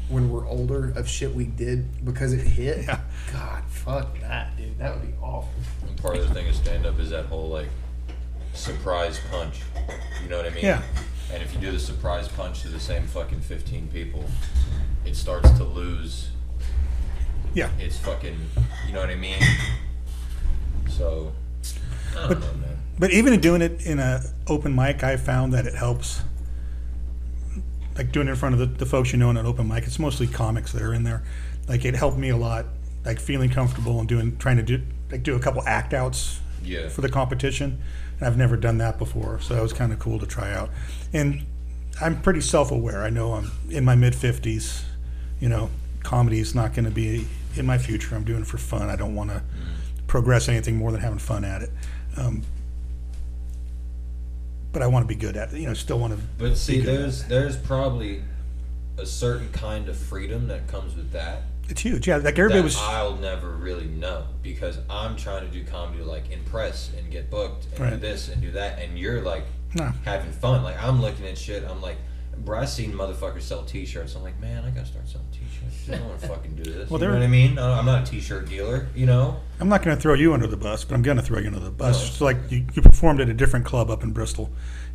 when 0.10 0.30
we're 0.32 0.48
older 0.48 0.91
of 0.95 1.08
shit 1.08 1.34
we 1.34 1.45
did 1.45 2.04
because 2.06 2.34
it 2.34 2.41
hit. 2.45 2.86
Yeah. 2.88 3.00
God, 3.32 3.63
fuck 3.65 4.19
that, 4.22 4.58
dude. 4.58 4.78
That 4.80 4.95
would 4.98 5.08
be 5.08 5.13
awful. 5.22 5.50
And 5.88 5.95
part 6.02 6.17
of 6.17 6.28
the 6.28 6.34
thing 6.34 6.48
of 6.50 6.56
stand 6.56 6.86
up 6.86 7.00
is 7.00 7.12
that 7.12 7.26
whole 7.26 7.48
like 7.50 7.67
surprise 8.54 9.19
punch. 9.32 9.62
You 10.24 10.30
know 10.30 10.38
what 10.38 10.45
I 10.48 10.50
mean? 10.50 10.65
Yeah. 10.65 10.82
And 11.32 11.43
if 11.43 11.54
you 11.54 11.60
do 11.62 11.72
the 11.72 11.80
surprise 11.80 12.28
punch 12.28 12.62
to 12.63 12.69
the 12.69 12.80
same 12.80 13.06
fucking 13.06 13.41
fifteen 13.41 13.88
people, 13.93 14.26
it 15.06 15.15
starts 15.15 15.52
to 15.52 15.63
lose 15.63 16.30
Yeah. 17.54 17.69
its 17.80 17.98
fucking. 18.00 18.38
You 18.88 18.93
know 18.93 19.02
what 19.02 19.10
I 19.12 19.15
mean? 19.15 19.38
So. 20.89 21.32
I 22.12 22.13
don't 22.15 22.30
But- 22.30 22.39
know, 22.39 22.54
man. 22.62 22.78
But 22.98 23.12
even 23.12 23.39
doing 23.39 23.62
it 23.62 23.86
in 23.86 24.00
a 24.00 24.22
open 24.48 24.76
mic, 24.76 25.04
I 25.04 25.15
found 25.17 25.54
that 25.54 25.65
it 25.65 25.74
helps. 25.76 26.22
Like 28.00 28.14
doing 28.14 28.28
it 28.28 28.32
in 28.32 28.38
front 28.38 28.54
of 28.54 28.60
the, 28.60 28.66
the 28.66 28.86
folks 28.86 29.12
you 29.12 29.18
know 29.20 29.30
in 29.30 29.36
an 29.36 29.46
open 29.46 29.68
mic, 29.68 29.84
it's 29.86 30.00
mostly 30.00 30.26
comics 30.26 30.72
that 30.72 30.82
are 30.82 30.94
in 30.94 31.04
there. 31.04 31.22
Like 31.68 31.84
it 31.84 31.96
helped 31.96 32.18
me 32.18 32.30
a 32.30 32.38
lot, 32.38 32.66
like 33.04 33.20
feeling 33.20 33.50
comfortable 33.50 34.00
and 34.00 34.08
doing, 34.08 34.38
trying 34.38 34.56
to 34.56 34.64
do, 34.64 34.82
like 35.12 35.22
do 35.22 35.36
a 35.36 35.40
couple 35.40 35.62
act 35.68 35.94
outs 35.94 36.40
Yeah. 36.64 36.88
for 36.88 37.02
the 37.02 37.10
competition. 37.10 37.78
And 38.18 38.26
I've 38.26 38.38
never 38.38 38.56
done 38.56 38.78
that 38.78 38.98
before, 38.98 39.42
so 39.42 39.54
that 39.54 39.62
was 39.62 39.74
kind 39.74 39.92
of 39.92 40.00
cool 40.00 40.18
to 40.18 40.26
try 40.26 40.54
out. 40.54 40.70
And 41.12 41.46
I'm 42.00 42.22
pretty 42.22 42.40
self-aware. 42.40 43.04
I 43.04 43.10
know 43.10 43.34
I'm 43.34 43.52
in 43.70 43.84
my 43.84 43.96
mid 43.96 44.14
50s. 44.14 44.84
You 45.42 45.50
know, 45.50 45.70
comedy 46.04 46.40
is 46.40 46.56
not 46.56 46.74
going 46.74 46.86
to 46.86 46.92
be 46.92 47.28
in 47.58 47.66
my 47.66 47.78
future. 47.78 48.16
I'm 48.16 48.24
doing 48.24 48.44
it 48.44 48.48
for 48.48 48.58
fun. 48.58 48.90
I 48.90 48.96
don't 48.96 49.14
want 49.14 49.30
to 49.32 49.44
progress 50.08 50.48
anything 50.48 50.78
more 50.78 50.94
than 50.94 51.02
having 51.02 51.20
fun 51.20 51.44
at 51.44 51.64
it. 51.64 51.72
Um, 52.16 52.44
but 54.71 54.82
I 54.82 54.88
want 54.88 55.03
to 55.03 55.08
be 55.08 55.19
good 55.19 55.36
at 55.38 55.53
it. 55.53 55.60
You 55.60 55.67
know, 55.67 55.73
still 55.73 55.99
want 55.99 56.13
to. 56.13 56.19
But 56.38 56.58
see, 56.58 56.77
be 56.79 56.84
good 56.84 56.95
at 56.95 56.99
there's 57.01 57.23
there's 57.25 57.58
probably 57.58 58.23
a 58.97 59.05
certain 59.05 59.49
kind 59.51 59.88
of 59.89 59.97
freedom 59.97 60.47
that 60.47 60.67
comes 60.67 60.95
with 60.95 61.12
that. 61.12 61.43
It's 61.69 61.82
huge. 61.82 62.08
Yeah, 62.08 62.17
like 62.17 62.38
everybody 62.39 62.62
was. 62.62 62.77
I'll 62.77 63.15
never 63.15 63.51
really 63.51 63.86
know 63.86 64.25
because 64.41 64.79
I'm 64.89 65.15
trying 65.15 65.45
to 65.45 65.51
do 65.53 65.63
comedy 65.63 65.99
to 65.99 66.05
like 66.05 66.32
impress 66.32 66.91
and 66.97 67.12
get 67.12 67.29
booked 67.29 67.67
and 67.77 67.91
do 67.91 67.97
this 67.97 68.29
and 68.29 68.41
do 68.41 68.51
that, 68.51 68.79
and 68.79 68.97
you're 68.97 69.21
like 69.21 69.43
No. 69.75 69.91
having 70.03 70.32
fun. 70.32 70.63
Like 70.63 70.82
I'm 70.84 70.99
looking 71.01 71.25
at 71.27 71.38
shit. 71.38 71.63
I'm 71.63 71.82
like, 71.82 71.97
bro, 72.39 72.60
I 72.60 72.65
seen 72.65 72.91
motherfuckers 72.93 73.43
sell 73.43 73.63
T-shirts. 73.63 74.15
I'm 74.15 74.23
like, 74.23 74.39
man, 74.39 74.63
I 74.65 74.71
gotta 74.71 74.88
start 74.88 75.08
selling 75.08 75.27
T-shirts. 75.32 75.49
I 75.89 75.97
don't 75.97 76.08
want 76.08 76.21
to 76.21 76.28
fucking 76.28 76.56
do 76.56 76.63
this. 76.63 76.89
Well, 76.89 77.02
you 77.02 77.08
know 77.08 77.13
what 77.13 77.23
I 77.23 77.28
mean? 77.28 77.58
I'm 77.58 77.86
not 77.86 78.08
a 78.08 78.12
T-shirt 78.12 78.47
dealer. 78.47 78.88
You 78.95 79.06
know? 79.06 79.39
I'm 79.60 79.69
not 79.69 79.84
going 79.84 79.95
to 79.95 80.02
throw 80.02 80.13
you 80.13 80.34
under 80.34 80.47
the 80.47 80.58
bus, 80.58 80.84
but 80.84 80.95
I'm 80.95 81.02
going 81.02 81.17
to 81.17 81.23
throw 81.23 81.39
you 81.39 81.47
under 81.47 81.60
the 81.60 81.71
bus. 81.71 81.99
No. 81.99 82.13
So, 82.13 82.25
like, 82.25 82.38
you, 82.49 82.65
you 82.73 82.82
performed 82.82 83.21
at 83.21 83.30
a 83.30 83.34
different 83.34 83.65
club 83.65 83.89
up 83.89 84.04
in 84.04 84.12
Bristol, 84.12 84.49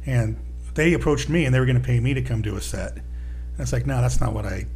and 0.06 0.36
they 0.74 0.92
approached 0.92 1.28
me 1.28 1.44
and 1.44 1.54
they 1.54 1.60
were 1.60 1.66
going 1.66 1.80
to 1.80 1.84
pay 1.84 2.00
me 2.00 2.14
to 2.14 2.22
come 2.22 2.42
do 2.42 2.56
a 2.56 2.60
set. 2.60 2.92
And 2.92 3.60
it's 3.60 3.72
like, 3.72 3.86
no, 3.86 4.00
that's 4.00 4.20
not 4.20 4.32
what 4.32 4.44
I. 4.44 4.66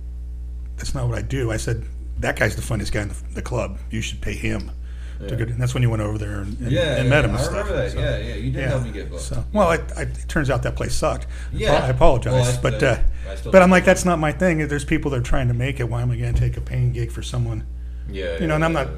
That's 0.76 0.94
not 0.94 1.08
what 1.08 1.18
I 1.18 1.22
do. 1.22 1.50
I 1.50 1.56
said, 1.56 1.84
that 2.18 2.38
guy's 2.38 2.54
the 2.54 2.62
funniest 2.62 2.92
guy 2.92 3.02
in 3.02 3.08
the, 3.08 3.16
the 3.34 3.42
club. 3.42 3.78
You 3.90 4.00
should 4.00 4.20
pay 4.20 4.34
him. 4.34 4.70
To 5.18 5.24
Yeah. 5.24 5.34
go, 5.34 5.44
and 5.44 5.60
that's 5.60 5.74
when 5.74 5.82
you 5.82 5.90
went 5.90 6.00
over 6.02 6.16
there 6.16 6.40
and, 6.42 6.56
and, 6.60 6.70
Yeah, 6.70 6.96
and 6.96 7.10
met 7.10 7.24
him 7.24 7.32
I 7.32 7.34
and 7.34 7.44
stuff. 7.44 7.68
that. 7.68 7.90
So, 7.90 7.98
yeah, 7.98 8.18
yeah. 8.18 8.34
You 8.36 8.52
did 8.52 8.68
help 8.68 8.84
me 8.84 8.92
get 8.92 9.10
booked. 9.10 9.22
So, 9.22 9.44
well, 9.52 9.72
it, 9.72 9.82
I, 9.96 10.02
it 10.02 10.28
turns 10.28 10.48
out 10.48 10.62
that 10.62 10.76
place 10.76 10.94
sucked. 10.94 11.26
Yeah. 11.52 11.72
I 11.72 11.88
apologize, 11.88 12.32
Well, 12.34 12.44
I- 12.58 12.60
but 12.62 12.82
I- 12.82 12.86
uh, 12.86 12.98
I 13.30 13.34
still 13.34 13.50
but 13.52 13.60
I'm 13.62 13.70
like, 13.70 13.84
that's 13.84 14.04
not 14.04 14.20
my 14.20 14.30
thing. 14.30 14.66
There's 14.68 14.84
people 14.84 15.10
that 15.10 15.16
are 15.18 15.22
trying 15.22 15.48
to 15.48 15.54
make 15.54 15.80
it. 15.80 15.88
Why 15.88 16.02
am 16.02 16.10
I 16.12 16.16
going 16.16 16.32
to 16.32 16.38
take 16.40 16.56
a 16.56 16.60
paying 16.60 16.92
gig 16.92 17.10
for 17.10 17.22
someone? 17.22 17.66
yeah, 18.08 18.38
you 18.40 18.46
know, 18.46 18.54
and 18.54 18.64
I'm 18.64 18.72
yeah, 18.74 18.84
not- 18.84 18.90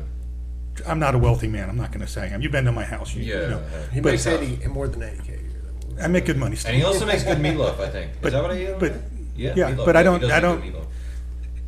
I'm 0.87 0.98
not 0.98 1.14
a 1.14 1.18
wealthy 1.18 1.48
man. 1.48 1.68
I'm 1.70 1.76
not 1.78 1.90
going 1.90 2.00
to 2.02 2.06
say 2.06 2.22
I 2.22 2.26
am. 2.28 2.40
You've 2.42 2.52
been 2.52 2.64
to 2.66 2.72
my 2.72 2.85
house. 2.85 3.14
You, 3.14 3.22
Yeah. 3.24 3.40
you 3.42 3.48
know. 3.48 3.62
yeah. 3.72 3.78
He 3.94 4.00
But- 4.00 4.11
makes 4.12 4.26
80, 4.26 4.66
more 4.68 4.88
than 4.88 5.02
80K 5.02 5.28
a 5.28 5.33
year. 5.33 5.38
though. 5.96 6.02
I 6.04 6.06
make 6.06 6.26
good 6.26 6.37
money 6.38 6.56
still. 6.56 6.70
And 6.70 6.78
he 6.78 6.85
also 6.85 7.04
makes 7.06 7.24
good 7.24 7.38
meatloaf. 7.38 7.80
I 7.80 7.88
think. 7.88 8.12
Is 8.12 8.16
But- 8.20 8.33
that 8.33 8.42
what 8.42 8.50
I 8.52 8.59
eat? 8.59 8.78
but- 8.78 8.92
yeah, 9.37 9.52
yeah, 9.56 9.70
meatloaf. 9.72 9.85
but 9.87 9.96
I 9.96 10.02
don't- 10.02 10.20
does 10.20 10.30
I 10.30 10.40
don't- 10.40 10.61
good 10.62 10.74
meatloaf. 10.74 10.85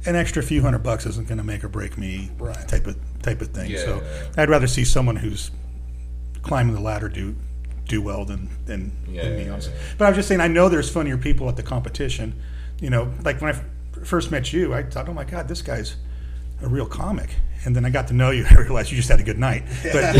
An 0.04 0.16
extra 0.16 0.42
few 0.42 0.62
hundred 0.62 0.82
bucks 0.82 1.06
isn't 1.06 1.28
going 1.28 1.38
to 1.38 1.44
make 1.44 1.62
or 1.62 1.68
break 1.68 1.96
me. 1.96 2.30
Right. 2.38 2.66
Type 2.68 2.86
of 2.86 2.96
type 3.22 3.40
of 3.40 3.48
thing. 3.48 3.70
Yeah, 3.70 3.78
so 3.78 3.96
yeah, 3.96 4.02
yeah. 4.36 4.42
I'd 4.42 4.50
rather 4.50 4.66
see 4.66 4.84
someone 4.84 5.16
who's 5.16 5.50
climbing 6.42 6.74
the 6.74 6.80
ladder 6.80 7.08
do 7.08 7.36
do 7.86 8.02
well 8.02 8.24
than 8.24 8.48
than, 8.66 8.90
Yeah, 9.08 9.22
than 9.24 9.36
me. 9.36 9.44
yeah, 9.44 9.52
honestly. 9.52 9.72
yeah, 9.74 9.78
yeah. 9.80 9.94
But 9.98 10.04
I 10.06 10.08
was 10.10 10.16
just 10.16 10.28
saying, 10.28 10.40
I 10.40 10.48
know 10.48 10.68
there's 10.68 10.90
funnier 10.90 11.16
people 11.18 11.48
at 11.48 11.56
the 11.56 11.62
competition. 11.62 12.34
You 12.80 12.90
know, 12.90 13.12
like 13.24 13.40
when 13.40 13.54
I 13.54 13.58
f- 13.58 13.64
first 14.06 14.30
met 14.32 14.52
you, 14.52 14.74
I 14.74 14.82
thought, 14.82 15.08
oh 15.08 15.14
my 15.14 15.24
god, 15.24 15.46
this 15.46 15.62
guy's 15.62 15.94
a 16.62 16.68
real 16.68 16.86
comic. 16.86 17.30
And 17.64 17.76
then 17.76 17.84
I 17.84 17.90
got 17.90 18.08
to 18.08 18.14
know 18.14 18.32
you. 18.32 18.44
I 18.50 18.54
realized 18.54 18.90
you 18.90 18.96
just 18.96 19.08
had 19.08 19.20
a 19.20 19.22
good 19.22 19.38
night. 19.38 19.62
But 19.84 20.14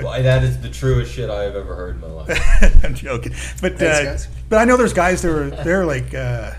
Boy, 0.00 0.22
that 0.22 0.42
is 0.42 0.60
the 0.60 0.68
truest 0.70 1.12
shit 1.14 1.30
I 1.30 1.42
have 1.44 1.54
ever 1.56 1.74
heard 1.74 1.94
in 1.96 2.00
my 2.00 2.08
life. 2.08 2.84
I'm 2.84 2.94
joking. 2.94 3.32
But 3.60 3.78
Thanks, 3.78 3.82
uh, 4.00 4.04
guys. 4.04 4.28
but 4.48 4.58
I 4.58 4.64
know 4.64 4.76
there's 4.76 4.92
guys 4.92 5.22
that 5.22 5.30
are 5.30 5.50
they're 5.64 5.86
like 5.86 6.12
uh, 6.14 6.52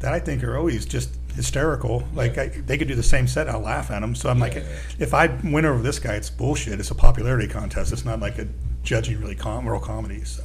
that. 0.00 0.12
I 0.12 0.20
think 0.20 0.42
are 0.44 0.56
always 0.56 0.84
just 0.86 1.10
hysterical. 1.34 2.04
Like 2.14 2.36
I, 2.38 2.48
they 2.48 2.76
could 2.78 2.88
do 2.88 2.94
the 2.94 3.02
same 3.02 3.26
set, 3.26 3.46
and 3.46 3.56
I'll 3.56 3.62
laugh 3.62 3.90
at 3.90 4.00
them. 4.00 4.14
So 4.14 4.28
I'm 4.28 4.38
like, 4.38 4.54
Yeah. 4.56 4.62
if 4.98 5.14
I 5.14 5.26
win 5.44 5.64
over 5.64 5.82
this 5.82 5.98
guy, 5.98 6.14
it's 6.14 6.30
bullshit. 6.30 6.78
It's 6.80 6.90
a 6.90 6.94
popularity 6.94 7.48
contest. 7.48 7.92
It's 7.92 8.04
not 8.04 8.20
like 8.20 8.38
a 8.38 8.48
judging 8.82 9.20
really 9.20 9.34
com- 9.36 9.64
moral 9.64 9.80
comedy. 9.80 10.24
So, 10.24 10.42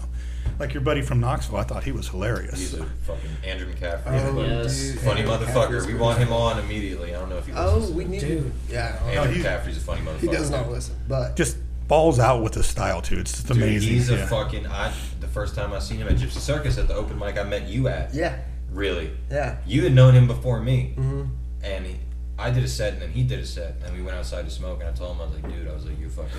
like 0.59 0.73
your 0.73 0.81
buddy 0.81 1.01
from 1.01 1.19
Knoxville, 1.19 1.57
I 1.57 1.63
thought 1.63 1.83
he 1.83 1.91
was 1.91 2.07
hilarious. 2.09 2.59
He's 2.59 2.73
a 2.75 2.85
fucking 2.85 3.29
Andrew 3.43 3.73
McCaffrey. 3.73 4.01
Oh, 4.07 4.41
Yes. 4.41 4.95
Funny 5.03 5.21
Andrew 5.21 5.35
motherfucker. 5.37 5.85
We 5.85 5.95
want 5.95 6.17
him 6.19 6.31
on 6.31 6.59
immediately. 6.59 7.13
I 7.15 7.19
don't 7.19 7.29
know 7.29 7.37
if 7.37 7.45
he 7.45 7.51
listens. 7.53 7.71
Oh, 7.73 7.77
listens. 7.77 7.95
we 7.97 8.05
need 8.05 8.19
Dude. 8.21 8.51
to. 8.69 8.73
Yeah. 8.73 8.99
Andrew 9.05 9.35
he- 9.35 9.43
McCaffrey's 9.43 9.77
a 9.77 9.81
funny 9.81 10.01
motherfucker. 10.01 10.19
He 10.21 10.27
does 10.27 10.49
not 10.49 10.69
listen, 10.69 10.95
but 11.07 11.35
just 11.35 11.57
balls 11.87 12.19
out 12.19 12.41
with 12.41 12.53
his 12.53 12.65
style 12.67 13.01
too. 13.01 13.19
It's 13.19 13.31
just 13.31 13.47
Dude, 13.47 13.57
amazing. 13.57 13.89
he's 13.93 14.09
a 14.09 14.15
Yeah. 14.15 14.25
fucking. 14.27 14.67
I 14.67 14.91
the 15.19 15.27
first 15.27 15.55
time 15.55 15.73
I 15.73 15.79
seen 15.79 15.97
him 15.97 16.07
at 16.07 16.15
Gypsy 16.15 16.39
Circus 16.39 16.77
at 16.77 16.87
the 16.87 16.93
open 16.95 17.17
mic 17.19 17.37
I 17.37 17.43
met 17.43 17.67
you 17.67 17.87
at. 17.89 18.13
yeah, 18.13 18.37
Really, 18.75 19.11
yeah. 19.31 19.57
you 19.65 19.83
had 19.83 19.93
known 19.93 20.13
him 20.13 20.27
before 20.27 20.59
me, 20.61 20.93
hmm 20.95 21.23
and 21.63 21.85
he, 21.85 21.95
I 22.37 22.51
did 22.51 22.63
a 22.63 22.67
set, 22.67 22.93
and 22.93 23.01
then 23.01 23.11
he 23.11 23.23
did 23.23 23.39
a 23.39 23.45
set, 23.45 23.75
and 23.85 23.95
we 23.95 24.03
went 24.03 24.15
outside 24.17 24.45
to 24.45 24.51
smoke, 24.51 24.81
and 24.81 24.89
I 24.89 24.91
told 24.91 25.15
him 25.15 25.21
I 25.21 25.25
was 25.25 25.33
like, 25.35 25.49
dude, 25.49 25.67
I 25.67 25.73
was 25.73 25.85
like, 25.85 25.99
you're 25.99 26.09
fucking. 26.09 26.31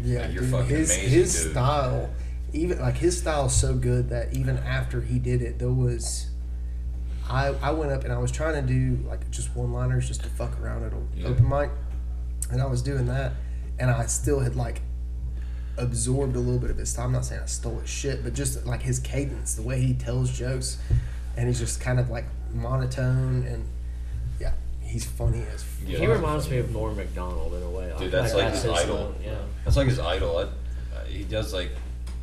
Yeah, 0.00 0.20
Like, 0.22 0.32
you're 0.32 0.42
dude, 0.44 0.52
fucking 0.52 0.68
his 0.68 0.90
amazing, 0.94 1.10
his 1.10 1.42
dude. 1.42 1.52
style, 1.52 2.10
even 2.52 2.78
like 2.80 2.96
his 2.96 3.18
style 3.18 3.46
is 3.46 3.52
so 3.52 3.74
good 3.74 4.08
that 4.10 4.32
even 4.34 4.56
after 4.58 5.00
he 5.00 5.18
did 5.18 5.42
it, 5.42 5.58
there 5.58 5.72
was. 5.72 6.28
I 7.28 7.48
I 7.60 7.72
went 7.72 7.92
up 7.92 8.04
and 8.04 8.12
I 8.12 8.18
was 8.18 8.30
trying 8.32 8.54
to 8.54 8.62
do 8.62 9.04
like 9.08 9.28
just 9.30 9.54
one 9.54 9.72
liners 9.72 10.06
just 10.08 10.22
to 10.22 10.28
fuck 10.30 10.58
around 10.62 10.84
at 10.84 10.92
an 10.92 11.08
Yeah. 11.16 11.26
open 11.26 11.46
mic, 11.48 11.70
and 12.52 12.62
I 12.62 12.66
was 12.66 12.80
doing 12.80 13.06
that, 13.06 13.32
and 13.80 13.90
I 13.90 14.06
still 14.06 14.38
had 14.40 14.54
like 14.56 14.80
absorbed 15.76 16.36
a 16.36 16.40
little 16.40 16.58
bit 16.60 16.70
of 16.70 16.78
his 16.78 16.90
style. 16.90 17.06
I'm 17.06 17.12
not 17.12 17.24
saying 17.24 17.42
I 17.42 17.46
stole 17.46 17.78
his 17.80 17.90
shit, 17.90 18.24
but 18.24 18.32
just 18.34 18.64
like 18.66 18.82
his 18.82 18.98
cadence, 18.98 19.54
the 19.54 19.62
way 19.62 19.80
he 19.80 19.94
tells 19.94 20.30
jokes, 20.36 20.78
and 21.38 21.46
he's 21.48 21.58
just 21.60 21.80
kind 21.80 22.00
of 22.00 22.10
like 22.10 22.24
monotone 22.52 23.44
and 23.46 23.64
yeah, 24.40 24.52
he's 24.82 25.04
funny 25.06 25.42
as. 25.54 25.64
Yeah. 25.86 25.98
He 25.98 26.06
reminds 26.06 26.50
me 26.50 26.58
of 26.58 26.70
Norm 26.72 26.96
Macdonald 26.96 27.54
in 27.54 27.62
a 27.62 27.70
way. 27.70 27.92
Dude, 27.98 28.10
that's 28.12 28.34
like 28.34 28.50
his 28.50 28.62
his 28.64 28.72
idol. 28.72 28.96
own- 28.98 29.14
yeah. 29.24 29.36
That's 29.64 29.76
like 29.76 29.88
his 29.88 29.98
idol. 30.00 30.38
I, 30.38 30.42
uh, 30.96 31.04
he 31.06 31.24
does 31.24 31.52
like, 31.54 31.70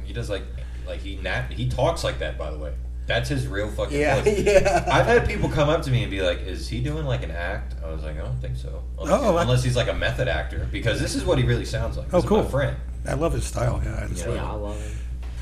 he 0.04 0.13
does 0.13 0.30
like, 0.30 0.43
like 0.88 0.99
he 0.99 1.15
nat. 1.17 1.51
He 1.51 1.69
talks 1.69 2.04
like 2.04 2.19
that. 2.19 2.38
By 2.38 2.51
the 2.51 2.58
way, 2.60 2.73
that's 3.08 3.30
his 3.30 3.47
real 3.47 3.69
fucking 3.69 3.97
Yeah, 3.99 4.21
voice. 4.21 4.39
yeah. 4.45 4.84
I've 4.91 5.06
had 5.06 5.28
people 5.28 5.47
come 5.49 5.69
up 5.69 5.82
to 5.84 5.91
me 5.91 6.01
and 6.04 6.12
be 6.12 6.21
like, 6.21 6.39
"Is 6.41 6.67
he 6.67 6.82
doing 6.82 7.06
like 7.06 7.23
an 7.23 7.32
act?" 7.32 7.75
I 7.84 7.89
was 7.91 8.04
like, 8.04 8.17
"I 8.17 8.21
don't 8.21 8.39
think 8.41 8.58
so." 8.58 8.84
Unless, 8.99 9.21
Oh, 9.21 9.38
I- 9.38 9.41
unless 9.43 9.63
he's 9.63 9.75
like 9.78 9.88
a 9.88 9.93
method 9.93 10.28
actor, 10.28 10.67
because 10.71 10.99
this 10.99 11.15
is 11.15 11.23
what 11.23 11.38
he 11.38 11.43
really 11.45 11.65
sounds 11.65 11.97
like. 11.97 12.08
Oh, 12.13 12.17
This 12.17 12.25
is 12.25 12.30
my 12.32 12.41
cool. 12.41 12.49
friend. 12.49 12.75
I 13.08 13.13
love 13.13 13.34
his 13.34 13.45
style. 13.45 13.82
Yeah, 13.84 13.93
I 13.95 14.08
Yeah. 14.13 14.34
Yeah, 14.36 14.45
I 14.45 14.51
love 14.54 14.62
love 14.62 14.82
him. 14.82 14.97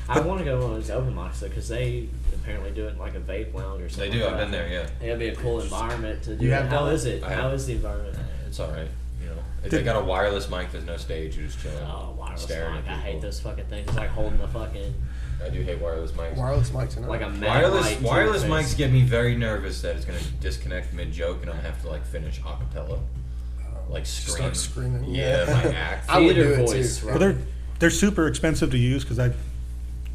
I 0.06 0.20
want 0.20 0.38
to 0.40 0.44
go 0.44 0.58
to 0.58 0.62
one 0.66 0.72
of 0.76 0.78
his 0.82 0.90
open 0.90 1.14
mics 1.14 1.40
though, 1.40 1.48
because 1.48 1.68
they 1.68 2.08
apparently 2.44 2.70
do 2.70 2.86
it 2.86 2.90
in 2.92 2.98
like 2.98 3.14
a 3.14 3.20
vape 3.20 3.54
lounge 3.54 3.80
or 3.82 3.88
something. 3.88 4.10
They 4.12 4.18
do. 4.18 4.24
like 4.24 4.34
I've 4.34 4.40
been 4.40 4.50
there. 4.50 4.68
Yeah, 4.68 5.06
It'd 5.06 5.18
be 5.18 5.28
a 5.28 5.34
cool 5.36 5.60
environment 5.60 6.22
to 6.24 6.36
do. 6.36 6.44
You 6.44 6.52
it. 6.52 6.54
have 6.54 6.68
How 6.68 6.80
done 6.80 6.90
it? 6.90 6.94
is 6.94 7.04
it? 7.06 7.22
I 7.22 7.32
How 7.32 7.42
have. 7.42 7.54
is 7.54 7.66
the 7.66 7.72
environment? 7.74 8.16
it's 8.46 8.60
all 8.60 8.70
right. 8.70 8.88
You 9.20 9.26
know, 9.30 9.36
if 9.64 9.70
Did- 9.70 9.80
they 9.80 9.82
got 9.84 9.96
a 10.00 10.04
wireless 10.04 10.50
mic. 10.50 10.70
There's 10.70 10.84
no 10.84 10.96
stage. 10.98 11.36
You're 11.36 11.46
just 11.46 11.60
chilling. 11.60 11.78
Oh, 11.82 12.14
wireless 12.18 12.42
staring 12.42 12.74
mic. 12.76 12.86
at 12.86 12.90
I 12.92 12.96
hate 12.98 13.06
people. 13.14 13.20
those 13.22 13.40
fucking 13.40 13.64
things. 13.66 13.88
It's 13.88 13.96
like 13.96 14.10
holding 14.10 14.38
the 14.38 14.48
fucking 14.48 14.94
I 15.42 15.48
do 15.48 15.62
hate 15.62 15.80
wireless 15.80 16.12
mics. 16.12 16.36
Wireless 16.36 16.70
mics 16.70 16.96
and 16.96 17.08
like 17.08 17.22
a 17.22 17.28
Mac 17.30 17.48
Wireless 17.62 17.84
light 17.86 17.98
to 17.98 18.04
wireless 18.04 18.42
face. 18.42 18.50
mics 18.50 18.76
get 18.76 18.92
me 18.92 19.02
very 19.02 19.34
nervous 19.34 19.80
that 19.82 19.96
it's 19.96 20.04
gonna 20.04 20.18
disconnect 20.40 20.92
mid 20.92 21.12
joke 21.12 21.40
and 21.40 21.50
I'm 21.50 21.56
gonna 21.56 21.68
have 21.68 21.80
to 21.82 21.88
like 21.88 22.04
finish 22.06 22.38
a 22.38 22.42
cappella, 22.42 22.98
oh, 23.00 23.92
like 23.92 24.06
scream. 24.06 24.36
Start 24.36 24.56
screaming. 24.56 25.04
Yeah, 25.14 25.46
Yeah. 25.46 25.54
my 25.54 25.62
act. 25.74 26.08
I 26.10 26.18
would 26.20 26.34
Theater 26.36 26.56
do 26.56 26.62
it 26.62 26.66
voice, 26.68 26.98
too. 27.00 27.06
right? 27.06 27.12
Well, 27.18 27.20
they're 27.32 27.38
they're 27.80 27.90
super 27.90 28.28
expensive 28.28 28.70
to 28.70 28.78
use 28.78 29.02
because 29.02 29.18
I 29.18 29.32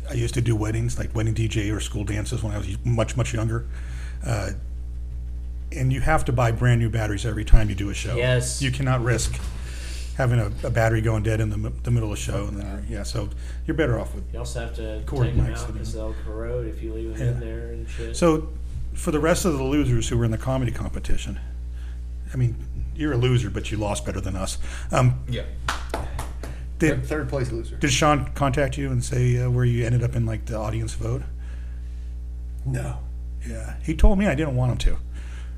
I 0.09 0.13
used 0.13 0.33
to 0.33 0.41
do 0.41 0.55
weddings, 0.55 0.97
like 0.97 1.13
wedding 1.13 1.35
DJ 1.35 1.73
or 1.75 1.79
school 1.79 2.03
dances 2.03 2.41
when 2.43 2.53
I 2.53 2.57
was 2.57 2.67
much 2.83 3.15
much 3.15 3.33
younger, 3.33 3.65
uh, 4.25 4.51
and 5.71 5.93
you 5.93 6.01
have 6.01 6.25
to 6.25 6.31
buy 6.33 6.51
brand 6.51 6.81
new 6.81 6.89
batteries 6.89 7.25
every 7.25 7.45
time 7.45 7.69
you 7.69 7.75
do 7.75 7.89
a 7.89 7.93
show. 7.93 8.15
Yes. 8.15 8.61
you 8.61 8.71
cannot 8.71 9.01
risk 9.03 9.39
having 10.17 10.39
a, 10.39 10.51
a 10.63 10.69
battery 10.69 10.99
going 11.01 11.23
dead 11.23 11.39
in 11.39 11.49
the, 11.49 11.57
mi- 11.57 11.71
the 11.83 11.91
middle 11.91 12.11
of 12.11 12.17
the 12.17 12.21
show. 12.21 12.45
And 12.47 12.57
then, 12.59 12.85
yeah, 12.89 13.03
so 13.03 13.29
you're 13.65 13.75
better 13.77 13.99
off 13.99 14.13
with. 14.13 14.25
You 14.33 14.39
also 14.39 14.59
have 14.61 14.75
to 14.75 15.01
Cord 15.05 15.27
take 15.27 15.35
them 15.37 15.45
mics 15.45 15.59
out 15.59 15.67
that 15.67 15.73
because 15.73 15.93
they'll 15.93 16.15
corrode 16.25 16.67
if 16.67 16.81
you 16.83 16.91
leave 16.93 17.17
them 17.17 17.25
Yeah. 17.27 17.33
in 17.33 17.39
there 17.39 17.67
and 17.71 17.87
shit. 17.87 18.17
So, 18.17 18.49
for 18.93 19.11
the 19.11 19.19
rest 19.19 19.45
of 19.45 19.53
the 19.57 19.63
losers 19.63 20.09
who 20.09 20.17
were 20.17 20.25
in 20.25 20.31
the 20.31 20.37
comedy 20.37 20.71
competition, 20.73 21.39
I 22.33 22.35
mean, 22.37 22.55
you're 22.95 23.13
a 23.13 23.17
loser, 23.17 23.49
but 23.49 23.71
you 23.71 23.77
lost 23.77 24.05
better 24.05 24.19
than 24.19 24.35
us. 24.35 24.57
Um, 24.91 25.21
Yeah. 25.29 25.43
Did, 26.79 27.05
Third 27.05 27.29
place 27.29 27.51
loser. 27.51 27.75
did 27.77 27.91
Sean 27.91 28.31
contact 28.33 28.77
you 28.77 28.91
and 28.91 29.03
say 29.03 29.37
uh, 29.41 29.49
where 29.49 29.65
you 29.65 29.85
ended 29.85 30.03
up 30.03 30.15
in 30.15 30.25
like 30.25 30.45
the 30.45 30.55
audience 30.57 30.93
vote? 30.93 31.21
No. 32.65 32.97
Yeah, 33.47 33.75
he 33.83 33.95
told 33.95 34.19
me 34.19 34.27
I 34.27 34.35
didn't 34.35 34.55
want 34.55 34.71
him 34.71 34.77
to. 34.95 34.97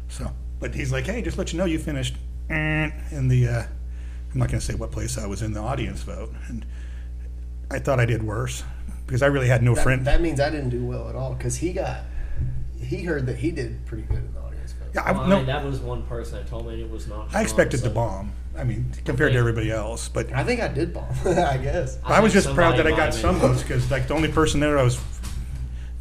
So, 0.10 0.32
but 0.60 0.76
he's 0.76 0.92
like, 0.92 1.06
hey, 1.06 1.22
just 1.22 1.38
let 1.38 1.52
you 1.52 1.58
know 1.58 1.66
you 1.66 1.80
finished 1.80 2.16
in 2.50 3.28
the. 3.28 3.48
Uh, 3.48 3.64
I'm 4.34 4.40
not 4.40 4.50
going 4.50 4.60
to 4.60 4.66
say 4.66 4.76
what 4.76 4.92
place 4.92 5.18
I 5.18 5.26
was 5.26 5.42
in 5.42 5.54
the 5.54 5.60
audience 5.60 6.04
vote, 6.04 6.34
and 6.48 6.66
I 7.70 7.80
thought 7.80 8.00
I 8.00 8.06
did 8.06 8.24
worse 8.24 8.64
because 9.06 9.22
I 9.22 9.26
really 9.28 9.48
had 9.48 9.62
no 9.64 9.76
That, 9.76 9.84
friend. 9.84 10.06
that 10.08 10.22
means 10.22 10.40
I 10.40 10.50
didn't 10.50 10.70
do 10.70 10.86
well 10.86 11.10
at 11.10 11.16
all 11.16 11.34
because 11.34 11.58
he 11.58 11.74
got, 11.74 12.02
he 12.82 13.04
heard 13.04 13.26
that 13.26 13.38
he 13.38 13.52
did 13.52 13.86
pretty 13.86 14.04
good 14.04 14.20
in 14.20 14.34
the 14.34 14.40
audience 14.40 14.72
vote. 14.74 14.88
yeah, 14.94 15.02
I, 15.04 15.12
Well, 15.12 15.22
I 15.24 15.30
no, 15.30 15.38
mean, 15.38 15.46
that 15.48 15.66
was 15.66 15.80
one 15.80 16.04
person 16.04 16.38
that 16.38 16.48
told 16.48 16.68
me 16.68 16.74
and 16.76 16.84
it 16.84 16.90
was 16.90 17.08
not. 17.08 17.34
I 17.36 17.42
expected 17.42 17.82
so 17.82 17.88
to 17.90 17.94
bomb. 17.94 18.32
I 18.58 18.64
mean, 18.64 18.92
compared 19.06 19.32
to 19.34 19.40
everybody 19.40 19.72
else, 19.72 20.10
but 20.10 20.32
I 20.34 20.44
think 20.44 20.62
I 20.62 20.68
did 20.68 20.94
bomb. 20.94 21.06
I 21.26 21.58
guess. 21.58 21.98
I, 22.04 22.20
was 22.20 22.34
just 22.34 22.54
proud 22.54 22.78
that 22.78 22.86
I 22.86 22.92
got 22.92 23.14
some 23.14 23.38
votes 23.38 23.62
because 23.62 23.90
like 23.90 24.08
the 24.08 24.14
only 24.14 24.32
person 24.32 24.60
there 24.60 24.78
I 24.78 24.84
was 24.84 25.02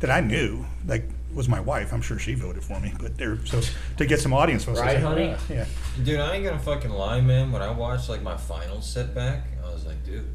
that 0.00 0.10
I 0.10 0.20
knew 0.20 0.64
like 0.86 1.04
was 1.32 1.48
my 1.48 1.60
wife. 1.60 1.92
I'm 1.92 2.02
sure 2.02 2.18
she 2.18 2.34
voted 2.34 2.64
for 2.64 2.80
me, 2.80 2.92
but 2.98 3.16
there 3.16 3.38
so 3.46 3.60
to 3.98 4.06
get 4.06 4.20
some 4.20 4.32
audience 4.32 4.64
votes, 4.64 4.80
Right, 4.80 4.94
like, 4.94 5.02
honey? 5.02 5.34
"Ah," 5.36 5.40
yeah. 5.48 5.66
Dude, 6.02 6.18
I 6.18 6.34
ain't 6.34 6.44
gonna 6.44 6.58
fucking 6.58 6.90
lie, 6.90 7.20
man. 7.20 7.52
When 7.52 7.62
I 7.62 7.70
watched 7.70 8.08
like 8.08 8.22
my 8.22 8.36
final 8.36 8.80
setback, 8.82 9.44
I 9.64 9.72
was 9.72 9.86
like, 9.86 10.04
dude, 10.04 10.26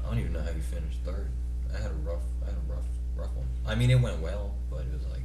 I 0.00 0.02
don't 0.02 0.18
even 0.18 0.32
know 0.32 0.40
how 0.42 0.50
you 0.50 0.60
finished 0.60 0.98
third. 1.04 1.30
I 1.72 1.78
had 1.80 1.92
a 1.92 1.94
rough, 1.94 2.22
I 2.42 2.46
had 2.46 2.54
a 2.54 2.72
rough, 2.72 2.86
rough 3.14 3.34
one. 3.36 3.46
I 3.66 3.76
mean, 3.76 3.90
it 3.90 4.00
went 4.00 4.20
well, 4.20 4.54
but 4.68 4.80
it 4.80 4.92
was 4.92 5.06
like, 5.12 5.22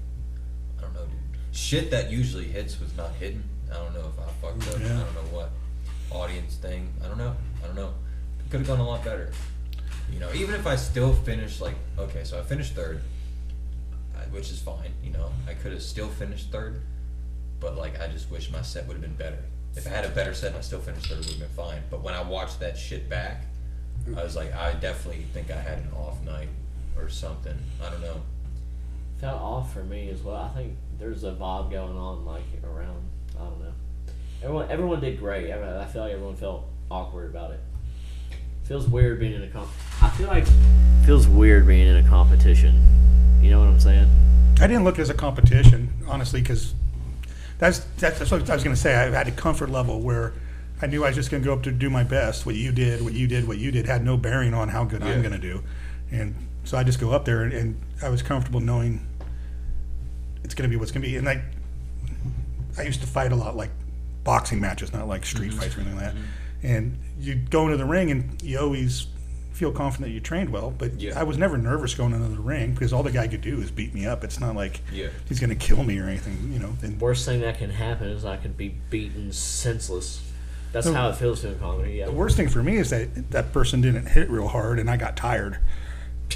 I 0.78 0.82
don't 0.82 0.93
know, 0.93 1.05
dude. 1.05 1.55
Shit 1.55 1.89
that 1.89 2.11
usually 2.11 2.45
hits 2.45 2.80
was 2.80 2.95
not 2.95 3.11
hidden. 3.15 3.43
I 3.71 3.76
don't 3.76 3.93
know 3.95 4.07
if 4.07 4.19
I 4.19 4.32
fucked 4.39 4.76
up. 4.76 4.80
Yeah. 4.80 4.86
I 4.86 5.03
don't 5.03 5.15
know 5.15 5.36
what 5.36 5.49
audience 6.14 6.55
thing. 6.55 6.93
I 7.03 7.07
don't 7.07 7.18
know. 7.18 7.36
I 7.64 7.68
don't 7.68 7.76
know. 7.76 7.93
Could 8.49 8.61
have 8.61 8.68
gone 8.68 8.80
a 8.80 8.88
lot 8.88 9.03
better. 9.03 9.32
You 10.11 10.20
know, 10.20 10.32
even 10.34 10.53
if 10.55 10.68
I 10.68 10.76
still 10.76 11.14
finished 11.14 11.59
like, 11.59 11.76
okay, 11.97 12.24
so 12.24 12.39
I 12.39 12.43
finished 12.43 12.74
third, 12.74 13.01
which 14.32 14.51
is 14.51 14.59
fine. 14.59 14.91
You 15.03 15.11
know, 15.11 15.32
I 15.47 15.53
could 15.53 15.72
have 15.72 15.82
still 15.82 16.09
finished 16.09 16.51
third 16.51 16.82
but 17.64 17.78
like 17.78 17.99
I 18.01 18.07
just 18.07 18.30
wish 18.30 18.51
my 18.51 18.61
set 18.61 18.86
would 18.88 18.95
have 18.95 19.01
been 19.01 19.16
better. 19.16 19.39
If 19.76 19.88
I 19.88 19.89
had 19.89 20.03
a 20.03 20.09
better 20.09 20.34
set 20.34 20.49
and 20.49 20.57
I 20.57 20.61
still 20.61 20.82
finished 20.82 21.07
third, 21.07 21.20
it 21.20 21.26
would 21.26 21.38
have 21.38 21.39
been 21.39 21.66
fine. 21.66 21.82
But 21.89 22.03
when 22.03 22.14
I 22.14 22.22
watched 22.22 22.59
that 22.59 22.78
shit 22.78 23.09
back, 23.09 23.45
I 24.16 24.22
was 24.22 24.36
like, 24.36 24.53
I 24.53 24.74
definitely 24.74 25.26
think 25.34 25.49
I 25.49 25.55
had 25.55 25.78
an 25.78 25.89
off 25.95 26.22
night 26.24 26.49
or 26.97 27.07
something. 27.07 27.57
I 27.82 27.89
don't 27.89 28.01
know. 28.01 28.22
felt 29.22 29.41
off 29.41 29.74
for 29.74 29.84
me 29.84 30.09
as 30.09 30.22
well. 30.22 30.36
I 30.36 30.49
think 30.49 30.74
there's 30.99 31.24
a 31.24 31.32
vibe 31.32 31.72
going 31.72 31.97
on 31.97 32.26
like 32.26 32.43
around. 32.66 33.07
I 33.39 33.45
don't 33.45 33.61
know. 33.61 33.74
Everyone, 34.44 34.70
everyone 34.70 35.00
did 35.00 35.20
great. 35.20 35.50
I, 35.52 35.84
I 35.84 35.86
feel 35.86 36.02
like 36.02 36.12
everyone 36.12 36.36
felt 36.36 36.66
awkward 36.91 37.30
about 37.30 37.52
it. 37.52 37.62
Feels 38.66 38.88
weird 38.88 39.22
being 39.22 39.34
in 39.34 39.44
a 39.44 39.48
comp. 39.48 39.70
I 40.02 40.10
feel 40.10 40.28
like 40.28 40.46
feels 41.06 41.30
weird 41.30 41.66
being 41.66 41.88
in 41.88 41.96
a 41.96 42.10
competition. 42.10 43.39
You 43.41 43.52
know 43.52 43.60
what 43.60 43.70
I'm 43.70 43.80
saying? 43.80 44.10
I 44.60 44.68
didn't 44.68 44.84
look 44.84 44.96
at 44.96 45.00
it 45.00 45.04
as 45.04 45.10
a 45.10 45.14
competition, 45.14 45.94
honestly, 46.08 46.41
because 46.41 46.74
that's, 47.58 47.80
that's 47.98 48.20
that's 48.20 48.32
what 48.32 48.50
I 48.50 48.54
was 48.54 48.64
going 48.66 48.76
to 48.76 48.82
say. 48.82 48.96
I 48.96 49.10
had 49.10 49.30
a 49.30 49.32
comfort 49.32 49.70
level 49.70 50.02
where 50.02 50.34
I 50.82 50.88
knew 50.88 51.06
I 51.06 51.08
was 51.08 51.16
just 51.16 51.32
going 51.32 51.41
to 51.41 51.48
go 51.48 51.54
up 51.54 51.64
to 51.64 51.72
do 51.72 51.89
my 51.89 52.04
best. 52.04 52.46
What 52.46 52.56
you 52.56 52.74
did, 52.74 53.02
what 53.02 53.14
you 53.14 53.28
did, 53.28 53.48
what 53.48 53.60
you 53.60 53.72
did 53.72 53.86
had 53.86 54.04
no 54.04 54.18
bearing 54.18 54.54
on 54.54 54.68
how 54.68 54.84
good 54.84 55.04
I'm 55.04 55.22
going 55.22 55.34
to 55.34 55.39
do, 55.39 55.64
and 56.12 56.36
so 56.66 56.78
I 56.78 56.84
just 56.84 57.00
go 57.00 57.12
up 57.12 57.24
there 57.24 57.44
and, 57.44 57.54
and 57.54 57.82
I 58.02 58.10
was 58.10 58.22
comfortable 58.22 58.60
knowing 58.60 59.06
it's 60.44 60.54
going 60.54 60.70
to 60.70 60.74
be 60.74 60.78
what's 60.78 60.91
going 60.91 61.02
to 61.02 61.08
be. 61.08 61.16
And 61.16 61.30
I 61.30 61.41
I 62.78 62.82
used 62.82 63.00
to 63.02 63.08
fight 63.08 63.32
a 63.32 63.36
lot 63.36 63.56
like 63.56 63.70
boxing 64.24 64.59
matches, 64.59 64.93
not 64.93 65.07
like 65.07 65.26
street 65.26 65.51
mm-hmm. 65.51 65.59
fights 65.59 65.78
or 65.78 65.82
anything 65.82 65.97
like 65.97 66.05
that. 66.05 66.15
Mm-hmm. 66.15 66.65
And 66.65 66.97
you 67.19 67.36
go 67.36 67.65
into 67.65 67.78
the 67.78 67.86
ring 67.86 68.11
and 68.11 68.41
you 68.41 68.59
always 68.59 69.07
feel 69.51 69.71
confident 69.71 70.09
that 70.09 70.13
you 70.13 70.19
trained 70.19 70.49
well, 70.49 70.71
but 70.71 70.99
Yeah. 70.99 71.19
I 71.19 71.24
was 71.24 71.38
never 71.38 71.57
nervous 71.57 71.93
going 71.93 72.13
into 72.13 72.28
the 72.28 72.41
ring 72.41 72.74
because 72.74 72.91
all 72.91 73.03
the 73.03 73.11
guy 73.11 73.28
could 73.28 73.41
do 73.41 73.59
is 73.59 73.69
beat 73.69 73.93
me 73.93 74.05
up. 74.05 74.24
It's 74.24 74.39
not 74.39 74.55
like 74.55 74.82
Yeah. 74.91 75.09
he's 75.28 75.39
going 75.39 75.51
to 75.51 75.55
kill 75.55 75.84
me 75.84 75.99
or 75.99 76.05
anything, 76.05 76.51
you 76.51 76.59
know. 76.59 76.76
And 76.82 76.99
Worst 76.99 77.26
thing 77.26 77.41
that 77.41 77.57
can 77.59 77.69
happen 77.69 78.07
is 78.07 78.26
I 78.26 78.38
could 78.38 78.57
be 78.57 78.76
beaten 78.89 79.32
senseless. 79.32 80.21
That's 80.71 80.88
The- 80.88 80.93
how 80.95 81.09
it 81.09 81.17
feels 81.17 81.41
to 81.41 81.51
a 81.51 81.55
comedy. 81.55 81.93
Yeah. 81.93 82.05
the 82.07 82.11
worst 82.13 82.36
thing 82.36 82.49
for 82.49 82.63
me 82.63 82.78
is 82.78 82.89
that 82.89 83.30
that 83.32 83.53
person 83.53 83.82
didn't 83.82 84.07
hit 84.07 84.30
real 84.30 84.47
hard 84.47 84.80
and 84.80 84.89
I 84.89 84.97
got 84.97 85.15
tired. 85.15 85.59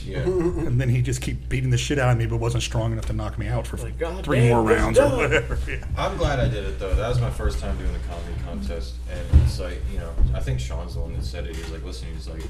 Yeah. 0.06 0.20
And 0.68 0.80
then 0.82 0.90
he 0.90 1.02
just 1.02 1.22
keep 1.22 1.48
beating 1.50 1.70
the 1.70 1.78
shit 1.78 1.98
out 2.00 2.12
of 2.12 2.18
me, 2.18 2.26
but 2.26 2.38
wasn't 2.38 2.64
strong 2.64 2.92
enough 2.92 3.06
to 3.06 3.14
knock 3.14 3.38
me 3.38 3.48
out 3.48 3.66
for 3.68 3.78
Like, 3.78 3.98
"God 3.98 4.24
three 4.26 4.40
damn, 4.40 4.50
more 4.58 4.62
let's 4.64 4.82
rounds 4.82 5.00
or 5.00 5.10
go." 5.10 5.18
whatever. 5.18 5.58
Yeah. 5.68 5.84
I'm 5.98 6.18
glad 6.18 6.40
I 6.40 6.48
did 6.48 6.66
it 6.66 6.80
though. 6.80 6.94
That 6.96 7.08
was 7.10 7.20
my 7.22 7.30
first 7.32 7.60
time 7.60 7.78
doing 7.78 7.94
the 7.94 8.00
comedy 8.00 8.34
contest, 8.46 8.96
and 9.12 9.42
it's 9.44 9.60
like 9.60 9.80
you 9.92 10.00
know, 10.00 10.12
I 10.34 10.40
think 10.40 10.60
Sean's 10.60 10.94
the 10.96 11.02
one 11.02 11.14
that 11.14 11.24
said 11.24 11.46
it. 11.48 11.56
He 11.56 11.62
was 11.62 11.72
like, 11.72 11.84
"Listen, 11.84 12.08
he's 12.14 12.28
like, 12.28 12.44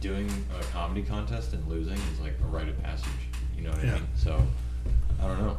doing 0.00 0.28
a 0.60 0.62
comedy 0.72 1.02
contest 1.02 1.52
and 1.52 1.66
losing 1.68 1.94
is 2.12 2.20
like 2.20 2.34
a 2.42 2.46
rite 2.46 2.68
of 2.68 2.80
passage." 2.82 3.08
You 3.56 3.64
know 3.64 3.70
what 3.70 3.84
Yeah. 3.84 3.90
I 3.92 3.94
mean? 3.94 4.08
So, 4.16 4.42
I 5.22 5.26
don't 5.28 5.38
know. 5.40 5.56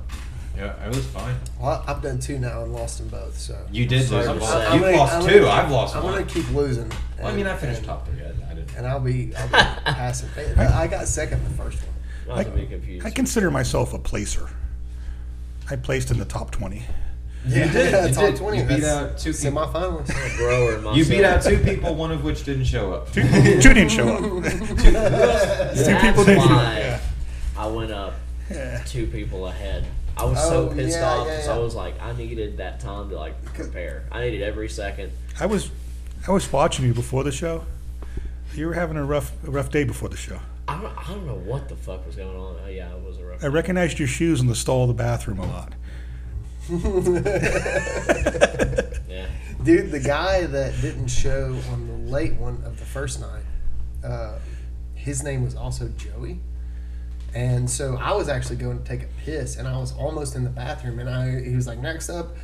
Yeah, 0.57 0.85
it 0.85 0.95
was 0.95 1.05
fine. 1.07 1.35
Well, 1.59 1.83
I've 1.85 2.01
done 2.01 2.19
two 2.19 2.39
now 2.39 2.63
and 2.63 2.71
lost 2.73 2.99
them 2.99 3.09
both. 3.09 3.37
So 3.37 3.57
You 3.71 3.85
did 3.85 4.07
Sorry 4.07 4.25
lose. 4.27 4.39
to 4.39 4.45
say. 4.47 4.53
lot. 4.53 4.67
I'm 4.67 4.73
You've 4.73 4.81
gonna- 4.83 4.97
lost 4.97 5.13
I'm 5.15 5.25
2 5.27 5.39
gonna 5.39 5.49
I've 5.51 5.63
keep- 5.65 5.71
lost 5.73 5.95
I'm 5.97 6.03
one. 6.03 6.13
gonna 6.13 6.25
keep 6.25 6.51
losing. 6.51 6.91
Well, 7.19 7.27
I 7.27 7.35
mean, 7.35 7.47
I 7.47 7.55
finished 7.57 7.79
and- 7.79 7.87
top 7.87 8.07
three. 8.07 8.21
I, 8.21 8.25
I 8.25 8.27
didn't. 8.29 8.44
And 8.75 8.85
I'll 8.87 8.99
be, 8.99 9.33
I'll 9.35 9.47
be 9.47 9.53
passing. 9.85 10.29
I 10.57 10.87
got 10.87 11.07
second 11.07 11.39
in 11.39 11.43
the 11.45 11.63
first 11.63 11.79
one. 12.27 12.37
Not 12.37 12.43
to 12.45 12.51
be 12.51 12.65
confused. 12.65 13.05
I 13.05 13.09
consider 13.11 13.51
myself 13.51 13.93
a 13.93 13.99
placer. 13.99 14.49
I 15.69 15.75
placed 15.75 16.11
in 16.11 16.17
the 16.19 16.25
top 16.25 16.51
20. 16.51 16.83
Yeah, 17.47 17.71
did, 17.71 17.93
you 18.09 18.15
top 18.15 18.23
did. 18.25 18.35
twenty. 18.37 18.57
You 18.57 18.63
beat 18.63 18.83
out 18.83 19.19
two 19.19 19.31
people. 19.31 19.51
semifinalists. 19.51 20.35
grower 20.37 20.77
myself. 20.77 20.97
You 20.97 21.05
beat 21.05 21.23
out 21.23 21.43
two 21.43 21.59
people, 21.59 21.93
one 21.93 22.11
of 22.11 22.23
which 22.23 22.43
didn't 22.43 22.65
show 22.65 22.91
up. 22.91 23.11
Two, 23.11 23.21
two 23.21 23.73
didn't 23.73 23.89
show 23.89 24.07
up. 24.09 24.43
That's 24.43 25.85
Two 25.85 25.95
people 25.97 26.23
didn't 26.23 26.41
show 26.41 26.55
up. 26.55 26.63
why 26.63 26.79
Yeah. 26.79 26.99
I 27.55 27.67
went 27.67 27.91
up 27.91 28.15
Yeah. 28.49 28.81
two 28.87 29.05
people 29.05 29.45
ahead. 29.47 29.85
I 30.17 30.25
was 30.25 30.39
so 30.41 30.69
Oh, 30.69 30.73
pissed 30.73 30.97
yeah, 30.97 31.05
off 31.07 31.27
yeah, 31.27 31.33
because 31.33 31.47
yeah. 31.47 31.53
I 31.55 31.57
was 31.59 31.75
like, 31.75 32.01
I 32.01 32.13
needed 32.13 32.57
that 32.57 32.79
time 32.79 33.09
to 33.09 33.15
like 33.15 33.45
prepare. 33.53 34.05
I 34.11 34.21
needed 34.23 34.41
every 34.41 34.67
second. 34.69 35.11
I 35.39 35.45
was 35.45 35.69
I 36.27 36.31
was 36.31 36.51
watching 36.51 36.85
you 36.85 36.95
before 36.95 37.23
the 37.23 37.31
show. 37.31 37.63
You 38.55 38.67
were 38.67 38.73
having 38.73 38.97
a 38.97 39.03
rough 39.03 39.31
a 39.45 39.51
rough 39.51 39.69
day 39.69 39.83
before 39.83 40.09
the 40.09 40.17
show. 40.17 40.39
I 40.67 40.81
don't, 40.81 40.97
I 40.97 41.07
don't 41.09 41.27
know 41.27 41.35
what 41.35 41.69
the 41.69 41.75
fuck 41.75 42.05
was 42.05 42.15
going 42.15 42.35
on. 42.35 42.57
Oh, 42.63 42.67
yeah, 42.67 42.91
it 42.95 43.03
was 43.03 43.19
a 43.19 43.25
rough. 43.25 43.43
I 43.43 43.47
recognized 43.47 43.99
your 43.99 44.07
shoes 44.07 44.41
in 44.41 44.47
the 44.47 44.55
stall 44.55 44.83
of 44.83 44.87
the 44.87 44.93
bathroom 44.95 45.39
a 45.39 45.45
lot. 45.45 45.73
Yeah. 49.07 49.27
Dude, 49.63 49.91
the 49.91 49.99
guy 49.99 50.45
that 50.45 50.79
didn't 50.81 51.07
show 51.07 51.57
on 51.71 51.87
the 51.87 52.11
late 52.11 52.33
one 52.33 52.61
of 52.65 52.79
the 52.79 52.85
first 52.85 53.21
night, 53.21 53.43
uh, 54.03 54.39
his 54.93 55.23
name 55.23 55.43
was 55.43 55.55
also 55.55 55.87
Joey. 55.89 56.39
And 57.33 57.69
so 57.69 57.97
I 57.97 58.13
was 58.13 58.29
actually 58.29 58.57
going 58.57 58.79
to 58.79 58.83
take 58.83 59.03
a 59.03 59.07
piss, 59.23 59.57
and 59.57 59.67
I 59.67 59.77
was 59.77 59.93
almost 59.93 60.35
in 60.35 60.43
the 60.43 60.49
bathroom, 60.49 60.99
and 60.99 61.09
I 61.09 61.41
he 61.41 61.55
was 61.55 61.67
like, 61.67 61.79
"Next 61.79 62.09
up, 62.09 62.35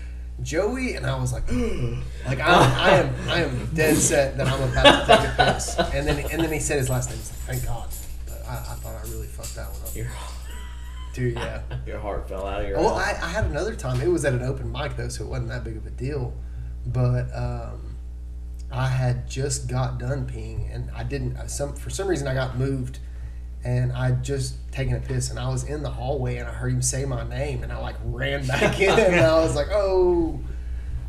Joey," 0.43 0.95
and 0.95 1.05
I 1.05 1.19
was 1.19 1.33
like, 1.33 1.43
"Like 2.25 2.39
I, 2.39 2.43
I 2.79 2.89
am, 2.99 3.15
I 3.29 3.41
am 3.43 3.69
dead 3.73 3.95
set 3.97 4.37
that 4.37 4.47
I'm 4.47 4.61
about 4.71 5.05
to 5.05 5.17
take 5.17 5.27
a 5.47 5.53
piss." 5.53 5.77
And 5.77 6.07
then, 6.07 6.19
and 6.31 6.41
then 6.43 6.51
he 6.51 6.59
said 6.59 6.77
his 6.77 6.89
last 6.89 7.09
name. 7.09 7.17
He's 7.19 7.31
like, 7.31 7.39
"Thank 7.59 7.65
God." 7.65 7.89
But 8.27 8.43
I, 8.47 8.53
I 8.55 8.75
thought 8.75 8.95
I 8.95 9.09
really 9.11 9.27
fucked 9.27 9.55
that 9.55 9.69
one 9.71 9.81
up, 9.81 9.95
Your, 9.95 10.07
dude. 11.13 11.33
Yeah. 11.35 11.61
your 11.85 11.99
heart 11.99 12.27
fell 12.29 12.45
out 12.45 12.61
of 12.61 12.67
your 12.67 12.77
Well. 12.79 12.95
I, 12.95 13.11
I 13.21 13.27
had 13.29 13.45
another 13.45 13.75
time. 13.75 14.01
It 14.01 14.07
was 14.07 14.23
at 14.25 14.33
an 14.33 14.41
open 14.43 14.71
mic 14.71 14.95
though, 14.95 15.09
so 15.09 15.23
it 15.25 15.27
wasn't 15.29 15.49
that 15.49 15.63
big 15.63 15.77
of 15.77 15.85
a 15.85 15.91
deal. 15.91 16.33
But 16.85 17.25
um, 17.35 17.97
I 18.71 18.87
had 18.87 19.29
just 19.29 19.67
got 19.67 19.99
done 19.99 20.25
peeing, 20.27 20.73
and 20.73 20.89
I 20.95 21.03
didn't. 21.03 21.37
uh, 21.37 21.47
Some 21.47 21.73
for 21.75 21.89
some 21.89 22.07
reason 22.07 22.27
I 22.27 22.33
got 22.33 22.57
moved, 22.57 22.99
and 23.63 23.91
I 23.93 24.11
just 24.11 24.55
taken 24.71 24.95
a 24.95 24.99
piss, 24.99 25.29
and 25.29 25.37
I 25.39 25.49
was 25.49 25.63
in 25.65 25.83
the 25.83 25.89
hallway, 25.89 26.37
and 26.37 26.47
I 26.47 26.51
heard 26.51 26.71
him 26.73 26.81
say 26.81 27.05
my 27.05 27.27
name, 27.27 27.63
and 27.63 27.71
I 27.71 27.77
like 27.77 27.95
ran 28.05 28.45
back 28.47 28.79
in, 28.79 28.89
and 28.97 29.19
I 29.19 29.35
was 29.39 29.55
like, 29.55 29.67
"Oh, 29.71 30.39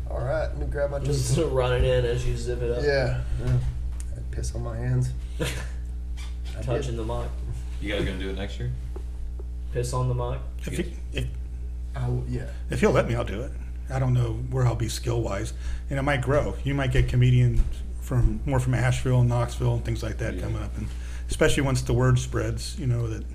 all 0.09 0.19
right, 0.19 0.47
let 0.47 0.57
me 0.57 0.65
grab 0.67 0.91
my 0.91 0.99
Just 0.99 1.35
just 1.35 1.51
running 1.51 1.83
in 1.83 2.05
as 2.05 2.25
you 2.27 2.35
zip 2.37 2.61
it 2.61 2.71
up. 2.71 2.83
yeah." 2.83 3.21
yeah. 3.45 3.57
I 4.15 4.19
piss 4.35 4.53
on 4.55 4.63
my 4.63 4.77
hands. 4.77 5.09
Touching 6.63 6.97
the 6.97 7.03
mic. 7.03 7.27
You 7.81 7.93
guys 7.95 8.05
gonna 8.05 8.19
do 8.19 8.29
it 8.29 8.35
next 8.37 8.59
year? 8.59 8.71
Piss 9.73 9.91
on 9.93 10.07
the 10.07 10.13
mic. 10.13 10.39
If, 10.65 10.77
he, 10.77 10.93
if, 11.13 11.25
I 11.95 12.01
w- 12.01 12.23
yeah. 12.29 12.45
if 12.69 12.79
he'll 12.79 12.91
let 12.91 13.07
me, 13.07 13.15
I'll 13.15 13.23
do 13.25 13.41
it. 13.41 13.51
I 13.89 13.99
don't 13.99 14.13
know 14.13 14.33
where 14.51 14.65
I'll 14.65 14.75
be 14.75 14.87
skill 14.87 15.21
wise, 15.21 15.53
and 15.89 15.97
it 15.99 16.03
might 16.03 16.21
grow. 16.21 16.55
You 16.63 16.73
might 16.73 16.91
get 16.91 17.09
comedians 17.09 17.61
from 18.01 18.39
more 18.45 18.59
from 18.59 18.75
Asheville 18.75 19.21
and 19.21 19.29
Knoxville 19.29 19.75
and 19.75 19.83
things 19.85 20.03
like 20.03 20.17
that 20.19 20.35
Yeah. 20.35 20.41
coming 20.41 20.61
up, 20.61 20.77
and 20.77 20.87
especially 21.33 21.63
once 21.63 21.81
the 21.81 21.93
word 21.93 22.19
spreads, 22.19 22.77
you 22.77 22.85
know 22.85 23.07
that 23.07 23.25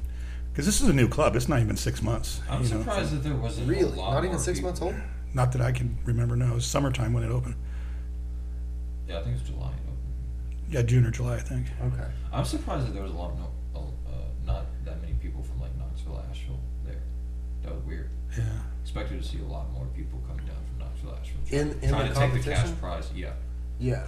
because 0.53 0.67
this 0.67 0.81
is 0.81 0.89
a 0.89 0.93
new 0.93 1.09
club. 1.09 1.35
It's 1.35 1.49
not 1.49 1.59
even 1.59 1.77
six 1.77 2.01
months. 2.01 2.41
I'm 2.49 2.63
you 2.63 2.71
know, 2.71 2.79
surprised 2.79 3.11
that 3.13 3.25
there 3.25 3.35
wasn't 3.35 3.67
a 3.67 3.71
Really, 3.71 3.91
lot 3.91 4.13
not 4.15 4.19
even 4.21 4.37
more 4.37 4.39
six 4.41 4.59
people. 4.61 4.69
months 4.71 4.83
old. 4.83 4.95
Not 5.35 5.51
that 5.53 5.61
I 5.63 5.73
can 5.73 5.99
remember. 6.05 6.37
No, 6.37 6.53
it 6.53 6.55
was 6.55 6.65
summertime 6.65 7.13
when 7.13 7.25
it 7.25 7.31
opened. 7.31 7.57
Yeah, 9.09 9.19
I 9.19 9.25
think 9.25 9.37
it's 9.37 9.49
July. 9.49 9.73
Yeah, 10.71 10.83
June 10.83 11.07
or 11.07 11.11
July, 11.11 11.37
I 11.37 11.41
think. 11.41 11.67
Okay. 11.83 12.07
I'm 12.33 12.45
surprised 12.45 12.87
that 12.87 12.93
there 12.93 13.03
was 13.03 13.11
a 13.11 13.17
lot, 13.17 13.33
no, 13.37 13.93
uh, 14.07 14.11
not 14.47 14.67
that 14.85 15.01
many 15.01 15.15
people 15.15 15.43
from 15.43 15.61
like 15.61 15.77
Knoxville, 15.77 16.23
Asheville 16.31 16.61
there. 16.87 17.03
That 17.65 17.75
was 17.75 17.83
weird. 17.85 18.11
Yeah. 18.37 18.45
Expected 18.83 19.21
to 19.21 19.29
see 19.29 19.41
a 19.41 19.45
lot 19.45 19.73
more 19.73 19.87
people 19.97 20.21
coming 20.29 20.47
down 20.47 20.57
from 20.69 20.79
Knoxville, 20.87 21.19
Asheville. 21.21 21.43
Trying, 21.49 21.83
in 21.83 21.89
trying 21.89 22.09
the 22.09 22.15
to 22.15 22.21
take 22.21 22.45
the 22.45 22.51
cash 22.51 22.69
prize. 22.81 23.11
Yeah. 23.17 23.33
Yeah. 23.81 24.07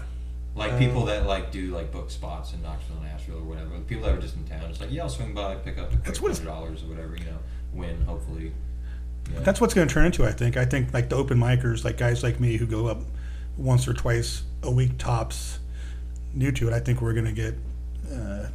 Like 0.61 0.73
Um, 0.73 0.79
people 0.79 1.05
that 1.07 1.27
like 1.27 1.51
do 1.51 1.75
like 1.75 1.91
book 1.91 2.11
spots 2.11 2.53
in 2.53 2.61
Knoxville 2.61 2.99
and 2.99 3.07
Asheville 3.09 3.39
or 3.39 3.45
whatever. 3.45 3.71
People 3.89 4.05
that 4.05 4.15
are 4.15 4.21
just 4.21 4.37
in 4.37 4.45
town, 4.45 4.69
it's 4.69 4.79
like 4.79 4.93
yeah, 4.93 5.05
I'll 5.05 5.09
swing 5.09 5.33
by, 5.33 5.55
pick 5.55 5.79
up 5.79 5.91
a 5.91 5.97
that's 5.97 6.21
what 6.21 6.45
dollars 6.45 6.83
or 6.83 6.89
whatever, 6.89 7.17
you 7.17 7.25
know, 7.25 7.39
win 7.73 8.03
hopefully. 8.03 8.53
Yeah. 9.33 9.41
That's 9.41 9.59
what's 9.59 9.73
going 9.73 9.89
to 9.89 9.95
turn 9.95 10.05
into. 10.05 10.27
I 10.27 10.33
think. 10.33 10.59
I 10.59 10.67
think 10.67 10.93
like 10.93 11.09
the 11.09 11.17
open 11.17 11.39
micers, 11.39 11.83
like 11.83 11.97
guys 11.97 12.23
like 12.23 12.41
me 12.41 12.59
who 12.59 12.67
go 12.67 12.89
up 12.89 12.99
once 13.57 13.89
or 13.89 13.95
twice 13.95 14.43
a 14.63 14.71
week 14.71 14.99
tops, 14.99 15.61
new 16.35 16.53
to 16.53 16.69
it. 16.69 16.75
I 16.75 16.81
think 16.81 17.01
we're 17.01 17.15
going 17.15 17.25
to 17.25 17.33
get, 17.33 17.55
uh, 18.13 18.49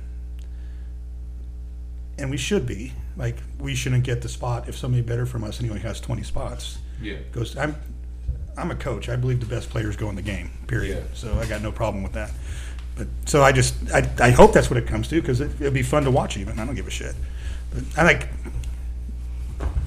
and 2.20 2.30
we 2.30 2.38
should 2.38 2.68
be 2.68 2.94
like 3.18 3.38
we 3.60 3.74
shouldn't 3.74 4.04
get 4.04 4.22
the 4.22 4.30
spot 4.30 4.70
if 4.70 4.78
somebody 4.78 5.02
better 5.02 5.26
from 5.26 5.44
us 5.44 5.60
only 5.60 5.80
has 5.80 6.00
twenty 6.00 6.24
spots. 6.24 6.78
yeah. 7.02 7.18
Goes. 7.32 7.58
I'm. 7.58 7.76
I'm 8.58 8.72
a 8.72 8.76
coach. 8.76 9.10
I 9.10 9.16
believe 9.16 9.40
the 9.40 9.46
best 9.46 9.70
players 9.70 9.96
go 9.96 10.10
in 10.10 10.16
the 10.16 10.22
game. 10.22 10.50
Period. 10.68 10.98
Yeah. 10.98 11.14
So 11.14 11.34
I 11.40 11.46
got 11.46 11.62
no 11.62 11.72
problem 11.72 12.04
with 12.04 12.14
that. 12.14 12.32
But 12.96 13.08
so 13.26 13.44
I 13.44 13.52
just 13.52 13.76
I, 13.94 14.10
I 14.20 14.30
hope 14.32 14.54
that's 14.54 14.70
what 14.70 14.78
it 14.78 14.88
comes 14.88 15.08
to 15.10 15.20
because 15.22 15.42
it, 15.42 15.52
it'd 15.60 15.74
be 15.74 15.84
fun 15.84 16.04
to 16.04 16.12
watch. 16.12 16.38
Even 16.38 16.58
I 16.60 16.66
don't 16.66 16.76
give 16.76 16.88
a 16.88 16.92
shit. 16.92 17.16
But 17.74 17.84
I 17.98 18.04
like 18.04 18.30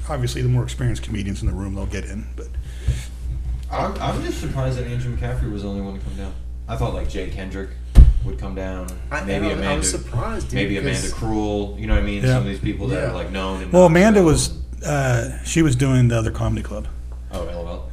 obviously 0.09 0.43
the 0.43 0.49
more 0.49 0.63
experienced 0.63 1.03
comedians 1.03 1.41
in 1.43 1.49
the 1.49 1.55
room 1.55 1.75
they'll 1.75 1.87
get 1.87 2.05
in. 2.05 2.27
But 2.37 2.49
I'm, 3.71 3.95
I'm 4.01 4.23
just 4.25 4.41
surprised 4.41 4.79
that 4.79 4.87
Andrew 4.87 5.15
McCaffrey 5.17 5.51
was 5.51 5.63
the 5.63 5.69
only 5.69 5.83
one 5.83 5.99
to 5.99 6.05
come 6.05 6.17
down. 6.17 6.35
I 6.67 6.77
thought 6.77 6.95
like 6.95 7.09
Jay 7.09 7.29
Kendrick 7.31 7.71
would 8.25 8.39
come 8.39 8.55
down. 8.55 8.89
I- 9.11 9.25
maybe 9.25 9.47
and 9.47 9.47
I- 9.47 9.49
I 9.49 9.53
Amanda. 9.55 9.79
was 9.79 9.91
surprised, 9.91 10.47
dude, 10.49 10.55
maybe 10.57 10.77
Amanda 10.79 11.11
Cruel. 11.11 11.77
You 11.79 11.87
know 11.87 11.95
what 11.95 12.03
I 12.03 12.07
mean? 12.07 12.23
Yeah. 12.23 12.31
Some 12.35 12.43
of 12.43 12.49
these 12.49 12.61
people 12.61 12.89
that 12.89 12.97
Yeah. 13.03 13.11
are 13.11 13.15
like 13.15 13.31
known. 13.31 13.63
In 13.63 13.71
well, 13.71 13.87
Amanda 13.87 14.21
Knoxville. 14.23 14.55
was 14.79 14.85
uh, 14.87 15.43
she 15.45 15.63
was 15.63 15.77
doing 15.77 16.09
the 16.09 16.17
other 16.19 16.31
comedy 16.31 16.63
club. 16.63 16.89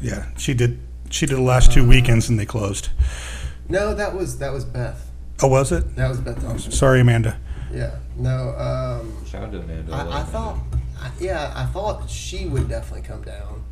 LOL. 0.05 0.13
Yeah, 0.13 0.25
she 0.37 0.53
did. 0.53 0.79
She 1.09 1.25
did 1.25 1.37
the 1.37 1.41
last 1.41 1.71
two 1.71 1.87
weekends 1.87 2.29
and 2.29 2.39
they 2.39 2.45
closed. 2.45 2.89
No, 3.69 3.93
that 3.95 4.13
was 4.15 4.37
that 4.39 4.51
was 4.51 4.65
Beth. 4.65 5.09
Oh, 5.41 5.47
was 5.47 5.71
it? 5.71 5.95
That 5.95 6.09
was 6.09 6.19
Beth. 6.19 6.37
Oh, 6.39 6.47
Thompson. 6.47 6.71
sorry, 6.71 7.01
Amanda. 7.01 7.37
Yeah. 7.71 7.95
No. 8.15 8.49
Um, 8.57 9.25
Shout 9.25 9.43
out 9.43 9.51
to 9.51 9.59
Amanda. 9.59 9.91
I, 9.93 10.03
love 10.03 10.13
I 10.13 10.23
thought, 10.23 10.57
I, 10.99 11.11
yeah, 11.19 11.51
I 11.55 11.65
thought 11.65 12.09
she 12.09 12.45
would 12.45 12.69
definitely 12.69 13.01
come 13.07 13.21
down. 13.23 13.63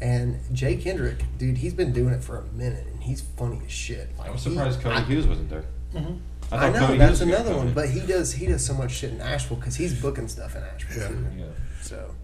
And 0.00 0.38
Jay 0.54 0.76
Kendrick, 0.76 1.24
dude, 1.36 1.58
he's 1.58 1.74
been 1.74 1.92
doing 1.92 2.14
it 2.14 2.22
for 2.24 2.38
a 2.38 2.44
minute, 2.54 2.86
and 2.86 3.02
he's 3.02 3.20
funny 3.20 3.60
as 3.66 3.70
shit. 3.72 4.08
Like, 4.18 4.30
I'm 4.30 4.38
surprised 4.38 4.78
he- 4.78 4.84
Cody 4.84 4.96
I, 4.96 5.00
Hughes 5.02 5.26
wasn't 5.26 5.50
there. 5.50 5.64
Mm-hmm. 5.94 6.14
I, 6.54 6.56
I 6.68 6.70
know 6.70 6.86
Cody 6.86 6.98
that's 6.98 7.18
Hughes 7.20 7.28
another 7.28 7.56
one, 7.56 7.72
but 7.74 7.88
he 7.90 8.00
does 8.00 8.32
he 8.32 8.46
does 8.46 8.64
so 8.64 8.72
much 8.74 8.92
shit 8.92 9.10
in 9.12 9.20
Asheville 9.20 9.56
because 9.58 9.76
he's 9.76 10.00
booking 10.00 10.28
stuff 10.28 10.54
in 10.56 10.62
Asheville 10.62 11.02
Yeah. 11.02 11.08
too. 11.08 11.26
Yeah. 11.38 11.44
So 11.82 12.14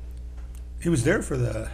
He 0.80 0.88
was 0.88 1.04
there 1.04 1.22
for 1.22 1.36
the 1.36 1.70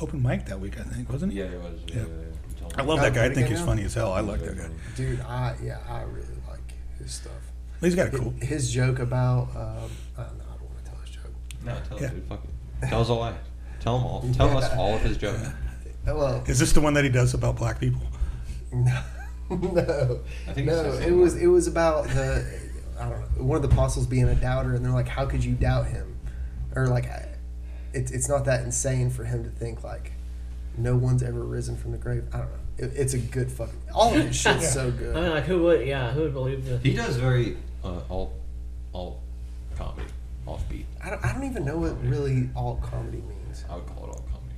open 0.00 0.22
mic 0.22 0.46
that 0.46 0.58
week, 0.60 0.78
I 0.78 0.82
think, 0.82 1.10
wasn't 1.10 1.32
he? 1.32 1.38
Yeah, 1.40 1.46
it 1.46 1.60
was. 1.60 1.80
Yeah. 1.86 1.94
Yeah. 1.96 2.00
yeah, 2.02 2.06
yeah. 2.08 2.58
Tell 2.58 2.68
me. 2.68 2.74
I 2.78 2.82
love 2.82 3.00
that 3.00 3.14
guy. 3.14 3.24
I 3.26 3.34
think 3.34 3.48
he's 3.48 3.60
now? 3.60 3.66
funny 3.66 3.84
as 3.84 3.94
hell. 3.94 4.12
I 4.12 4.20
like 4.20 4.40
that 4.40 4.56
guy. 4.58 4.68
dude, 4.96 5.20
I 5.20 5.54
yeah, 5.62 5.78
I 5.88 6.02
really 6.02 6.26
like 6.48 6.60
his 6.98 7.12
stuff. 7.12 7.32
He's 7.80 7.94
got 7.94 8.08
a 8.14 8.18
cool. 8.18 8.32
His 8.40 8.70
joke 8.72 8.98
about 8.98 9.48
um, 9.54 9.90
I 10.16 10.22
don't 10.24 10.38
know, 10.38 10.44
I 10.52 10.56
don't 10.56 10.70
want 10.70 10.84
to 10.84 10.90
tell 10.90 11.00
his 11.00 11.10
joke. 11.10 11.32
No, 11.64 11.76
tell 11.88 12.00
Yeah. 12.00 12.06
us, 12.06 12.12
dude. 12.12 12.24
Fuck 12.28 12.44
it. 12.82 12.86
Tell 12.88 13.00
us 13.00 13.10
all 13.10 13.22
that. 13.24 13.34
Tell 13.80 13.98
him 13.98 14.06
all. 14.06 14.30
Tell 14.34 14.56
us 14.56 14.72
all 14.76 14.94
of 14.94 15.02
his 15.02 15.16
jokes. 15.18 15.40
Oh, 16.06 16.16
Well, 16.16 16.44
Is 16.46 16.58
this 16.58 16.72
the 16.72 16.80
one 16.80 16.94
that 16.94 17.04
he 17.04 17.10
does 17.10 17.34
about 17.34 17.56
black 17.56 17.78
people? 17.80 18.00
No, 18.72 19.00
no, 19.50 20.20
I 20.48 20.52
think 20.52 20.66
it 20.66 20.70
no. 20.70 20.82
says 20.82 21.00
It 21.00 21.12
was 21.12 21.36
it 21.36 21.46
was 21.46 21.66
about 21.68 22.08
the 22.08 22.44
I 22.98 23.08
don't 23.08 23.20
know 23.38 23.44
one 23.44 23.56
of 23.56 23.62
the 23.62 23.68
apostles 23.68 24.06
being 24.06 24.28
a 24.28 24.34
doubter, 24.34 24.74
and 24.74 24.84
they're 24.84 24.90
like, 24.92 25.06
"How 25.06 25.26
could 25.26 25.44
you 25.44 25.52
doubt 25.54 25.86
him?" 25.86 26.16
Or 26.74 26.86
like, 26.88 27.04
I- 27.94 27.98
it's 27.98 28.10
it's 28.10 28.28
not 28.28 28.44
that 28.46 28.62
insane 28.64 29.10
for 29.10 29.24
him 29.24 29.44
to 29.44 29.50
think 29.50 29.84
like, 29.84 30.12
no 30.76 30.96
one's 30.96 31.22
ever 31.22 31.42
risen 31.44 31.76
from 31.76 31.92
the 31.92 31.98
grave. 31.98 32.24
I 32.32 32.38
don't 32.38 32.46
know. 32.50 32.58
It, 32.76 32.92
it's 32.96 33.14
a 33.14 33.18
good 33.18 33.52
fucking 33.52 33.78
all 33.94 34.12
of 34.14 34.26
his 34.26 34.36
shit's 34.36 34.62
Yeah. 34.64 34.68
so 34.70 34.90
good. 34.90 35.16
I 35.16 35.20
mean, 35.20 35.30
like, 35.30 35.44
who 35.44 35.62
would? 35.62 35.86
Yeah, 35.86 36.10
who 36.12 36.22
would 36.22 36.32
believe 36.32 36.64
this? 36.64 36.82
He 36.82 36.92
does 36.94 37.16
very 37.16 37.56
uh, 37.84 38.00
all, 38.08 38.32
all 38.92 39.20
comedy, 39.76 40.08
offbeat. 40.46 40.84
I 41.02 41.10
don't, 41.10 41.24
I 41.24 41.32
don't 41.32 41.44
even 41.44 41.64
know 41.64 41.78
what 41.78 42.02
really 42.04 42.48
all 42.56 42.76
comedy 42.82 43.18
means. 43.28 43.64
I 43.70 43.76
would 43.76 43.86
call 43.86 44.04
it 44.06 44.08
all 44.08 44.24
comedy. 44.32 44.54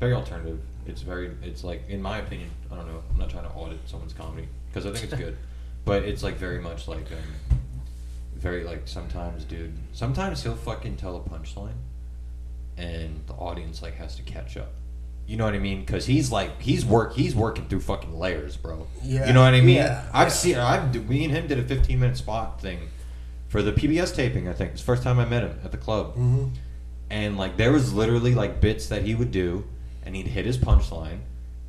Very 0.00 0.14
alternative. 0.14 0.60
It's 0.86 1.02
very. 1.02 1.32
It's 1.42 1.64
like, 1.64 1.82
in 1.88 2.00
my 2.00 2.18
opinion, 2.18 2.48
I 2.72 2.76
don't 2.76 2.86
know. 2.86 3.02
I'm 3.10 3.18
not 3.18 3.28
trying 3.28 3.44
to 3.44 3.50
audit 3.50 3.78
someone's 3.86 4.12
comedy 4.14 4.48
because 4.68 4.86
I 4.86 4.92
think 4.92 5.12
it's 5.12 5.20
good, 5.20 5.36
but 5.84 6.04
it's 6.04 6.22
like 6.22 6.36
very 6.36 6.60
much 6.60 6.86
like, 6.88 7.10
um, 7.12 7.58
very 8.36 8.64
like 8.64 8.82
sometimes, 8.86 9.44
dude. 9.44 9.74
Sometimes 9.92 10.42
he'll 10.42 10.54
fucking 10.56 10.96
tell 10.96 11.16
a 11.16 11.20
punchline, 11.20 11.74
and 12.76 13.22
the 13.26 13.32
audience 13.34 13.82
like 13.82 13.94
has 13.96 14.16
to 14.16 14.22
catch 14.22 14.56
up. 14.56 14.70
You 15.26 15.36
know 15.36 15.44
what 15.44 15.54
I 15.54 15.58
mean? 15.58 15.80
Because 15.80 16.06
he's 16.06 16.30
like 16.30 16.60
he's 16.62 16.84
work 16.84 17.14
he's 17.14 17.34
working 17.34 17.66
through 17.66 17.80
fucking 17.80 18.16
layers, 18.18 18.56
bro. 18.56 18.86
Yeah, 19.02 19.26
You 19.26 19.32
know 19.32 19.42
what 19.42 19.54
I 19.54 19.60
mean? 19.60 19.76
yeah, 19.76 20.04
I've 20.12 20.28
yeah. 20.28 20.32
seen. 20.32 20.56
I've 20.58 21.08
me 21.08 21.24
and 21.24 21.32
him 21.34 21.46
did 21.48 21.58
a 21.58 21.64
15 21.64 21.98
minute 21.98 22.16
spot 22.16 22.60
thing 22.60 22.78
for 23.48 23.62
the 23.62 23.72
PBS 23.72 24.14
taping. 24.14 24.48
I 24.48 24.52
think 24.52 24.72
it's 24.72 24.80
the 24.82 24.86
first 24.86 25.02
time 25.02 25.18
I 25.18 25.24
met 25.24 25.42
him 25.42 25.58
at 25.64 25.72
the 25.72 25.78
club 25.78 26.12
Mm-hmm. 26.16 26.48
and 27.10 27.36
like 27.36 27.56
there 27.56 27.72
was 27.72 27.92
literally 27.92 28.34
like 28.34 28.60
bits 28.60 28.88
that 28.88 29.02
he 29.02 29.14
would 29.14 29.30
do 29.30 29.64
and 30.04 30.14
he'd 30.14 30.26
hit 30.28 30.44
his 30.46 30.58
punchline 30.58 31.18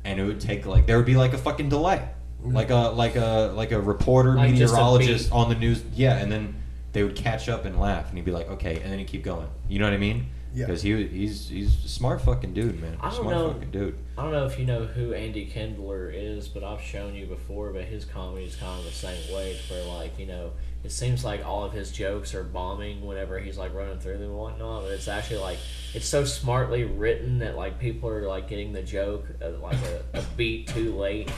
and 0.04 0.20
it 0.20 0.24
would 0.24 0.40
take 0.40 0.64
like 0.66 0.86
there 0.86 0.96
would 0.96 1.06
be 1.06 1.16
like 1.16 1.32
a 1.32 1.38
fucking 1.38 1.68
delay 1.68 2.06
like 2.42 2.70
a 2.70 2.90
like 2.90 3.16
a 3.16 3.52
like 3.56 3.72
a 3.72 3.80
reporter 3.80 4.34
Like 4.34 4.54
just 4.54 4.72
a 4.72 4.76
meteorologist 4.76 5.32
on 5.32 5.48
the 5.48 5.56
news 5.56 5.82
yeah 5.94 6.16
and 6.18 6.30
then 6.30 6.54
they 6.92 7.02
would 7.02 7.16
catch 7.16 7.48
up 7.48 7.64
and 7.64 7.80
laugh 7.80 8.08
and 8.08 8.16
he'd 8.16 8.24
be 8.24 8.30
like 8.30 8.48
okay 8.48 8.76
and 8.80 8.92
then 8.92 8.98
he'd 9.00 9.08
keep 9.08 9.24
going 9.24 9.48
you 9.68 9.78
know 9.80 9.86
what 9.86 9.92
i 9.94 9.96
mean 9.98 10.26
Yeah. 10.54 10.66
because 10.66 10.82
he 10.82 11.06
he's 11.06 11.48
he's 11.48 11.84
a 11.84 11.88
smart 11.88 12.22
fucking 12.22 12.54
dude 12.54 12.80
man 12.80 12.96
I 13.00 13.10
don't 13.10 13.20
smart 13.20 13.36
know. 13.36 13.52
fucking 13.52 13.70
dude 13.70 13.98
I 14.16 14.22
don't 14.22 14.32
know 14.32 14.46
if 14.46 14.58
you 14.58 14.64
know 14.66 14.84
who 14.84 15.12
Andy 15.14 15.46
Kindler 15.46 16.10
is, 16.10 16.48
but 16.48 16.64
I've 16.64 16.80
shown 16.80 17.14
you 17.14 17.26
before. 17.26 17.70
But 17.70 17.84
his 17.84 18.04
comedy 18.04 18.46
is 18.46 18.56
kind 18.56 18.76
of 18.76 18.84
the 18.84 18.90
same 18.90 19.32
way, 19.32 19.56
where 19.70 19.84
like 19.84 20.18
you 20.18 20.26
know, 20.26 20.50
it 20.82 20.90
seems 20.90 21.24
like 21.24 21.46
all 21.46 21.62
of 21.62 21.72
his 21.72 21.92
jokes 21.92 22.34
are 22.34 22.42
bombing 22.42 23.06
whenever 23.06 23.38
he's 23.38 23.56
like 23.56 23.72
running 23.74 24.00
through 24.00 24.14
them 24.14 24.22
and 24.30 24.36
whatnot. 24.36 24.82
But 24.82 24.90
it's 24.90 25.06
actually 25.06 25.38
like 25.38 25.58
it's 25.94 26.04
so 26.06 26.24
smartly 26.24 26.82
written 26.82 27.38
that 27.38 27.54
like 27.56 27.78
people 27.78 28.08
are 28.08 28.26
like 28.26 28.48
getting 28.48 28.72
the 28.72 28.82
joke 28.82 29.24
uh, 29.40 29.50
like 29.62 29.78
a, 29.84 30.18
a 30.18 30.22
beat 30.36 30.66
too 30.66 30.96
late. 30.96 31.30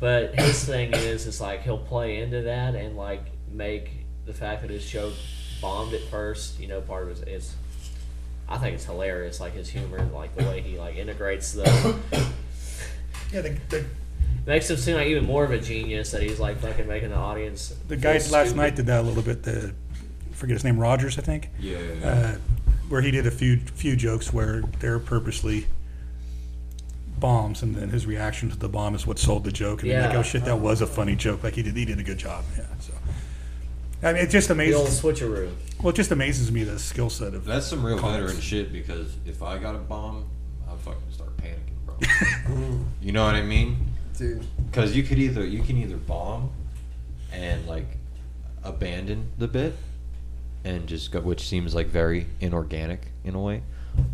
But 0.00 0.34
his 0.34 0.64
thing 0.64 0.94
is, 0.94 1.26
it's 1.26 1.42
like 1.42 1.60
he'll 1.62 1.76
play 1.76 2.22
into 2.22 2.40
that 2.40 2.74
and 2.74 2.96
like 2.96 3.26
make 3.52 3.90
the 4.24 4.32
fact 4.32 4.62
that 4.62 4.70
his 4.70 4.88
joke 4.88 5.12
bombed 5.60 5.92
at 5.92 6.00
first. 6.08 6.58
You 6.58 6.68
know, 6.68 6.80
part 6.80 7.10
of 7.10 7.20
it 7.20 7.28
is. 7.28 7.54
I 8.48 8.58
think 8.58 8.74
it's 8.74 8.84
hilarious, 8.84 9.40
like 9.40 9.54
his 9.54 9.68
humor, 9.68 10.02
like 10.14 10.34
the 10.36 10.44
way 10.44 10.60
he 10.60 10.78
like 10.78 10.96
integrates 10.96 11.52
the 11.52 11.64
Yeah, 13.32 13.42
the, 13.42 13.58
the, 13.68 13.84
makes 14.46 14.70
him 14.70 14.78
seem 14.78 14.96
like 14.96 15.06
even 15.08 15.26
more 15.26 15.44
of 15.44 15.50
a 15.50 15.58
genius 15.58 16.10
that 16.12 16.22
he's 16.22 16.40
like 16.40 16.58
fucking 16.58 16.86
making 16.86 17.10
the 17.10 17.16
audience. 17.16 17.68
the 17.88 17.96
feel 17.96 18.02
guy 18.02 18.12
last 18.14 18.28
stupid. 18.28 18.56
night 18.56 18.76
did 18.76 18.86
that 18.86 19.00
a 19.00 19.02
little 19.02 19.22
bit. 19.22 19.42
The 19.42 19.74
I 20.30 20.34
forget 20.34 20.54
his 20.54 20.64
name, 20.64 20.78
Rogers, 20.78 21.18
I 21.18 21.22
think. 21.22 21.50
yeah, 21.58 21.78
yeah, 21.78 21.94
yeah. 22.00 22.08
uh, 22.08 22.36
where 22.88 23.02
he 23.02 23.10
did 23.10 23.26
a 23.26 23.30
few 23.30 23.58
few 23.58 23.96
jokes 23.96 24.32
where 24.32 24.62
they're 24.80 24.98
purposely 24.98 25.66
bombs, 27.20 27.62
and 27.62 27.74
then 27.74 27.90
his 27.90 28.06
reaction 28.06 28.48
to 28.50 28.56
the 28.56 28.68
bomb 28.68 28.94
is 28.94 29.06
what 29.06 29.18
sold 29.18 29.44
the 29.44 29.52
joke. 29.52 29.82
And 29.82 29.90
yeah. 29.90 30.06
like, 30.06 30.16
oh 30.16 30.22
shit, 30.22 30.44
that 30.44 30.58
was 30.58 30.80
a 30.80 30.86
funny 30.86 31.16
joke. 31.16 31.42
Like 31.42 31.54
he 31.54 31.62
did, 31.62 31.76
he 31.76 31.84
did 31.84 31.98
a 31.98 32.02
good 32.02 32.18
job. 32.18 32.44
Yeah. 32.56 32.64
So, 32.80 32.94
I 34.02 34.12
mean, 34.12 34.22
it 34.22 34.30
just 34.30 34.48
the 34.48 34.54
old 34.54 34.86
amazes. 34.86 35.00
switcheroo. 35.00 35.50
Well, 35.80 35.90
it 35.90 35.96
just 35.96 36.10
amazes 36.10 36.50
me 36.52 36.64
the 36.64 36.78
skill 36.78 37.10
set 37.10 37.34
of. 37.34 37.44
that's 37.44 37.66
some 37.66 37.84
real 37.84 37.98
comics. 37.98 38.20
veteran 38.20 38.40
shit 38.40 38.72
because 38.72 39.14
if 39.26 39.42
i 39.42 39.58
got 39.58 39.74
a 39.74 39.78
bomb 39.78 40.28
i'd 40.70 40.78
fucking 40.80 41.00
start 41.12 41.36
panicking 41.36 41.76
bro 41.84 41.96
you 43.00 43.12
know 43.12 43.24
what 43.24 43.34
i 43.34 43.42
mean 43.42 43.76
Dude, 44.16 44.44
because 44.66 44.96
you 44.96 45.04
could 45.04 45.18
either 45.20 45.44
you 45.46 45.62
can 45.62 45.76
either 45.76 45.96
bomb 45.96 46.50
and 47.32 47.66
like 47.68 47.86
abandon 48.64 49.30
the 49.38 49.46
bit 49.46 49.74
and 50.64 50.88
just 50.88 51.12
go 51.12 51.20
which 51.20 51.46
seems 51.48 51.74
like 51.74 51.86
very 51.86 52.26
inorganic 52.40 53.12
in 53.24 53.36
a 53.36 53.40
way 53.40 53.62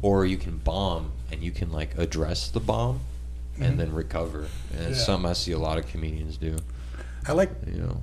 or 0.02 0.26
you 0.26 0.36
can 0.36 0.58
bomb 0.58 1.12
and 1.32 1.42
you 1.42 1.50
can 1.50 1.72
like 1.72 1.96
address 1.96 2.50
the 2.50 2.60
bomb 2.60 3.00
and 3.56 3.64
mm-hmm. 3.64 3.76
then 3.78 3.92
recover 3.94 4.46
and 4.72 4.88
it's 4.88 4.98
Yeah. 4.98 5.04
something 5.04 5.30
i 5.30 5.32
see 5.32 5.52
a 5.52 5.58
lot 5.58 5.78
of 5.78 5.86
comedians 5.86 6.36
do 6.36 6.56
I 7.26 7.32
like 7.32 7.50
you 7.66 7.80
know 7.80 8.02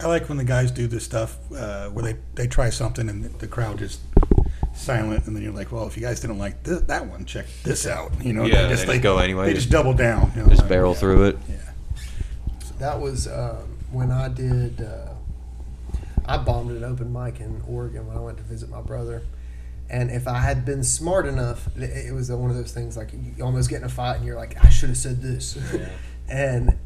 I 0.00 0.06
like 0.06 0.28
when 0.28 0.38
the 0.38 0.44
guys 0.44 0.70
do 0.70 0.86
this 0.86 1.04
stuff 1.04 1.36
uh, 1.52 1.88
where 1.90 2.04
they, 2.04 2.18
they 2.34 2.46
try 2.46 2.70
something 2.70 3.08
and 3.08 3.24
the 3.24 3.46
crowd 3.46 3.78
just 3.78 4.00
silent, 4.74 5.26
and 5.26 5.36
then 5.36 5.42
you're 5.42 5.52
like, 5.52 5.70
well, 5.70 5.86
if 5.86 5.96
you 5.96 6.02
guys 6.02 6.20
didn't 6.20 6.38
like 6.38 6.62
th- 6.64 6.82
that 6.88 7.06
one, 7.06 7.24
check 7.24 7.46
this 7.62 7.86
out. 7.86 8.10
You 8.22 8.32
know, 8.32 8.44
Yeah, 8.44 8.62
they 8.62 8.68
they 8.68 8.74
just 8.74 8.88
like, 8.88 9.02
go 9.02 9.18
anyway, 9.18 9.46
They 9.46 9.54
just- 9.54 9.66
just 9.68 9.72
double 9.72 9.94
down. 9.94 10.32
You 10.34 10.42
know? 10.42 10.48
just 10.48 10.68
barrel 10.68 10.94
through 10.94 11.28
it 11.28 11.38
Yeah. 11.48 11.56
So 12.64 12.74
that 12.80 13.00
was 13.00 13.28
um, 13.28 13.78
when 13.92 14.10
I 14.10 14.28
did. 14.28 14.80
Uh, 14.82 15.10
I 16.26 16.38
bombed 16.38 16.70
an 16.70 16.82
open 16.84 17.12
mic 17.12 17.38
in 17.40 17.62
Oregon 17.68 18.06
when 18.06 18.16
I 18.16 18.20
went 18.20 18.38
to 18.38 18.44
visit 18.44 18.70
my 18.70 18.80
brother, 18.80 19.22
And 19.90 20.10
if 20.10 20.26
I 20.26 20.38
had 20.38 20.64
been 20.64 20.82
smart 20.82 21.26
enough, 21.26 21.68
it, 21.76 22.06
it 22.08 22.14
was 22.14 22.30
one 22.32 22.48
of 22.48 22.56
those 22.56 22.72
things 22.72 22.96
like 22.96 23.12
you 23.12 23.44
almost 23.44 23.68
get 23.68 23.80
in 23.80 23.84
a 23.84 23.88
fight 23.90 24.16
and 24.16 24.24
you're 24.24 24.34
like, 24.36 24.56
I 24.64 24.70
should 24.70 24.88
have 24.88 24.96
said 24.98 25.20
this. 25.20 25.56
Yeah. 25.72 25.88
and 26.28 26.78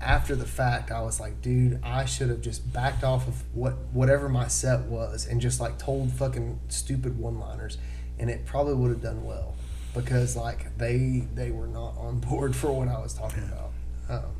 after 0.00 0.34
the 0.34 0.46
fact, 0.46 0.90
I 0.90 1.02
was 1.02 1.20
like, 1.20 1.42
dude, 1.42 1.80
I 1.82 2.04
should 2.04 2.28
have 2.30 2.40
just 2.40 2.72
backed 2.72 3.04
off 3.04 3.28
of 3.28 3.42
what 3.54 3.74
whatever 3.92 4.28
my 4.28 4.48
set 4.48 4.82
was 4.82 5.26
and 5.26 5.40
just 5.40 5.60
like 5.60 5.78
told 5.78 6.12
fucking 6.12 6.60
stupid 6.68 7.18
one-liners, 7.18 7.78
and 8.18 8.30
it 8.30 8.46
probably 8.46 8.74
would 8.74 8.90
have 8.90 9.02
done 9.02 9.24
well 9.24 9.54
because 9.94 10.36
like 10.36 10.76
they 10.78 11.26
they 11.34 11.50
were 11.50 11.66
not 11.66 11.96
on 11.98 12.18
board 12.28 12.54
for 12.56 12.72
what 12.72 12.88
I 12.88 12.98
was 13.00 13.12
talking 13.14 13.42
about. 13.44 13.70
Um, 14.08 14.30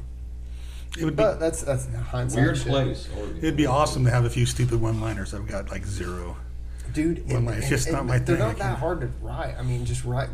It 0.99 1.05
would 1.05 1.15
be 1.17 1.23
but 1.23 1.39
that's 1.39 1.63
that's 1.63 1.87
hindsight. 1.95 2.43
Weird 2.43 2.57
shit. 2.57 2.67
place. 2.67 3.09
Oregon. 3.17 3.37
it'd 3.39 3.57
be 3.57 3.67
awesome 3.67 4.05
to 4.05 4.11
have 4.11 4.25
a 4.25 4.31
few 4.31 4.47
stupid 4.47 4.81
one-liners. 4.81 5.35
I've 5.35 5.47
got 5.47 5.71
like 5.71 5.85
zero. 5.87 6.37
dude. 6.93 7.31
One 7.31 7.45
line, 7.45 7.59
it's 7.59 7.69
just 7.69 7.93
not 7.93 8.07
my 8.07 8.17
thing. 8.19 8.25
They're 8.25 8.37
thing, 8.37 8.45
I 8.45 8.49
not 8.49 8.59
that 8.59 8.79
hard 8.79 9.01
to 9.03 9.11
write. 9.21 9.55
I 9.59 9.63
mean, 9.63 9.85
just 9.85 10.05
write. 10.05 10.29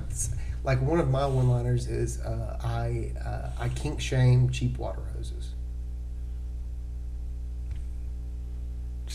Like 0.64 0.81
one 0.83 0.99
of 0.99 1.09
my 1.09 1.24
one-liners 1.27 1.87
is, 1.87 2.18
uh, 2.22 2.59
"I 2.61 3.12
uh, 3.24 3.51
I 3.57 3.68
kink 3.68 4.01
shame 4.01 4.51
cheap 4.51 4.79
water 4.79 5.03
hoses. 5.14 5.51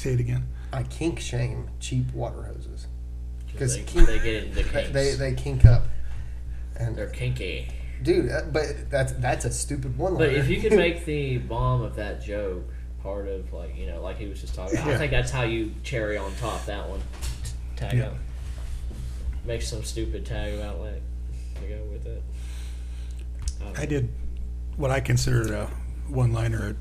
Say 0.01 0.13
it 0.13 0.19
again. 0.19 0.47
I 0.73 0.81
kink 0.81 1.19
shame 1.19 1.69
cheap 1.79 2.11
water 2.11 2.41
hoses. 2.41 2.87
'Cause 3.51 3.59
'Cause 3.59 3.75
they, 3.75 3.83
kink- 3.83 4.07
they 4.07 4.17
get 4.19 4.43
into 4.45 4.55
They, 4.63 4.63
kinks. 4.63 4.89
they 4.89 5.13
they 5.13 5.33
kink 5.35 5.63
up, 5.63 5.83
and 6.75 6.95
They're 6.95 7.05
kinky. 7.09 7.67
dude, 8.01 8.31
uh, 8.31 8.41
but 8.51 8.89
that's 8.89 9.11
that's 9.13 9.45
a 9.45 9.51
stupid 9.51 9.95
one. 9.99 10.17
But 10.17 10.33
if 10.33 10.49
you 10.49 10.59
could 10.59 10.73
make 10.85 11.05
the 11.05 11.37
bomb 11.37 11.83
of 11.83 11.95
that 11.97 12.23
joke 12.23 12.63
part 13.03 13.27
of 13.27 13.53
like 13.53 13.77
you 13.77 13.85
know 13.85 14.01
like 14.01 14.17
he 14.17 14.25
was 14.25 14.41
just 14.41 14.55
talking, 14.55 14.75
about, 14.75 14.87
I 14.87 14.91
Yeah. 14.93 14.97
think 14.97 15.11
that's 15.11 15.29
how 15.29 15.43
you 15.43 15.71
cherry 15.83 16.17
on 16.17 16.33
top 16.37 16.65
that 16.65 16.89
one. 16.89 17.01
Tag 17.75 17.95
Yeah. 17.99 18.05
out. 18.07 18.15
Make 19.45 19.61
some 19.61 19.83
stupid 19.83 20.25
tag 20.25 20.59
outlet 20.61 20.99
to 21.61 21.67
go 21.67 21.83
with 21.91 22.07
it. 22.07 22.23
don't 23.59 23.77
I 23.77 23.81
know. 23.83 23.85
did 23.87 24.09
what 24.77 24.89
I 24.89 24.99
considered 24.99 25.51
a 25.51 25.67
one-liner 26.07 26.69
at 26.69 26.75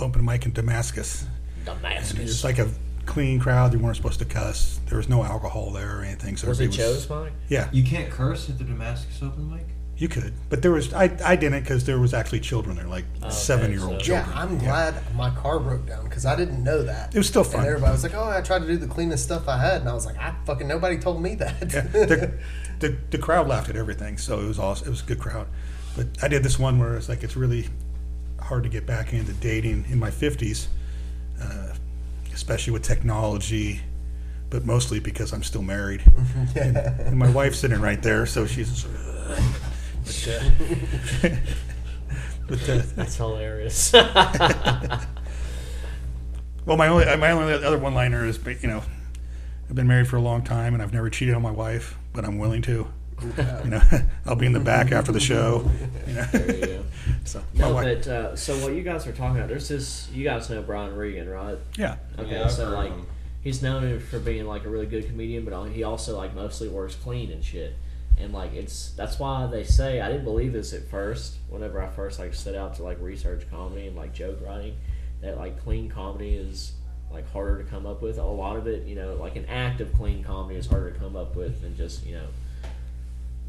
open 0.00 0.24
mic 0.24 0.46
in 0.46 0.52
Damascus. 0.52 1.26
Damascus. 1.64 2.18
It's 2.30 2.44
like 2.44 2.58
a 2.58 2.68
clean 3.06 3.40
crowd. 3.40 3.72
You 3.72 3.78
weren't 3.78 3.96
supposed 3.96 4.18
to 4.20 4.24
cuss. 4.24 4.80
There 4.88 4.98
was 4.98 5.08
no 5.08 5.24
alcohol 5.24 5.70
there 5.72 5.98
or 5.98 6.02
anything. 6.02 6.36
So 6.36 6.48
was 6.48 6.60
it 6.60 6.64
everybody 6.64 6.82
Joe's 6.94 7.10
mic? 7.10 7.32
Yeah, 7.48 7.68
You 7.72 7.82
can't 7.84 8.10
curse 8.10 8.48
at 8.50 8.58
the 8.58 8.64
Damascus 8.64 9.20
open 9.22 9.50
mic. 9.50 9.66
you 9.96 10.08
could, 10.08 10.34
but 10.48 10.62
there 10.62 10.70
was 10.72 10.92
I, 10.94 11.16
I 11.24 11.36
didn't 11.36 11.60
because 11.62 11.84
there 11.84 11.98
was 12.00 12.12
actually 12.14 12.40
children 12.40 12.76
there, 12.76 12.86
like 12.88 13.04
Okay, 13.20 13.30
seven-year-old 13.30 14.02
so- 14.04 14.12
yeah. 14.12 14.26
I'm 14.34 14.58
glad 14.58 14.94
my 15.14 15.30
car 15.30 15.60
broke 15.60 15.86
down 15.86 16.04
because 16.04 16.24
I 16.26 16.34
didn't 16.36 16.62
know 16.64 16.82
that. 16.82 17.14
It 17.14 17.18
was 17.18 17.28
still 17.28 17.42
And 17.44 17.52
fun. 17.52 17.66
everybody 17.66 17.92
was 17.92 18.02
like, 18.02 18.14
"Oh, 18.14 18.28
I 18.28 18.40
tried 18.40 18.60
to 18.60 18.66
do 18.66 18.76
the 18.76 18.86
cleanest 18.88 19.24
stuff 19.24 19.48
I 19.48 19.58
had," 19.58 19.80
and 19.82 19.88
I 19.88 19.94
was 19.94 20.06
like, 20.06 20.18
"I 20.18 20.34
fucking 20.46 20.66
nobody 20.68 20.98
told 20.98 21.22
me 21.22 21.34
that." 21.36 21.72
Yeah, 21.72 21.80
the, 21.82 22.32
the, 22.80 22.96
the 23.10 23.18
crowd 23.18 23.46
laughed 23.48 23.68
at 23.70 23.76
everything, 23.76 24.18
so 24.18 24.40
it 24.40 24.46
was 24.46 24.58
awesome. 24.58 24.88
It 24.88 24.90
was 24.90 25.02
a 25.02 25.04
good 25.06 25.20
crowd. 25.20 25.46
But 25.96 26.06
I 26.22 26.26
did 26.28 26.42
this 26.42 26.58
one 26.58 26.78
where 26.80 26.96
it's 26.96 27.08
like 27.08 27.22
it's 27.22 27.36
really 27.36 27.68
hard 28.40 28.62
to 28.64 28.68
get 28.68 28.86
back 28.86 29.12
into 29.12 29.32
dating 29.34 29.84
in 29.88 29.98
my 30.00 30.10
fifties, 30.10 30.68
uh, 31.42 31.74
especially 32.32 32.72
with 32.72 32.82
technology, 32.82 33.80
but 34.50 34.64
mostly 34.64 35.00
because 35.00 35.32
I'm 35.32 35.42
still 35.42 35.62
married, 35.62 36.02
and, 36.56 36.76
and 36.76 37.18
my 37.18 37.30
wife's 37.30 37.58
sitting 37.58 37.80
right 37.80 38.02
there, 38.02 38.26
so 38.26 38.46
she's. 38.46 38.84
but, 40.04 40.28
uh, 40.28 40.40
but 42.48 42.68
uh, 42.68 42.82
That's 42.96 43.16
hilarious. 43.16 43.92
well, 43.92 45.06
my 46.66 46.88
only 46.88 47.04
my 47.16 47.30
only 47.30 47.52
other 47.54 47.78
one 47.78 47.94
liner 47.94 48.26
is, 48.26 48.38
you 48.62 48.68
know, 48.68 48.82
I've 49.68 49.76
been 49.76 49.86
married 49.88 50.08
for 50.08 50.16
a 50.16 50.20
long 50.20 50.42
time 50.42 50.74
and 50.74 50.82
I've 50.82 50.92
never 50.92 51.08
cheated 51.08 51.34
on 51.34 51.42
my 51.42 51.50
wife, 51.50 51.96
but 52.12 52.24
I'm 52.24 52.38
willing 52.38 52.62
to. 52.62 52.88
You 53.64 53.70
know, 53.70 53.82
I'll 54.26 54.36
be 54.36 54.46
in 54.46 54.52
the 54.52 54.60
back 54.60 54.92
after 54.92 55.12
the 55.12 55.20
show. 55.20 55.68
You 56.06 56.14
know, 56.14 56.24
there 56.32 56.54
you 56.56 56.66
go. 56.66 56.84
so 57.24 57.42
No, 57.54 57.72
wife, 57.74 58.04
but 58.04 58.08
uh, 58.08 58.36
so 58.36 58.54
what 58.58 58.74
you 58.74 58.82
guys 58.82 59.06
are 59.06 59.12
talking 59.12 59.36
about? 59.36 59.48
There's 59.48 59.68
this. 59.68 60.10
You 60.12 60.24
guys 60.24 60.50
know 60.50 60.60
Brian 60.62 60.94
Regan, 60.96 61.28
right? 61.28 61.56
yeah, 61.78 61.96
Okay, 62.18 62.32
Yeah, 62.32 62.48
so 62.48 62.70
like 62.70 62.90
him. 62.90 63.06
he's 63.42 63.62
known 63.62 63.98
for 64.00 64.18
being 64.18 64.44
like 64.46 64.64
a 64.64 64.68
really 64.68 64.86
good 64.86 65.06
comedian, 65.06 65.44
but 65.44 65.68
he 65.68 65.84
also 65.84 66.16
like 66.18 66.34
mostly 66.34 66.68
works 66.68 66.96
clean 66.96 67.30
and 67.30 67.42
shit. 67.42 67.74
And 68.18 68.32
like 68.34 68.52
it's 68.52 68.90
that's 68.90 69.18
why 69.18 69.46
they 69.46 69.64
say 69.64 70.00
I 70.00 70.08
didn't 70.08 70.24
believe 70.24 70.52
this 70.52 70.72
at 70.74 70.86
first. 70.88 71.36
Whenever 71.48 71.80
I 71.82 71.88
first 71.88 72.18
like 72.18 72.34
set 72.34 72.54
out 72.56 72.74
to 72.76 72.82
like 72.82 73.00
research 73.00 73.44
comedy 73.50 73.86
and 73.86 73.96
like 73.96 74.12
joke 74.12 74.38
writing, 74.44 74.76
that 75.22 75.38
like 75.38 75.62
clean 75.62 75.88
comedy 75.88 76.34
is 76.34 76.72
like 77.12 77.30
harder 77.32 77.62
to 77.62 77.70
come 77.70 77.86
up 77.86 78.02
with. 78.02 78.18
A 78.18 78.24
lot 78.24 78.56
of 78.56 78.66
it, 78.66 78.86
you 78.86 78.96
know, 78.96 79.14
like 79.14 79.36
an 79.36 79.46
act 79.46 79.80
of 79.80 79.92
clean 79.94 80.22
comedy 80.24 80.58
is 80.58 80.66
harder 80.66 80.90
to 80.90 80.98
come 80.98 81.16
up 81.16 81.36
with 81.36 81.62
than 81.62 81.74
just 81.76 82.04
you 82.04 82.16
know 82.16 82.26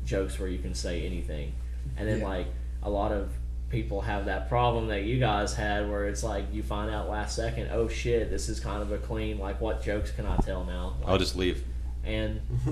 jokes 0.06 0.40
where 0.40 0.50
you 0.50 0.60
can 0.60 0.74
say 0.74 1.06
anything. 1.06 1.54
And 1.98 2.08
then 2.08 2.20
Yeah. 2.20 2.28
like 2.28 2.48
a 2.82 2.90
lot 2.90 3.12
of 3.12 3.32
people 3.70 4.02
have 4.02 4.26
that 4.26 4.48
problem 4.50 4.88
that 4.90 5.04
you 5.04 5.20
guys 5.20 5.56
had 5.56 5.90
where 5.90 6.06
it's 6.08 6.24
like 6.24 6.46
you 6.54 6.62
find 6.62 6.92
out 6.92 7.10
last 7.10 7.36
second, 7.36 7.70
oh 7.72 7.88
shit, 7.88 8.30
this 8.30 8.48
is 8.50 8.60
kind 8.60 8.82
of 8.82 8.92
a 8.92 8.98
clean 8.98 9.40
like 9.40 9.60
what 9.62 9.82
jokes 9.84 10.12
can 10.12 10.26
I 10.26 10.38
tell 10.38 10.64
now? 10.64 10.94
Like, 11.02 11.10
I'll 11.10 11.18
just 11.18 11.36
leave. 11.36 11.64
and 12.06 12.40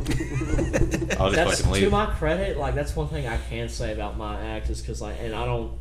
I'll 1.19 1.32
just 1.32 1.36
that's 1.36 1.61
fucking 1.61 1.84
to 1.84 1.89
my 1.89 2.05
credit. 2.07 2.57
Like 2.57 2.75
that's 2.75 2.95
one 2.95 3.07
thing 3.07 3.27
I 3.27 3.38
can 3.49 3.69
say 3.69 3.93
about 3.93 4.17
my 4.17 4.39
act 4.39 4.69
is 4.69 4.82
because 4.82 5.01
like, 5.01 5.15
and 5.19 5.34
I 5.34 5.45
don't, 5.45 5.71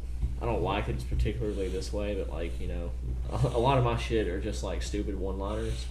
I 0.41 0.47
don't 0.47 0.63
like 0.63 0.89
it 0.89 1.05
particularly 1.11 1.69
this 1.69 1.93
way, 1.93 2.15
but 2.15 2.31
like 2.33 2.59
you 2.61 2.69
know, 2.69 2.91
a, 3.31 3.47
a 3.57 3.59
lot 3.61 3.77
of 3.79 3.85
my 3.85 3.97
shit 3.99 4.27
are 4.29 4.41
just 4.41 4.63
like 4.63 4.83
stupid 4.83 5.19
one-liners. 5.19 5.85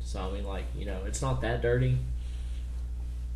So 0.00 0.20
I 0.20 0.32
mean, 0.32 0.44
like 0.46 0.64
you 0.76 0.86
know, 0.86 0.98
it's 1.06 1.20
not 1.22 1.40
that 1.42 1.62
dirty. 1.62 1.98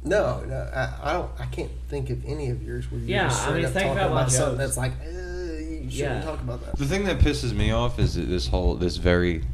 No, 0.04 0.40
no, 0.46 0.56
I, 0.74 1.10
I 1.10 1.12
don't. 1.12 1.30
I 1.38 1.46
can't 1.46 1.70
think 1.88 2.10
of 2.10 2.24
any 2.24 2.50
of 2.50 2.62
yours 2.62 2.90
where 2.90 3.00
you 3.00 3.06
Yeah, 3.06 3.28
just 3.28 3.40
I 3.40 3.44
straight 3.44 3.56
mean, 3.56 3.64
up 3.66 3.72
think 3.72 3.86
talking 3.86 3.98
about 4.02 4.10
my 4.14 4.20
about 4.22 4.32
something 4.32 4.58
jokes. 4.58 4.74
that's 4.74 4.76
like, 4.76 4.92
uh, 4.92 5.10
you 5.10 5.90
shouldn't 5.90 5.92
Yeah. 5.92 6.22
talk 6.22 6.40
about 6.40 6.64
that. 6.66 6.76
The 6.78 6.86
thing 6.86 7.04
that 7.04 7.18
pisses 7.20 7.52
me 7.54 7.70
off 7.70 7.98
is 8.00 8.14
this 8.14 8.48
whole 8.48 8.74
this 8.74 8.96
very 8.96 9.44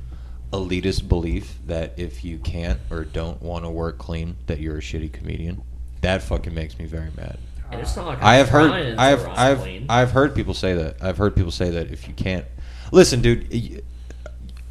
elitist 0.53 1.07
belief 1.09 1.59
that 1.67 1.93
if 1.99 2.25
you 2.25 2.39
can't 2.39 2.81
or 2.91 3.05
don't 3.05 3.43
want 3.43 3.67
to 3.67 3.71
work 3.71 3.99
clean, 3.99 4.37
that 4.47 4.59
you're 4.61 4.79
a 4.79 4.81
shitty 4.81 5.13
comedian. 5.13 5.61
That 6.01 6.23
fucking 6.23 6.55
makes 6.55 6.79
me 6.79 6.87
very 6.87 7.11
mad. 7.17 7.39
And 7.71 7.83
it's 7.83 7.95
not 7.97 8.07
like 8.07 8.23
I 8.23 8.35
I'm 8.35 8.39
have 8.39 8.49
heard 8.49 8.71
I 8.97 9.07
have 9.09 9.27
I've 9.29 9.59
clean. 9.59 9.87
I've 9.91 10.13
heard 10.13 10.35
people 10.35 10.55
say 10.55 10.73
that. 10.75 11.03
I've 11.03 11.19
heard 11.19 11.37
people 11.37 11.51
say 11.51 11.69
that 11.71 11.91
if 11.91 12.09
you 12.09 12.15
can't 12.15 12.47
listen, 12.91 13.21
dude. 13.21 13.85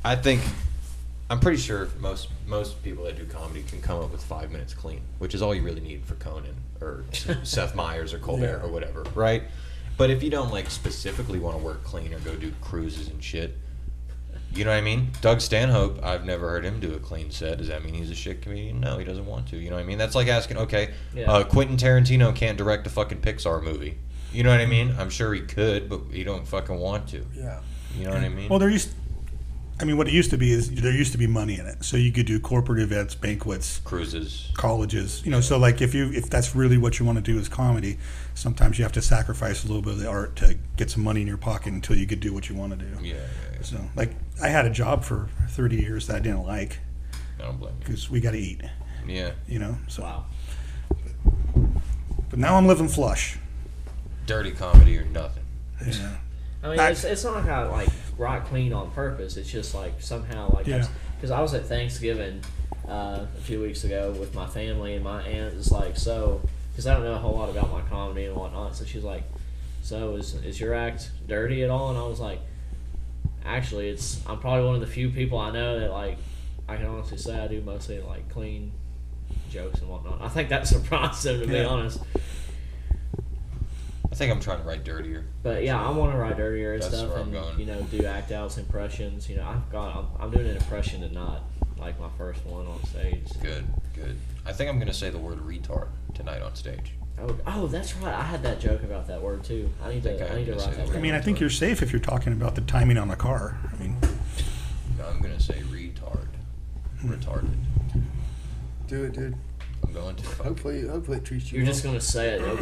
I 0.04 0.16
think 0.16 0.42
I'm 1.30 1.40
pretty 1.40 1.58
sure 1.58 1.90
most 2.00 2.30
most 2.46 2.82
people 2.84 3.04
that 3.06 3.18
do 3.18 3.26
comedy 3.26 3.64
can 3.64 3.82
come 3.82 4.02
up 4.02 4.12
with 4.12 4.24
five 4.24 4.52
minutes 4.52 4.74
clean, 4.74 5.02
which 5.20 5.36
is 5.36 5.42
all 5.42 5.54
you 5.54 5.62
really 5.62 5.82
need 5.82 6.06
for 6.06 6.16
Conan 6.16 6.56
or 6.82 7.04
Seth 7.44 7.76
Meyers 7.76 8.14
or 8.14 8.20
Colbert 8.20 8.60
Yeah. 8.62 8.66
or 8.66 8.72
whatever, 8.72 9.04
right? 9.14 9.44
But 9.98 10.10
if 10.10 10.24
you 10.24 10.30
don't 10.30 10.52
like 10.52 10.70
specifically 10.70 11.40
want 11.40 11.58
to 11.58 11.64
work 11.64 11.84
clean 11.84 12.14
or 12.14 12.20
go 12.20 12.36
do 12.36 12.54
cruises 12.62 13.10
and 13.10 13.22
shit, 13.22 13.58
you 14.54 14.64
know 14.64 14.70
what 14.72 14.78
I 14.78 14.82
mean? 14.82 15.10
Doug 15.22 15.42
Stanhope, 15.42 16.02
I've 16.04 16.24
never 16.24 16.50
heard 16.50 16.64
him 16.64 16.80
do 16.80 16.94
a 16.94 17.00
clean 17.00 17.32
set. 17.32 17.58
Does 17.58 17.68
that 17.68 17.84
mean 17.84 17.94
he's 17.96 18.10
a 18.12 18.16
shit 18.16 18.42
comedian? 18.42 18.80
No, 18.80 18.98
he 18.98 19.04
doesn't 19.04 19.26
want 19.26 19.48
to. 19.50 19.58
You 19.58 19.70
know 19.70 19.76
what 19.76 19.82
I 19.82 19.86
mean? 19.86 19.98
That's 19.98 20.16
like 20.16 20.28
asking, 20.28 20.58
okay, 20.58 20.94
Yeah. 21.14 21.32
uh, 21.32 21.44
Quentin 21.44 21.76
Tarantino 21.78 22.34
can't 22.34 22.58
direct 22.58 22.88
a 22.88 22.90
fucking 22.90 23.20
Pixar 23.22 23.62
movie. 23.64 23.98
You 24.32 24.44
know 24.44 24.52
what 24.52 24.62
I 24.62 24.66
mean? 24.66 24.96
I'm 25.00 25.10
sure 25.10 25.34
he 25.34 25.42
could, 25.42 25.90
but 25.90 26.02
he 26.12 26.24
don't 26.24 26.48
fucking 26.48 26.78
want 26.78 27.08
to. 27.10 27.26
Yeah. 27.36 27.60
You 27.98 28.06
know 28.06 28.12
what 28.12 28.24
I 28.24 28.30
mean? 28.30 28.50
Well, 28.50 28.60
there 28.60 28.70
used, 28.70 28.94
I 29.80 29.86
mean, 29.86 29.96
what 29.96 30.08
it 30.08 30.14
used 30.14 30.32
to 30.32 30.38
be 30.38 30.52
is 30.52 30.72
there 30.72 30.92
used 30.92 31.12
to 31.12 31.20
be 31.20 31.28
money 31.28 31.60
in 31.60 31.68
it, 31.68 31.84
so 31.84 31.98
you 31.98 32.12
could 32.12 32.26
do 32.26 32.40
corporate 32.40 32.80
events, 32.80 33.14
banquets, 33.14 33.80
Cruises. 33.84 34.50
colleges. 34.56 35.22
You 35.24 35.30
know, 35.30 35.40
so 35.40 35.60
like 35.60 35.82
if 35.82 35.94
you 35.94 36.12
if 36.12 36.30
that's 36.32 36.56
really 36.56 36.80
what 36.80 36.98
you 36.98 37.06
want 37.06 37.18
to 37.18 37.22
do 37.22 37.38
is 37.38 37.48
comedy, 37.48 38.00
sometimes 38.34 38.80
you 38.80 38.84
have 38.84 38.92
to 38.94 39.04
sacrifice 39.04 39.64
a 39.64 39.68
little 39.68 39.84
bit 39.84 39.94
of 39.94 40.00
the 40.00 40.10
art 40.10 40.36
to 40.38 40.58
get 40.78 40.90
some 40.90 41.04
money 41.04 41.22
in 41.22 41.28
your 41.28 41.38
pocket 41.38 41.74
until 41.74 41.96
you 41.96 42.08
could 42.08 42.20
do 42.20 42.34
what 42.34 42.50
you 42.50 42.56
want 42.56 42.78
to 42.78 42.86
do. 42.86 43.04
Yeah, 43.04 43.16
yeah, 43.16 43.22
yeah. 43.54 43.62
So, 43.62 43.80
like, 43.96 44.16
I 44.42 44.48
had 44.48 44.66
a 44.66 44.72
job 44.72 45.04
for 45.04 45.30
30 45.50 45.76
years 45.76 46.08
that 46.08 46.16
I 46.16 46.20
didn't 46.20 46.46
like 46.46 46.80
I 47.40 47.44
don't 47.44 47.60
blame 47.60 47.76
because 47.80 48.10
we 48.10 48.20
got 48.20 48.32
to 48.32 48.40
eat. 48.40 48.62
Yeah. 49.08 49.32
You 49.48 49.60
know, 49.60 49.78
so. 49.88 50.04
wow. 50.04 50.26
But 52.30 52.40
now 52.40 52.56
I'm 52.56 52.68
living 52.68 52.88
flush. 52.88 53.38
Dirty 54.26 54.52
comedy 54.52 54.98
or 54.98 55.06
nothing. 55.06 55.44
Yeah. 55.86 56.18
I 56.64 56.70
mean, 56.70 56.80
it's, 56.80 57.04
it's 57.04 57.24
not 57.24 57.36
like 57.36 57.48
I 57.48 57.68
like 57.68 57.90
write 58.18 58.46
clean 58.46 58.74
on 58.74 58.92
purpose. 58.92 59.38
It's 59.38 59.50
just 59.50 59.74
like 59.76 60.02
somehow 60.02 60.52
like 60.54 60.68
Yeah. 60.68 60.88
because 61.16 61.32
I 61.32 61.42
was 61.42 61.54
at 61.54 61.66
Thanksgiving 61.66 62.42
uh, 62.88 63.26
a 63.38 63.42
few 63.42 63.62
weeks 63.62 63.84
ago 63.84 64.12
with 64.20 64.34
my 64.34 64.48
family 64.48 64.96
and 64.96 65.04
my 65.04 65.22
aunt 65.22 65.54
is 65.54 65.72
like 65.72 65.98
so 65.98 66.42
because 66.72 66.88
I 66.88 66.94
don't 66.94 67.04
know 67.04 67.14
a 67.14 67.18
whole 67.18 67.34
lot 67.36 67.50
about 67.50 67.72
my 67.72 67.82
comedy 67.82 68.26
and 68.26 68.36
whatnot. 68.36 68.76
So 68.76 68.86
she's 68.86 69.04
like, 69.04 69.24
so 69.82 70.16
is 70.16 70.34
is 70.44 70.60
your 70.60 70.74
act 70.74 71.12
dirty 71.28 71.64
at 71.64 71.70
all? 71.70 71.90
And 71.90 71.98
I 71.98 72.08
was 72.08 72.20
like, 72.20 72.40
actually, 73.46 73.90
it's 73.90 74.20
I'm 74.28 74.40
probably 74.40 74.66
one 74.66 74.76
of 74.76 74.82
the 74.82 74.88
few 74.88 75.10
people 75.10 75.38
I 75.38 75.52
know 75.52 75.80
that 75.80 75.92
like 75.92 76.18
I 76.68 76.76
can 76.76 76.86
honestly 76.86 77.18
say 77.18 77.40
I 77.40 77.48
do 77.48 77.62
mostly 77.62 78.00
like 78.00 78.30
clean 78.30 78.72
jokes 79.52 79.80
and 79.80 79.90
whatnot. 79.90 80.22
I 80.22 80.28
think 80.30 80.50
that 80.50 80.68
surprised 80.76 81.24
them 81.24 81.40
to 81.42 81.48
be 81.48 81.60
honest. 81.64 82.00
I 84.18 84.20
think 84.20 84.32
I'm 84.32 84.40
trying 84.40 84.58
to 84.58 84.64
write 84.64 84.84
dirtier. 84.84 85.26
But 85.44 85.64
yeah, 85.64 85.80
I 85.80 85.92
want 85.92 86.12
to 86.12 86.18
write 86.18 86.38
dirtier 86.38 86.74
and 86.74 86.84
stuff, 86.84 87.16
and 87.18 87.32
going. 87.32 87.60
you 87.60 87.68
know, 87.68 87.80
do 87.84 88.04
act 88.04 88.32
outs, 88.32 88.58
impressions. 88.58 89.30
You 89.30 89.36
know, 89.36 89.46
I've 89.46 89.72
got, 89.72 89.96
I'm, 89.96 90.08
I'm 90.20 90.32
doing 90.32 90.48
an 90.48 90.58
impression 90.58 91.02
tonight. 91.02 91.42
like 91.78 92.00
my 92.00 92.10
first 92.18 92.44
one 92.44 92.66
on 92.66 92.84
stage. 92.86 93.28
Good, 93.44 93.64
good. 93.94 94.18
I 94.44 94.54
think 94.54 94.72
I'm 94.72 94.80
gonna 94.80 94.92
say 94.92 95.12
the 95.12 95.20
word 95.20 95.38
retard 95.42 95.90
tonight 96.16 96.42
on 96.42 96.56
stage. 96.56 96.94
Oh, 97.22 97.38
oh, 97.46 97.68
that's 97.68 97.96
right. 97.98 98.16
I 98.16 98.24
had 98.24 98.42
that 98.42 98.60
joke 98.60 98.82
about 98.82 99.08
that 99.08 99.22
word 99.22 99.44
too. 99.44 99.70
I 99.84 99.94
need 99.94 100.02
to. 100.02 100.28
I 100.28 100.34
I 100.34 100.38
need 100.40 100.46
to 100.46 100.54
write 100.54 100.62
gonna 100.62 100.78
that. 100.78 100.88
say. 100.88 100.98
I 100.98 101.00
mean, 101.00 101.14
I 101.14 101.22
think 101.22 101.40
you're 101.40 101.52
safe 101.52 101.84
if 101.84 101.92
you're 101.92 102.00
talking 102.00 102.34
about 102.34 102.56
the 102.56 102.62
timing 102.62 102.98
on 102.98 103.10
the 103.10 103.16
car. 103.16 103.60
I 103.72 103.80
mean, 103.80 103.98
I'm 105.08 105.22
gonna 105.22 105.40
say 105.40 105.62
retard. 105.70 106.26
Retarded. 107.04 107.54
Do 108.88 109.04
it, 109.04 109.14
dude. 109.14 109.36
I'm 109.98 110.04
going 110.04 110.16
to. 110.18 110.26
Hopefully, 110.44 110.88
hopefully 110.88 111.18
it 111.18 111.26
treats 111.26 111.52
you. 111.52 111.58
You're 111.58 111.66
well. 111.66 111.74
just 111.74 111.84
gonna 111.84 112.02
say 112.02 112.30
it. 112.36 112.42
No, 112.42 112.56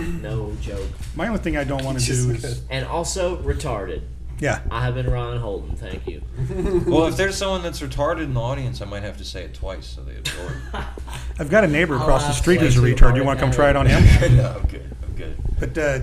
no 0.47 0.55
joke. 0.61 0.87
my 1.15 1.27
only 1.27 1.39
thing 1.39 1.57
I 1.57 1.63
don't 1.63 1.83
want 1.83 1.99
to 2.01 2.05
do 2.05 2.31
is, 2.31 2.61
And 2.69 2.85
also 2.85 3.37
retarded. 3.43 4.01
yeah, 4.39 4.61
I 4.71 4.83
have 4.85 4.95
been 4.95 5.09
Ryan 5.09 5.39
Holden. 5.39 5.75
Thank 5.75 6.07
you. 6.07 6.21
Well, 6.85 7.07
if 7.07 7.17
there's 7.17 7.35
someone 7.35 7.61
that's 7.63 7.81
retarded 7.81 8.23
in 8.23 8.33
the 8.33 8.41
audience, 8.41 8.81
I 8.81 8.85
might 8.85 9.03
have 9.03 9.17
to 9.17 9.23
say 9.25 9.43
it 9.43 9.53
twice 9.53 9.85
so 9.87 10.01
they 10.03 10.17
absorb. 10.17 10.53
I've 11.39 11.49
got 11.49 11.63
a 11.63 11.67
neighbor 11.67 11.95
across 11.95 12.21
the 12.23 12.27
have 12.27 12.35
street 12.35 12.61
who's 12.61 12.77
a 12.77 12.81
too 12.81 12.95
retard. 12.95 13.15
You 13.15 13.23
want 13.23 13.39
to 13.39 13.45
come 13.45 13.51
try 13.53 13.69
it 13.69 13.75
on 13.75 13.85
have. 13.85 14.03
him? 14.03 14.37
no, 14.37 14.57
I'm 14.61 14.67
good. 14.67 14.95
I'm 15.03 15.15
good. 15.15 15.35
But 15.59 15.77
uh, 15.77 15.99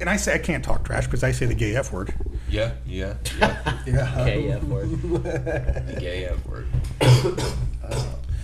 and 0.00 0.08
I 0.10 0.16
say 0.16 0.34
I 0.34 0.38
can't 0.38 0.64
talk 0.64 0.84
trash 0.84 1.04
because 1.06 1.22
I 1.22 1.30
say 1.32 1.46
the 1.46 1.54
gay 1.54 1.76
f 1.76 1.92
word. 1.92 2.14
Yeah, 2.48 2.72
yeah, 2.86 3.14
yeah. 3.38 3.78
Yeah. 3.86 4.20
Okay, 4.22 4.48
yeah, 4.48 4.58
word. 4.64 4.90
the 4.90 5.96
gay 5.98 6.26
F 6.26 6.46
word. 6.46 6.66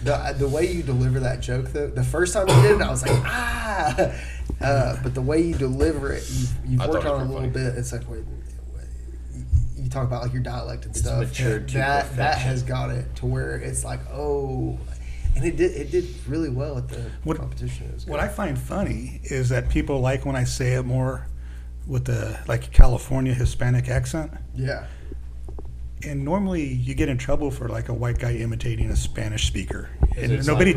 The, 0.03 0.35
the 0.39 0.49
way 0.49 0.71
you 0.73 0.83
deliver 0.83 1.21
that 1.21 1.41
joke, 1.41 1.67
though, 1.73 1.89
the 1.89 2.05
first 2.05 2.33
time 2.33 2.49
you 2.49 2.55
did 2.63 2.81
it, 2.81 2.83
I 2.83 2.91
was 2.91 3.03
like, 3.03 3.13
ah. 3.25 4.13
Uh, 4.61 4.97
but 5.03 5.15
the 5.15 5.23
way 5.23 5.41
you 5.43 5.55
deliver 5.55 6.13
it, 6.13 6.25
you've, 6.31 6.53
you've 6.67 6.81
I 6.81 6.89
worked 6.89 7.05
on 7.07 7.21
it 7.21 7.25
a 7.25 7.27
little 7.27 7.41
funny. 7.41 7.49
bit. 7.53 7.75
It's 7.77 7.93
like, 7.93 8.09
wait, 8.09 8.25
wait, 8.75 8.85
you- 9.35 9.85
you 9.85 9.89
talk 9.91 10.05
about 10.05 10.23
like 10.23 10.33
your 10.33 10.43
dialect 10.43 10.85
and 10.85 10.91
It's 10.95 11.01
stuff. 11.05 11.19
matured 11.21 11.69
to 11.69 11.79
that 11.79 12.17
that 12.17 12.39
has 12.39 12.63
got 12.63 12.91
it 12.91 13.15
to 13.17 13.27
where 13.27 13.57
it's 13.57 13.85
like, 13.85 14.01
oh, 14.13 14.79
and 15.37 15.45
it 15.45 15.57
did 15.57 15.73
it 15.77 15.91
did 15.93 16.07
really 16.27 16.49
well 16.51 16.77
at 16.79 16.89
the 16.89 17.03
What- 17.25 17.37
competition. 17.39 17.87
It 17.89 17.95
was 17.95 18.07
What. 18.07 18.19
I 18.21 18.27
find 18.29 18.59
funny 18.59 19.21
is 19.25 19.49
that 19.51 19.69
people 19.69 20.01
like 20.01 20.27
when 20.27 20.35
I 20.37 20.45
say 20.45 20.75
it 20.75 20.85
more 20.85 21.27
with 21.87 22.05
the 22.07 22.39
like 22.49 22.71
California 22.73 23.33
Hispanic 23.35 23.89
accent. 23.89 24.33
yeah, 24.55 24.87
And 26.05 26.25
normally 26.25 26.67
you 26.67 26.95
get 26.95 27.09
in 27.09 27.19
trouble 27.19 27.51
for 27.51 27.69
like 27.69 27.89
a 27.89 27.95
white 27.95 28.19
guy 28.19 28.35
imitating 28.35 28.91
a 28.91 28.97
Spanish 28.97 29.47
speaker. 29.47 29.91
And 30.17 30.47
nobody 30.47 30.73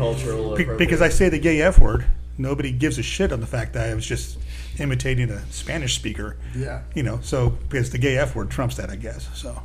because 0.76 1.00
I 1.02 1.08
say 1.08 1.28
the 1.28 1.38
gay 1.38 1.60
F 1.62 1.78
word, 1.78 2.04
nobody 2.38 2.72
gives 2.72 2.98
a 2.98 3.02
shit 3.02 3.32
on 3.32 3.40
the 3.40 3.46
fact 3.46 3.72
that 3.74 3.90
I 3.90 3.94
was 3.94 4.06
just 4.06 4.38
imitating 4.78 5.30
a 5.30 5.44
Spanish 5.52 5.94
speaker. 5.94 6.36
yeah. 6.56 6.82
You 6.94 7.02
know, 7.02 7.20
so 7.22 7.50
because 7.50 7.90
the 7.90 7.98
gay 7.98 8.16
F 8.18 8.34
word 8.34 8.50
trumps 8.50 8.76
that, 8.76 8.90
I 8.90 8.96
guess. 8.96 9.28
So, 9.34 9.62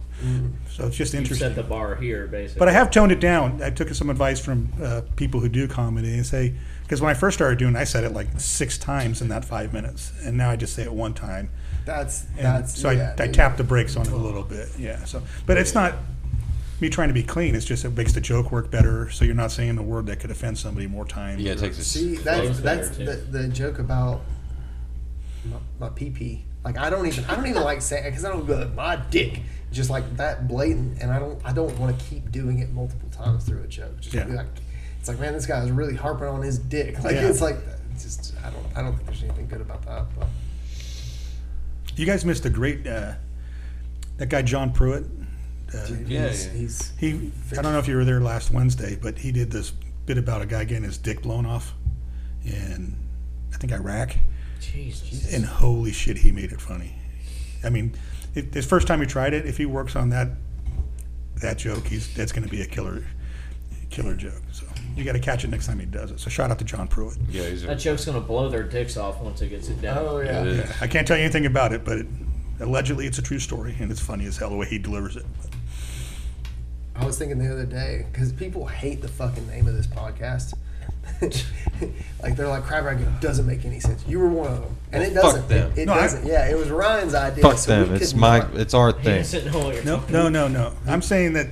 so 0.70 0.88
it's 0.88 0.98
just 0.98 1.14
You 1.14 1.20
interesting. 1.20 1.48
set 1.48 1.56
the 1.56 1.64
bar 1.64 1.96
here, 1.96 2.28
basically. 2.28 2.60
But 2.60 2.68
I 2.70 2.72
have 2.74 2.92
toned 2.92 3.12
it 3.12 3.20
down. 3.20 3.62
I 3.64 3.70
took 3.70 3.90
some 3.90 4.10
advice 4.10 4.40
from 4.40 4.72
uh, 4.82 5.02
people 5.16 5.40
who 5.40 5.48
do 5.50 5.68
comedy 5.68 6.14
and 6.14 6.26
say, 6.26 6.54
because 6.84 7.02
when 7.02 7.10
I 7.10 7.14
first 7.14 7.38
started 7.38 7.60
doing, 7.60 7.76
it, 7.76 7.80
I 7.80 7.84
said 7.84 8.04
it 8.04 8.14
like 8.14 8.28
six 8.40 8.78
times 8.78 9.22
in 9.22 9.28
that 9.30 9.46
five 9.46 9.74
minutes, 9.74 10.12
and 10.24 10.38
now 10.38 10.50
I 10.50 10.56
just 10.56 10.74
say 10.74 10.84
it 10.84 10.94
one 10.94 11.14
time. 11.14 11.50
That's 11.88 12.26
And 12.36 12.46
that's 12.46 12.80
so 12.80 12.92
yeah, 12.92 13.16
I, 13.18 13.24
I 13.24 13.26
dude. 13.26 13.34
tap 13.36 13.58
the 13.58 13.64
brakes 13.64 13.96
on 13.96 14.06
it 14.06 14.12
a 14.12 14.16
little 14.16 14.44
bit. 14.44 14.70
Yeah. 14.78 15.04
So, 15.06 15.24
but 15.48 15.58
it's 15.58 15.74
not 15.74 15.96
me 16.80 16.90
trying 16.90 17.08
to 17.08 17.14
be 17.14 17.24
clean. 17.24 17.56
It's 17.56 17.66
just 17.66 17.84
it 17.86 17.96
makes 17.98 18.14
the 18.14 18.22
joke 18.22 18.52
work 18.52 18.70
better. 18.70 19.10
So 19.10 19.26
you're 19.26 19.34
not 19.34 19.52
saying 19.52 19.76
the 19.78 19.82
word 19.82 20.06
that 20.08 20.20
could 20.20 20.30
offend 20.30 20.58
somebody 20.60 20.86
more 20.86 21.06
times. 21.06 21.42
Yeah, 21.42 21.54
it 21.54 21.58
or- 21.58 21.62
takes 21.62 21.80
a 21.80 21.84
See, 21.84 22.16
that's 22.18 22.60
that's 22.60 22.90
the, 22.98 23.24
the 23.32 23.48
joke 23.48 23.80
about 23.80 24.22
my, 25.46 25.58
my 25.80 25.90
pee 25.90 26.10
pee. 26.10 26.44
Like 26.64 26.78
I 26.78 26.90
don't 26.90 27.08
even 27.08 27.24
I 27.26 27.36
don't 27.36 27.48
even 27.48 27.64
like 27.64 27.82
saying 27.82 28.04
because 28.04 28.26
I 28.26 28.30
don't 28.30 28.46
go 28.46 28.56
like, 28.58 28.74
my 28.76 28.96
dick 29.10 29.42
just 29.72 29.90
like 29.90 30.18
that 30.18 30.48
blatant, 30.48 31.02
and 31.02 31.12
I 31.12 31.20
don't 31.20 31.40
I 31.46 31.54
don't 31.54 31.78
want 31.80 31.98
to 31.98 32.06
keep 32.06 32.32
doing 32.32 32.60
it 32.60 32.72
multiple 32.72 33.10
times 33.10 33.46
through 33.46 33.64
a 33.64 33.68
joke. 33.68 34.00
Just 34.02 34.14
Yeah. 34.14 34.26
be 34.26 34.34
like, 34.34 34.48
it's 35.00 35.08
like 35.08 35.20
man, 35.20 35.34
this 35.34 35.46
guy's 35.46 35.72
really 35.72 35.96
harping 35.96 36.28
on 36.28 36.42
his 36.42 36.60
dick. 36.60 36.96
Like 37.04 37.16
Yeah. 37.16 37.30
it's 37.30 37.42
like 37.42 37.56
it's 37.94 38.04
just 38.04 38.34
I 38.46 38.50
don't 38.50 38.66
I 38.76 38.82
don't 38.82 38.94
think 38.96 39.08
there's 39.08 39.24
anything 39.24 39.48
good 39.48 39.62
about 39.62 39.86
that. 39.86 40.06
But 40.20 40.28
You 41.98 42.06
guys 42.06 42.24
missed 42.24 42.46
a 42.46 42.50
great 42.50 42.86
uh, 42.86 43.14
that 44.18 44.30
guy 44.30 44.44
John 44.44 44.72
Pruitt. 44.72 45.04
Uh, 45.74 45.86
Yeah, 46.06 46.30
he's, 46.30 46.46
yeah. 46.48 46.54
he's 46.54 46.92
he 46.98 47.32
I 47.58 47.62
don't 47.62 47.74
know 47.74 47.80
if 47.80 47.88
you 47.88 47.96
were 47.96 48.06
there 48.06 48.22
last 48.22 48.52
Wednesday, 48.52 48.96
but 49.02 49.18
he 49.18 49.32
did 49.32 49.52
this 49.52 49.72
bit 50.06 50.18
about 50.18 50.42
a 50.42 50.46
guy 50.46 50.64
getting 50.64 50.84
his 50.84 50.98
dick 50.98 51.22
blown 51.24 51.46
off 51.46 51.74
in 52.46 52.96
I 53.54 53.58
think 53.58 53.74
Iraq. 53.74 54.16
Jesus. 54.62 55.34
And 55.34 55.44
holy 55.46 55.92
shit, 55.92 56.18
he 56.20 56.32
made 56.32 56.52
it 56.52 56.62
funny. 56.62 56.96
I 57.64 57.70
mean, 57.70 57.96
it, 58.36 58.54
his 58.54 58.66
first 58.66 58.88
time 58.88 59.02
he 59.02 59.08
tried 59.08 59.34
it, 59.34 59.46
if 59.46 59.58
he 59.58 59.66
works 59.66 59.96
on 59.96 60.10
that 60.12 60.30
that 61.42 61.58
joke, 61.58 61.88
he's 61.88 62.14
that's 62.14 62.32
going 62.32 62.44
to 62.44 62.50
be 62.50 62.62
a 62.62 62.68
killer 62.68 63.04
killer 63.90 64.16
joke. 64.16 64.44
So 64.52 64.67
you 64.98 65.04
got 65.06 65.14
to 65.14 65.20
catch 65.20 65.44
it 65.44 65.50
next 65.50 65.68
time 65.68 65.80
he 65.80 65.86
does 65.86 66.12
it. 66.12 66.20
So 66.20 66.30
shout 66.30 66.50
out 66.52 66.60
to 66.60 66.66
John 66.66 66.88
Pruitt. 66.88 67.18
Yeah, 67.30 67.44
he's 67.48 67.64
a, 67.64 67.68
That 67.68 67.80
joke's 67.80 68.06
gonna 68.06 68.20
blow 68.20 68.50
their 68.50 68.64
dicks 68.64 68.98
off 68.98 69.22
once 69.22 69.42
it 69.42 69.50
gets 69.50 69.70
it 69.70 69.80
down. 69.82 69.98
oh 70.00 70.20
yeah. 70.20 70.42
it 70.42 70.48
is. 70.48 70.58
Yeah, 70.70 70.76
I 70.82 70.88
can't 70.88 71.08
tell 71.08 71.18
you 71.18 71.24
anything 71.24 71.46
about 71.46 71.72
it, 71.74 71.86
but 71.86 72.00
it, 72.00 72.08
allegedly 72.60 73.06
it's 73.06 73.18
a 73.20 73.22
true 73.22 73.40
story, 73.40 73.76
and 73.80 73.92
it's 73.92 74.02
funny 74.02 74.26
as 74.26 74.38
hell 74.38 74.50
the 74.50 74.56
way 74.56 74.66
he 74.68 74.78
delivers 74.80 75.16
it. 75.16 75.26
I 76.96 77.06
was 77.06 77.18
thinking 77.18 77.38
the 77.38 77.52
other 77.52 77.66
day 77.66 78.08
because 78.12 78.34
people 78.34 78.66
hate 78.66 79.02
the 79.04 79.08
fucking 79.08 79.48
name 79.48 79.68
of 79.68 79.76
this 79.76 79.86
podcast. 79.88 80.54
like 82.22 82.36
they're 82.36 82.48
like 82.48 82.64
crab 82.64 82.84
rangoon 82.86 83.14
doesn't 83.22 83.46
make 83.46 83.64
any 83.66 83.80
sense. 83.80 84.04
You 84.08 84.20
were 84.20 84.30
one 84.30 84.52
of 84.52 84.62
them, 84.62 84.76
and 84.92 85.02
Well, 85.02 85.10
it 85.12 85.14
fuck 85.14 85.24
doesn't. 85.24 85.48
them. 85.48 85.72
It, 85.74 85.78
it 85.80 85.86
No, 85.86 85.94
I- 85.94 86.02
doesn't. 86.02 86.26
yeah, 86.26 86.50
it 86.50 86.58
was 86.58 86.70
Ryan's 86.70 87.14
idea. 87.14 87.44
Fuck 87.44 87.58
so 87.60 87.80
we 87.82 87.86
them. 87.86 87.96
It's 87.96 88.12
could 88.12 88.20
my. 88.20 88.40
not- 88.40 88.56
It's 88.56 88.74
our 88.74 88.92
thing. 88.92 89.18
doesn't 89.22 89.52
know 89.54 89.60
what 89.60 89.76
you're 89.76 89.84
No, 89.86 90.04
no, 90.10 90.28
no, 90.30 90.48
no. 90.48 90.74
I'm 90.88 91.02
saying 91.02 91.34
that 91.34 91.48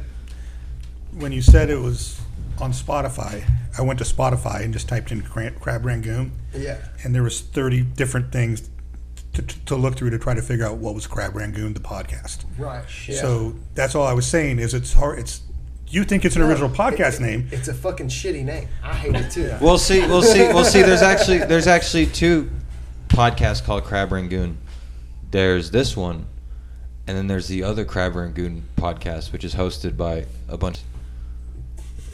when 1.13 1.31
you 1.31 1.41
said 1.41 1.69
it 1.69 1.79
was 1.79 2.19
on 2.61 2.71
Spotify, 2.71 3.43
I 3.77 3.81
went 3.81 3.99
to 3.99 4.05
Spotify 4.05 4.63
and 4.63 4.73
just 4.73 4.87
typed 4.87 5.11
in 5.11 5.21
cra- 5.21 5.51
crab 5.51 5.85
rangoon, 5.85 6.31
Yeah, 6.53 6.77
and 7.03 7.13
there 7.13 7.23
was 7.23 7.41
30 7.41 7.81
different 7.81 8.31
things 8.31 8.69
to, 9.33 9.41
to 9.41 9.75
look 9.75 9.95
through 9.97 10.11
to 10.11 10.19
try 10.19 10.33
to 10.33 10.41
figure 10.41 10.65
out 10.65 10.77
what 10.77 10.95
was 10.95 11.07
crab 11.07 11.35
rangoon, 11.35 11.73
the 11.73 11.79
podcast. 11.81 12.45
right. 12.57 12.85
Yeah. 13.07 13.19
So 13.21 13.55
that's 13.73 13.93
all 13.95 14.05
I 14.07 14.13
was 14.13 14.25
saying 14.25 14.59
is 14.59 14.73
it's 14.73 14.93
hard. 14.93 15.19
It's 15.19 15.41
you 15.87 16.03
think 16.03 16.25
it's 16.25 16.35
an 16.35 16.41
No, 16.41 16.47
original 16.47 16.69
podcast 16.69 17.15
it- 17.15 17.21
name. 17.21 17.47
It's 17.51 17.67
a 17.67 17.73
fucking 17.73 18.07
shitty 18.07 18.43
name. 18.45 18.67
I 18.83 18.93
hate 18.95 19.15
it 19.15 19.29
too. 19.31 19.53
We'll 19.61 19.77
see. 19.77 19.99
We'll 20.07 20.23
see. 20.23 20.47
We'll 20.47 20.63
see. 20.65 20.81
There's 20.81 21.01
actually 21.01 21.39
there's 21.39 21.67
actually 21.67 22.05
two 22.07 22.49
podcasts 23.09 23.63
called 23.63 23.83
Crab 23.83 24.11
Rangoon. 24.11 24.57
There's 25.31 25.69
this 25.71 25.95
one, 25.97 26.25
and 27.07 27.17
then 27.17 27.27
there's 27.27 27.47
the 27.47 27.63
other 27.63 27.83
Crab 27.85 28.15
Rangoon 28.15 28.63
podcast, 28.77 29.31
which 29.33 29.43
is 29.43 29.53
hosted 29.55 29.95
by 29.97 30.25
a 30.47 30.57
bunch. 30.57 30.79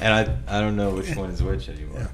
and 0.00 0.14
I 0.14 0.34
I 0.48 0.60
don't 0.60 0.76
know 0.76 0.90
which 0.90 1.14
one 1.16 1.30
is 1.30 1.42
which 1.42 1.68
anymore. 1.68 2.08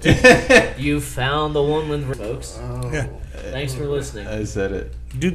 about. 0.00 0.78
You 0.78 1.00
found 1.00 1.54
the 1.54 1.62
one 1.62 1.88
with 1.88 2.16
folks. 2.18 2.58
Oh. 2.60 2.90
Yeah. 2.92 3.06
Thanks 3.50 3.74
for 3.74 3.86
listening. 3.86 4.26
I 4.26 4.44
said 4.44 4.72
it. 4.72 4.94
Do 5.18 5.30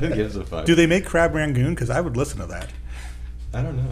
Who 0.00 0.08
gives 0.14 0.36
a 0.36 0.44
fuck? 0.44 0.64
do 0.66 0.74
they 0.74 0.86
make 0.86 1.04
crab 1.04 1.34
rangoon? 1.34 1.74
Because 1.74 1.90
I 1.90 2.00
would 2.00 2.16
listen 2.16 2.38
to 2.40 2.46
that. 2.46 2.68
I 3.52 3.62
don't 3.62 3.76
know. 3.76 3.90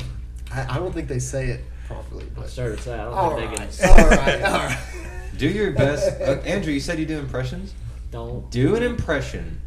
I, 0.52 0.76
I 0.76 0.78
don't 0.78 0.92
think 0.92 1.08
they 1.08 1.18
say 1.18 1.48
it 1.48 1.64
properly. 1.86 2.24
I 2.36 2.40
But 2.40 2.48
started 2.50 2.76
to 2.78 2.82
say 2.82 2.94
I 2.94 3.04
don't 3.04 3.14
all 3.14 3.36
think 3.36 3.58
right, 3.58 3.70
they 3.70 3.88
all 3.88 3.94
can. 3.96 4.10
right, 4.18 4.42
all 4.42 4.58
right. 4.66 4.78
Do 5.36 5.48
your 5.48 5.72
best, 5.72 6.18
uh, 6.20 6.40
Andrew. 6.46 6.72
You 6.72 6.80
said 6.80 6.98
you 6.98 7.04
do 7.04 7.18
impressions. 7.18 7.74
Don't. 8.10 8.50
Do 8.50 8.74
an 8.74 8.82
impression 8.82 9.60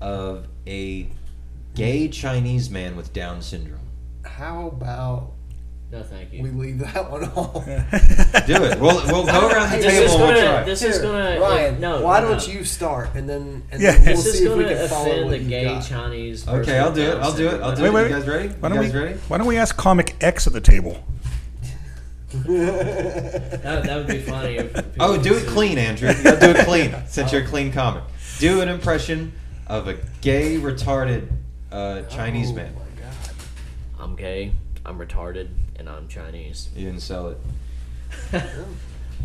of 0.00 0.46
a 0.66 1.10
gay 1.74 2.08
Chinese 2.08 2.70
man 2.70 2.96
with 2.96 3.12
Down 3.12 3.40
syndrome. 3.42 3.80
How 4.24 4.68
about 4.68 5.32
No, 5.90 6.02
thank 6.02 6.32
you. 6.32 6.42
we 6.42 6.50
leave 6.50 6.78
that 6.80 7.10
one 7.10 7.24
off? 7.24 7.64
Do 7.64 8.64
it. 8.64 8.78
We'll 8.80 9.04
we'll 9.06 9.26
go 9.26 9.48
around 9.48 9.70
the 9.70 9.76
This 9.78 9.84
this 9.86 9.94
table 9.94 10.04
is 10.04 10.12
and 10.12 10.20
we'll 10.22 10.28
gonna. 10.34 10.40
try. 10.46 10.62
This 10.64 10.82
is 10.82 10.94
Here, 10.96 11.02
gonna. 11.02 11.36
Uh, 11.36 11.40
Ryan. 11.40 11.80
no. 11.80 12.00
why 12.02 12.20
no, 12.20 12.28
don't 12.30 12.46
no. 12.46 12.52
you 12.54 12.64
start 12.64 13.14
and 13.14 13.28
then 13.28 13.62
and 13.70 13.80
Yeah. 13.80 13.92
then 13.92 14.04
we'll 14.04 14.16
This 14.16 14.26
is 14.26 14.38
see 14.38 14.44
if 14.46 14.56
we 14.56 14.64
gonna 14.64 14.76
can 14.76 14.88
follow 14.88 15.06
offend 15.10 15.24
what 15.26 15.30
the 15.30 15.38
you 15.38 15.48
gay 15.48 15.64
got. 15.64 15.84
Chinese. 15.84 16.44
person 16.44 16.60
Okay, 16.60 16.78
I'll 16.78 16.86
with 16.88 16.94
do 16.96 17.02
it. 17.02 17.14
Down 17.14 17.22
I'll 17.22 17.32
do 17.32 17.46
it. 17.46 17.50
syndrome. 17.50 17.62
I'll 17.70 17.76
do 17.76 17.82
Wait, 17.82 17.88
it. 17.88 17.94
wait, 17.94 18.02
You 18.02 18.08
guys 18.16 18.26
ready? 18.28 18.48
Why 18.48 18.68
You 18.68 18.74
don't 18.74 18.82
guys 18.84 18.92
we 18.94 19.00
ready? 19.00 19.14
Why 19.28 19.38
don't 19.38 19.46
we 19.46 19.56
ask 19.56 19.76
Comic 19.76 20.16
X 20.20 20.46
at 20.46 20.52
the 20.52 20.60
table? 20.60 21.02
That, 22.34 23.82
that 23.84 23.96
would 23.96 24.06
be 24.06 24.18
funny. 24.20 24.56
If 24.56 24.74
people 24.74 24.92
Oh, 25.00 25.16
do 25.22 25.34
it 25.34 25.44
could- 25.44 25.48
clean, 25.48 25.78
Andrew. 25.78 26.10
You 26.10 26.22
gotta 26.22 26.40
do 26.40 26.50
it 26.58 26.66
clean, 26.66 26.94
since 27.08 27.32
you're 27.32 27.42
a 27.42 27.46
clean 27.46 27.72
comic. 27.72 28.02
Do 28.38 28.60
an 28.60 28.68
impression 28.68 29.32
of 29.66 29.88
a 29.88 29.94
gay, 30.20 30.58
retarded 30.58 31.28
uh, 31.72 32.02
Chinese 32.02 32.50
Oh, 32.50 32.54
man. 32.54 32.74
my 32.74 33.02
God. 33.02 33.14
I'm 34.00 34.16
gay. 34.16 34.52
I'm 34.86 34.98
retarded, 34.98 35.48
and 35.76 35.88
I'm 35.88 36.08
Chinese. 36.08 36.68
You 36.76 36.86
didn't 36.86 37.02
sell 37.02 37.28
it. 37.30 37.38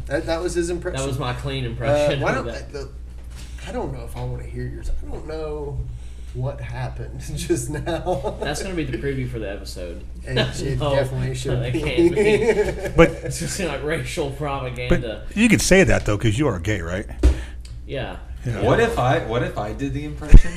That, 0.08 0.26
that 0.26 0.42
was 0.42 0.54
his 0.54 0.70
impression. 0.70 1.00
That 1.00 1.08
was 1.08 1.18
my 1.18 1.32
clean 1.34 1.64
Uh, 1.66 1.70
impression. 1.70 2.20
why 2.20 2.32
of 2.36 2.44
don't 2.46 2.54
that. 2.54 2.74
the, 2.74 2.90
I 3.66 3.72
don't 3.72 3.94
know 3.94 4.04
if 4.04 4.18
I 4.18 4.24
want 4.26 4.42
to 4.44 4.50
hear 4.50 4.66
yours. 4.66 4.90
I 4.90 5.10
don't 5.10 5.26
know 5.28 5.80
what 6.34 6.60
happened 6.60 7.22
just 7.36 7.70
now. 7.70 8.36
That's 8.42 8.62
gonna 8.62 8.76
be 8.76 8.84
the 8.84 8.98
preview 8.98 9.30
for 9.30 9.40
the 9.40 9.50
episode. 9.50 10.04
It, 10.24 10.38
it 10.38 10.78
definitely 10.80 11.36
should 11.36 11.58
it 11.60 11.72
be. 11.72 11.82
can't 11.82 12.16
be. 12.16 12.90
But 12.98 13.12
It's 13.24 13.40
just 13.40 13.58
like 13.62 13.82
racial 13.84 14.30
but 14.32 14.38
propaganda. 14.40 15.26
you 15.36 15.48
could 15.48 15.62
say 15.62 15.86
that 15.86 16.06
though 16.06 16.18
because 16.18 16.38
you 16.38 16.48
are 16.50 16.60
gay, 16.60 16.82
right? 16.82 17.06
yeah. 17.88 18.18
Yeah. 18.46 18.62
What 18.62 18.82
if 18.82 19.00
I? 19.00 19.20
What 19.20 19.42
if 19.44 19.58
I 19.58 19.72
did 19.72 19.94
the 19.94 20.04
impression? 20.04 20.52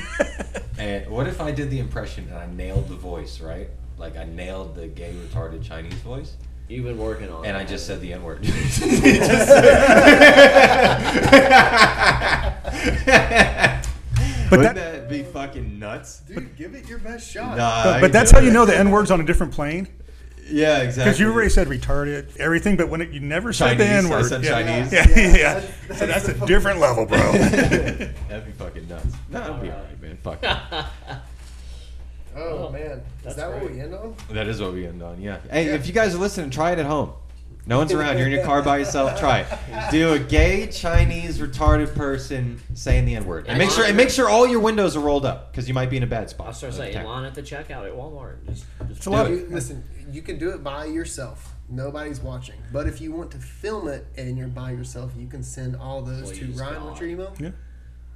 And 0.77 1.09
what 1.09 1.27
if 1.27 1.41
I 1.41 1.51
did 1.51 1.71
the 1.71 1.79
impression 1.79 2.27
and 2.29 2.37
I 2.37 2.45
nailed 2.47 2.87
the 2.89 2.95
voice, 2.95 3.41
right? 3.41 3.69
Like 3.97 4.15
I 4.15 4.25
nailed 4.25 4.75
the 4.75 4.87
gay 4.87 5.13
retarded 5.13 5.63
Chinese 5.63 5.93
voice, 5.95 6.35
You've 6.69 6.83
been 6.83 6.97
working 6.97 7.29
on. 7.29 7.45
It. 7.45 7.47
And 7.47 7.57
it. 7.57 7.61
I 7.61 7.63
just 7.63 7.87
said 7.87 8.01
the 8.01 8.11
N 8.13 8.23
word. 8.23 8.43
But 14.49 14.59
Wouldn't 14.59 14.75
that- 14.75 14.91
that 14.93 15.09
be 15.09 15.23
fucking 15.23 15.77
nuts? 15.77 16.21
Dude, 16.21 16.55
give 16.55 16.73
it 16.73 16.87
your 16.87 16.99
best 16.99 17.29
shot. 17.29 17.57
Nah, 17.57 17.83
But, 17.83 18.01
but 18.01 18.11
that's 18.13 18.31
do 18.31 18.37
how 18.37 18.43
you 18.43 18.51
know 18.51 18.65
the 18.65 18.77
N 18.77 18.91
word's 18.91 19.11
on 19.11 19.19
a 19.19 19.25
different 19.25 19.51
plane. 19.53 19.87
Yeah, 20.49 20.79
exactly. 20.83 21.03
Because 21.05 21.19
you 21.19 21.31
already 21.31 21.49
said 21.49 21.67
retarded, 21.67 22.35
everything, 22.37 22.77
but 22.77 22.89
when 22.89 23.01
it, 23.01 23.09
you 23.11 23.19
never 23.19 23.51
said 23.53 23.77
the 23.77 23.83
Chinese, 23.85 24.05
N 24.05 24.05
I 24.05 24.09
word. 24.09 24.43
yeah. 24.43 24.49
Chinese. 24.49 24.93
Yeah, 24.93 25.07
yeah, 25.09 25.15
Yeah, 25.19 25.27
yeah. 25.37 25.53
that's- 25.55 25.99
So 25.99 26.05
that's 26.07 26.25
that's 26.25 26.27
a 26.29 26.33
the 26.39 26.45
different 26.45 26.79
level, 26.79 27.05
bro. 27.05 27.17
That'd 27.33 28.45
be 28.45 28.51
fucking 28.53 28.87
nuts. 28.89 29.05
No, 29.29 29.39
that'd 29.39 29.61
be 29.61 29.67
Alright. 29.69 29.83
alright, 29.83 30.01
man. 30.01 30.17
Fuck 30.23 30.39
it. 30.43 31.17
Oh 32.39 32.69
man, 32.69 32.81
is 32.81 33.01
that's 33.23 33.35
that 33.37 33.49
what 33.49 33.61
great. 33.61 33.71
we 33.71 33.81
end 33.81 33.95
on? 33.95 34.15
That 34.29 34.45
is 34.47 34.61
what 34.61 34.73
we 34.73 34.85
end 34.85 35.01
on, 35.01 35.19
yeah. 35.19 35.39
Hey, 35.49 35.65
Yeah. 35.65 35.73
if 35.73 35.87
you 35.87 35.93
guys 35.93 36.13
are 36.13 36.19
listening, 36.19 36.51
try 36.51 36.71
it 36.71 36.77
at 36.77 36.85
home. 36.85 37.13
No 37.67 37.77
one's 37.79 37.91
around. 37.91 38.17
You're 38.17 38.27
in 38.27 38.33
your 38.33 38.45
car 38.45 38.61
by 38.61 38.77
yourself. 38.77 39.19
Try 39.19 39.39
it. 39.39 39.91
Do 39.91 40.13
a 40.13 40.19
gay 40.19 40.67
Chinese 40.67 41.39
retarded 41.39 41.93
person 41.93 42.61
saying 42.73 43.05
the 43.05 43.15
N 43.15 43.25
word, 43.25 43.45
and 43.47 43.57
make 43.57 43.69
sure 43.69 43.83
and 43.83 43.97
make 43.97 44.09
sure 44.09 44.29
all 44.29 44.47
your 44.47 44.61
windows 44.61 44.95
are 44.95 45.01
rolled 45.01 45.25
up 45.25 45.51
because 45.51 45.67
you 45.67 45.73
might 45.73 45.89
be 45.89 45.97
in 45.97 46.03
a 46.03 46.07
bad 46.07 46.29
spot. 46.29 46.47
I'll 46.47 46.53
start 46.53 46.73
saying 46.73 46.93
town. 46.93 47.03
in 47.03 47.09
line 47.09 47.25
at 47.25 47.35
the 47.35 47.41
checkout 47.41 47.85
at 47.85 47.93
Walmart. 47.93 48.45
Just, 48.47 48.65
just 48.87 48.91
It's 48.91 49.05
Do 49.05 49.15
it. 49.15 49.29
You- 49.29 49.47
listen, 49.49 49.83
you 50.11 50.21
can 50.21 50.39
do 50.39 50.51
it 50.51 50.63
by 50.63 50.85
yourself. 50.85 51.53
Nobody's 51.69 52.21
watching. 52.21 52.55
But 52.71 52.87
if 52.87 53.01
you 53.01 53.11
want 53.11 53.31
to 53.31 53.37
film 53.37 53.89
it 53.89 54.07
and 54.15 54.37
you're 54.37 54.47
by 54.47 54.71
yourself, 54.71 55.11
you 55.17 55.27
can 55.27 55.43
send 55.43 55.75
all 55.75 56.01
those 56.01 56.31
Please, 56.31 56.55
to 56.55 56.61
Ryan. 56.61 56.73
God. 56.75 56.85
What's 56.85 57.01
your 57.01 57.09
email? 57.09 57.35
Yeah. 57.37 57.49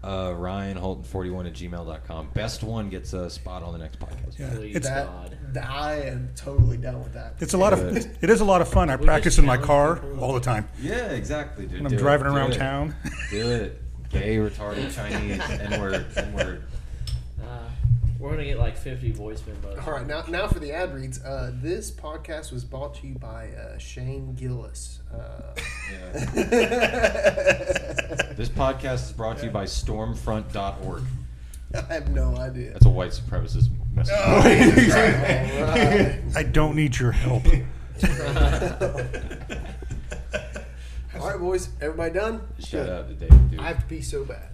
Uh, 0.04 0.34
Ryan 0.36 0.78
Holton 0.78 1.04
41 1.04 1.45
at 1.45 1.54
gmail.com. 1.54 2.30
Best 2.34 2.64
one 2.64 2.89
gets 2.89 3.14
a 3.14 3.30
spot 3.30 3.62
on 3.62 3.72
the 3.74 3.78
next 3.80 3.99
podcast. 3.99 4.39
Yeah. 4.39 4.49
Please, 4.56 4.76
It's, 4.78 4.88
That, 4.88 5.06
God. 5.06 5.38
I 5.64 5.93
am 6.02 6.30
totally 6.36 6.78
down 6.78 7.04
with 7.04 7.14
that. 7.14 7.36
it's 7.39 7.54
a 7.54 7.58
lot 7.58 7.72
of 7.74 7.80
Good. 7.82 8.18
it 8.20 8.30
is 8.32 8.41
a 8.41 8.45
lot 8.45 8.62
of 8.62 8.68
fun. 8.68 8.89
I 8.89 8.95
We 8.95 9.06
practice 9.06 9.38
in 9.38 9.45
my 9.45 9.58
car 9.58 9.97
people. 9.97 10.24
all 10.24 10.34
the 10.34 10.39
time 10.39 10.68
Yeah, 10.82 11.12
exactly, 11.12 11.66
dude. 11.68 11.78
when 11.84 11.86
I'm 11.86 11.89
Do 11.91 11.97
it. 11.97 11.99
driving 11.99 12.28
Do 12.28 12.36
around 12.36 12.54
it. 12.54 12.58
town. 12.58 12.95
Do 13.30 13.47
it. 13.47 13.82
Gay, 14.10 14.38
retarded, 14.38 14.93
Chinese, 14.93 15.39
N 15.49 15.80
word, 15.80 16.06
N 16.18 16.34
word. 16.34 16.64
We're 18.22 18.30
gonna 18.30 18.45
get 18.45 18.59
like 18.59 18.78
50 18.78 19.11
voice 19.13 19.41
memos. 19.47 19.80
All 19.80 19.93
right, 19.93 20.05
now 20.05 20.24
now 20.28 20.47
for 20.47 20.59
the 20.59 20.72
ad 20.72 20.93
reads. 20.93 21.24
Uh, 21.24 21.51
this 21.55 21.89
podcast 21.89 22.51
was 22.51 22.63
brought 22.63 22.93
to 22.95 23.07
you 23.07 23.15
by 23.15 23.47
uh, 23.49 23.80
Shane 23.80 24.36
Gillis. 24.36 24.99
Uh, 25.11 25.55
This 28.38 28.49
podcast 28.49 29.05
is 29.05 29.11
brought 29.11 29.39
to 29.39 29.45
you 29.45 29.51
by 29.51 29.65
Stormfront.org. 29.65 31.03
I 31.74 31.82
have 31.93 32.09
no 32.11 32.36
idea. 32.38 32.74
That's 32.74 32.86
a 32.86 32.89
white 32.89 33.11
supremacist 33.11 33.69
message. 33.93 34.13
All 34.15 34.39
right. 34.39 36.19
I 36.36 36.43
don't 36.43 36.76
need 36.76 36.97
your 36.99 37.11
help. 37.11 37.43
All 41.19 41.28
right, 41.28 41.39
boys. 41.39 41.69
Everybody 41.82 42.13
done? 42.13 42.41
Shout 42.59 42.88
out 42.89 43.07
to 43.09 43.13
David, 43.15 43.51
dude. 43.51 43.59
I 43.59 43.67
have 43.69 43.80
to 43.80 43.86
pee 43.86 44.01
so 44.01 44.24
bad. 44.26 44.49